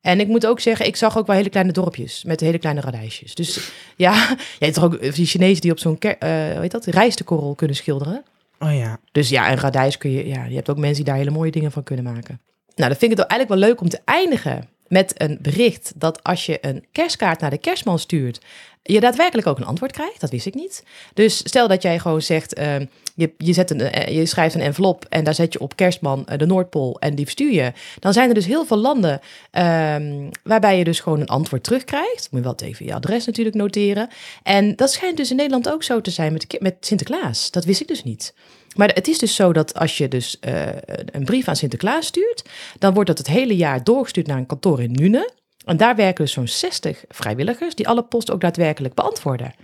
En 0.00 0.20
ik 0.20 0.26
moet 0.28 0.46
ook 0.46 0.60
zeggen, 0.60 0.86
ik 0.86 0.96
zag 0.96 1.18
ook 1.18 1.26
wel 1.26 1.36
hele 1.36 1.48
kleine 1.48 1.72
dorpjes 1.72 2.24
met 2.24 2.40
hele 2.40 2.58
kleine 2.58 2.80
radijsjes. 2.80 3.34
Dus 3.34 3.70
ja, 3.96 4.12
je 4.58 4.64
hebt 4.64 4.74
toch 4.74 4.84
ook 4.84 5.14
die 5.14 5.26
Chinezen 5.26 5.60
die 5.60 5.70
op 5.70 5.78
zo'n, 5.78 5.98
ker- 5.98 6.18
eh, 6.18 6.28
hoe 6.52 6.60
heet 6.60 6.70
dat, 6.70 6.84
rijstekorrel 6.84 7.54
kunnen 7.54 7.76
schilderen. 7.76 8.22
Oh 8.58 8.74
ja, 8.76 8.98
Dus 9.12 9.28
ja, 9.28 9.50
een 9.50 9.58
radijs 9.58 9.98
kun 9.98 10.10
je, 10.10 10.26
ja, 10.28 10.44
je 10.44 10.54
hebt 10.54 10.70
ook 10.70 10.76
mensen 10.76 10.96
die 10.96 11.04
daar 11.04 11.16
hele 11.16 11.30
mooie 11.30 11.50
dingen 11.50 11.72
van 11.72 11.82
kunnen 11.82 12.04
maken. 12.04 12.40
Nou, 12.74 12.88
dan 12.90 12.98
vind 12.98 13.12
ik 13.12 13.18
het 13.18 13.26
eigenlijk 13.26 13.60
wel 13.60 13.68
leuk 13.68 13.80
om 13.80 13.88
te 13.88 14.00
eindigen 14.04 14.68
met 14.90 15.12
een 15.20 15.38
bericht 15.42 15.92
dat 15.96 16.22
als 16.22 16.46
je 16.46 16.58
een 16.60 16.84
kerstkaart 16.92 17.40
naar 17.40 17.50
de 17.50 17.58
kerstman 17.58 17.98
stuurt, 17.98 18.40
je 18.82 19.00
daadwerkelijk 19.00 19.46
ook 19.46 19.58
een 19.58 19.64
antwoord 19.64 19.92
krijgt. 19.92 20.20
Dat 20.20 20.30
wist 20.30 20.46
ik 20.46 20.54
niet. 20.54 20.84
Dus 21.14 21.36
stel 21.36 21.68
dat 21.68 21.82
jij 21.82 21.98
gewoon 21.98 22.22
zegt, 22.22 22.54
eh, 22.54 22.74
je, 23.14 23.32
je, 23.38 23.52
zet 23.52 23.70
een, 23.70 23.80
eh, 23.80 24.16
je 24.16 24.26
schrijft 24.26 24.54
een 24.54 24.60
envelop 24.60 25.06
en 25.08 25.24
daar 25.24 25.34
zet 25.34 25.52
je 25.52 25.60
op 25.60 25.76
kerstman 25.76 26.26
eh, 26.26 26.38
de 26.38 26.46
Noordpool 26.46 27.00
en 27.00 27.14
die 27.14 27.24
verstuur 27.24 27.52
je. 27.52 27.72
Dan 27.98 28.12
zijn 28.12 28.28
er 28.28 28.34
dus 28.34 28.46
heel 28.46 28.64
veel 28.64 28.76
landen 28.76 29.20
ehm, 29.50 30.30
waarbij 30.42 30.78
je 30.78 30.84
dus 30.84 31.00
gewoon 31.00 31.20
een 31.20 31.26
antwoord 31.26 31.62
terugkrijgt. 31.62 32.28
Moet 32.30 32.40
je 32.40 32.46
wel 32.46 32.68
even 32.68 32.86
je 32.86 32.94
adres 32.94 33.26
natuurlijk 33.26 33.56
noteren. 33.56 34.08
En 34.42 34.76
dat 34.76 34.92
schijnt 34.92 35.16
dus 35.16 35.30
in 35.30 35.36
Nederland 35.36 35.68
ook 35.68 35.82
zo 35.82 36.00
te 36.00 36.10
zijn 36.10 36.32
met, 36.32 36.56
met 36.60 36.76
Sinterklaas. 36.80 37.50
Dat 37.50 37.64
wist 37.64 37.80
ik 37.80 37.88
dus 37.88 38.04
niet. 38.04 38.34
Maar 38.76 38.88
het 38.94 39.08
is 39.08 39.18
dus 39.18 39.34
zo 39.34 39.52
dat 39.52 39.74
als 39.74 39.98
je 39.98 40.08
dus 40.08 40.38
eh, 40.40 40.66
een 41.06 41.24
brief 41.24 41.48
aan 41.48 41.56
Sinterklaas 41.56 42.06
stuurt, 42.06 42.48
dan 42.78 42.94
wordt 42.94 43.08
dat 43.08 43.18
het 43.18 43.26
hele 43.26 43.56
jaar 43.56 43.84
doorgestuurd 43.84 44.26
naar 44.26 44.36
een 44.38 44.46
kantoor 44.46 44.82
in 44.82 44.92
Nune. 44.92 45.30
En 45.64 45.76
daar 45.76 45.96
werken 45.96 46.24
dus 46.24 46.32
zo'n 46.32 46.48
60 46.48 47.04
vrijwilligers 47.08 47.74
die 47.74 47.88
alle 47.88 48.02
post 48.02 48.30
ook 48.30 48.40
daadwerkelijk 48.40 48.94
beantwoorden. 48.94 49.54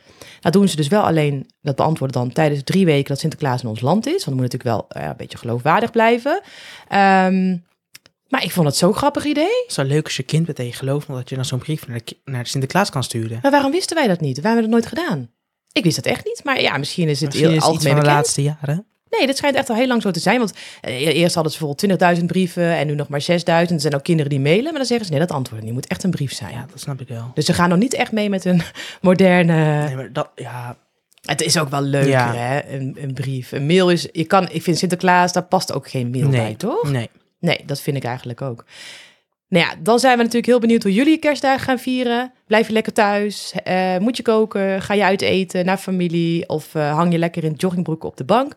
Dat 0.40 0.52
doen 0.52 0.68
ze 0.68 0.76
dus 0.76 0.88
wel 0.88 1.02
alleen, 1.02 1.50
dat 1.60 1.76
beantwoorden 1.76 2.20
dan 2.20 2.32
tijdens 2.32 2.60
drie 2.64 2.84
weken 2.84 3.08
dat 3.08 3.18
Sinterklaas 3.18 3.62
in 3.62 3.68
ons 3.68 3.80
land 3.80 4.06
is. 4.06 4.12
Want 4.12 4.24
dan 4.24 4.34
moet 4.34 4.52
natuurlijk 4.52 4.70
wel 4.70 4.86
eh, 4.88 5.08
een 5.08 5.16
beetje 5.16 5.38
geloofwaardig 5.38 5.90
blijven. 5.90 6.40
Ehm, 6.88 7.56
maar 8.28 8.42
ik 8.44 8.50
vond 8.50 8.66
het 8.66 8.76
zo'n 8.76 8.94
grappig 8.94 9.24
idee. 9.24 9.44
het 9.44 9.64
is 9.70 9.76
wel 9.76 9.86
leuk 9.86 10.04
als 10.04 10.16
je 10.16 10.22
kind 10.22 10.46
bent 10.46 10.58
en 10.58 10.66
je 10.66 10.72
gelooft 10.72 11.06
dat 11.06 11.28
je 11.28 11.34
dan 11.34 11.44
zo'n 11.44 11.58
brief 11.58 11.86
naar 11.86 12.00
de, 12.04 12.16
naar 12.24 12.42
de 12.42 12.48
Sinterklaas 12.48 12.90
kan 12.90 13.02
sturen. 13.04 13.38
Maar 13.42 13.50
waarom 13.50 13.70
wisten 13.70 13.96
wij 13.96 14.06
dat 14.06 14.20
niet? 14.20 14.40
Waarom 14.40 14.60
hebben 14.60 14.78
we 14.80 14.82
dat 14.82 14.92
nooit 14.94 15.06
gedaan? 15.08 15.30
Ik 15.72 15.84
wist 15.84 15.96
dat 15.96 16.06
echt 16.06 16.24
niet. 16.24 16.40
Maar 16.44 16.60
ja, 16.60 16.76
misschien 16.76 17.08
is 17.08 17.20
het 17.20 17.28
Misschien 17.28 17.48
heel 17.48 17.56
is 17.56 17.64
het 17.64 17.74
iets 17.74 17.84
algemeen 17.84 18.02
van 18.02 18.04
de 18.04 18.06
bekend. 18.10 18.24
laatste 18.24 18.42
jaren. 18.42 18.86
Nee, 19.18 19.26
dat 19.26 19.36
schijnt 19.36 19.56
echt 19.56 19.70
al 19.70 19.76
heel 19.76 19.86
lang 19.86 20.02
zo 20.02 20.10
te 20.10 20.20
zijn. 20.20 20.38
Want 20.38 20.52
eh, 20.80 21.16
eerst 21.16 21.34
hadden 21.34 21.52
ze 21.52 21.58
bijvoorbeeld 21.58 22.18
20.000 22.20 22.24
brieven 22.24 22.76
en 22.76 22.86
nu 22.86 22.94
nog 22.94 23.08
maar 23.08 23.20
6.000. 23.30 23.36
Er 23.46 23.80
zijn 23.80 23.94
ook 23.94 24.02
kinderen 24.02 24.30
die 24.30 24.40
mailen, 24.40 24.64
maar 24.64 24.72
dan 24.72 24.84
zeggen 24.84 25.06
ze 25.06 25.12
nee, 25.12 25.20
dat 25.20 25.30
antwoord 25.30 25.62
niet. 25.62 25.72
moet 25.72 25.86
echt 25.86 26.02
een 26.02 26.10
brief 26.10 26.32
zijn. 26.32 26.52
Ja, 26.52 26.66
dat 26.70 26.80
snap 26.80 27.00
ik 27.00 27.08
wel. 27.08 27.30
Dus 27.34 27.44
ze 27.44 27.52
gaan 27.52 27.68
nog 27.68 27.78
niet 27.78 27.94
echt 27.94 28.12
mee 28.12 28.28
met 28.28 28.44
een 28.44 28.62
moderne... 29.00 29.84
Nee, 29.86 29.96
maar 29.96 30.12
dat, 30.12 30.30
ja, 30.34 30.76
Het 31.22 31.40
is 31.42 31.58
ook 31.58 31.68
wel 31.68 31.82
leuker, 31.82 32.08
Ja. 32.10 32.34
hè? 32.34 32.74
Een, 32.74 32.96
een 33.00 33.14
brief. 33.14 33.52
Een 33.52 33.66
mail 33.66 33.90
is... 33.90 34.08
Je 34.12 34.24
kan, 34.24 34.48
ik 34.50 34.62
vind 34.62 34.78
Sinterklaas, 34.78 35.32
daar 35.32 35.44
past 35.44 35.72
ook 35.72 35.88
geen 35.90 36.10
mail 36.10 36.28
bij, 36.28 36.40
nee, 36.40 36.56
toch? 36.56 36.90
nee. 36.90 37.10
Nee, 37.40 37.60
dat 37.66 37.80
vind 37.80 37.96
ik 37.96 38.04
eigenlijk 38.04 38.42
ook. 38.42 38.64
Nou 39.48 39.64
ja, 39.66 39.74
dan 39.82 39.98
zijn 39.98 40.12
we 40.16 40.18
natuurlijk 40.22 40.46
heel 40.46 40.60
benieuwd 40.60 40.82
hoe 40.82 40.92
jullie 40.92 41.18
kerstdagen 41.18 41.60
gaan 41.64 41.78
vieren. 41.78 42.32
Blijf 42.46 42.66
je 42.66 42.72
lekker 42.72 42.92
thuis? 42.92 43.52
Eh, 43.64 43.98
moet 43.98 44.16
je 44.16 44.22
koken? 44.22 44.82
Ga 44.82 44.94
je 44.94 45.04
uit 45.04 45.22
eten 45.22 45.64
naar 45.64 45.76
familie? 45.76 46.48
Of 46.48 46.74
eh, 46.74 46.94
hang 46.94 47.12
je 47.12 47.18
lekker 47.18 47.44
in 47.44 47.52
joggingbroek 47.56 48.04
op 48.04 48.16
de 48.16 48.24
bank? 48.24 48.54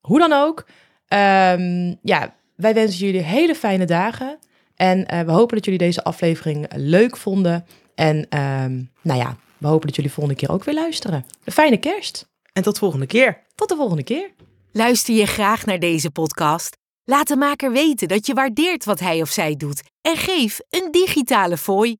Hoe 0.00 0.18
dan 0.18 0.32
ook. 0.32 0.66
Ehm, 1.08 1.94
ja, 2.02 2.34
wij 2.56 2.74
wensen 2.74 3.06
jullie 3.06 3.20
hele 3.20 3.54
fijne 3.54 3.84
dagen. 3.84 4.38
En 4.74 5.06
eh, 5.06 5.20
we 5.20 5.32
hopen 5.32 5.56
dat 5.56 5.64
jullie 5.64 5.80
deze 5.80 6.04
aflevering 6.04 6.66
leuk 6.74 7.16
vonden. 7.16 7.66
En 7.94 8.26
ehm, 8.28 8.82
nou 9.02 9.18
ja, 9.20 9.36
we 9.58 9.66
hopen 9.66 9.86
dat 9.86 9.96
jullie 9.96 10.12
volgende 10.12 10.38
keer 10.38 10.50
ook 10.50 10.64
weer 10.64 10.74
luisteren. 10.74 11.24
Een 11.44 11.52
fijne 11.52 11.76
kerst. 11.76 12.28
En 12.52 12.62
tot 12.62 12.78
volgende 12.78 13.06
keer. 13.06 13.42
Tot 13.54 13.68
de 13.68 13.76
volgende 13.76 14.04
keer. 14.04 14.30
Luister 14.72 15.14
je 15.14 15.26
graag 15.26 15.66
naar 15.66 15.78
deze 15.78 16.10
podcast? 16.10 16.76
Laat 17.04 17.28
de 17.28 17.36
maker 17.36 17.72
weten 17.72 18.08
dat 18.08 18.26
je 18.26 18.34
waardeert 18.34 18.84
wat 18.84 19.00
hij 19.00 19.20
of 19.20 19.30
zij 19.30 19.56
doet 19.56 19.82
en 20.02 20.16
geef 20.16 20.60
een 20.68 20.88
digitale 20.90 21.56
fooi. 21.56 21.96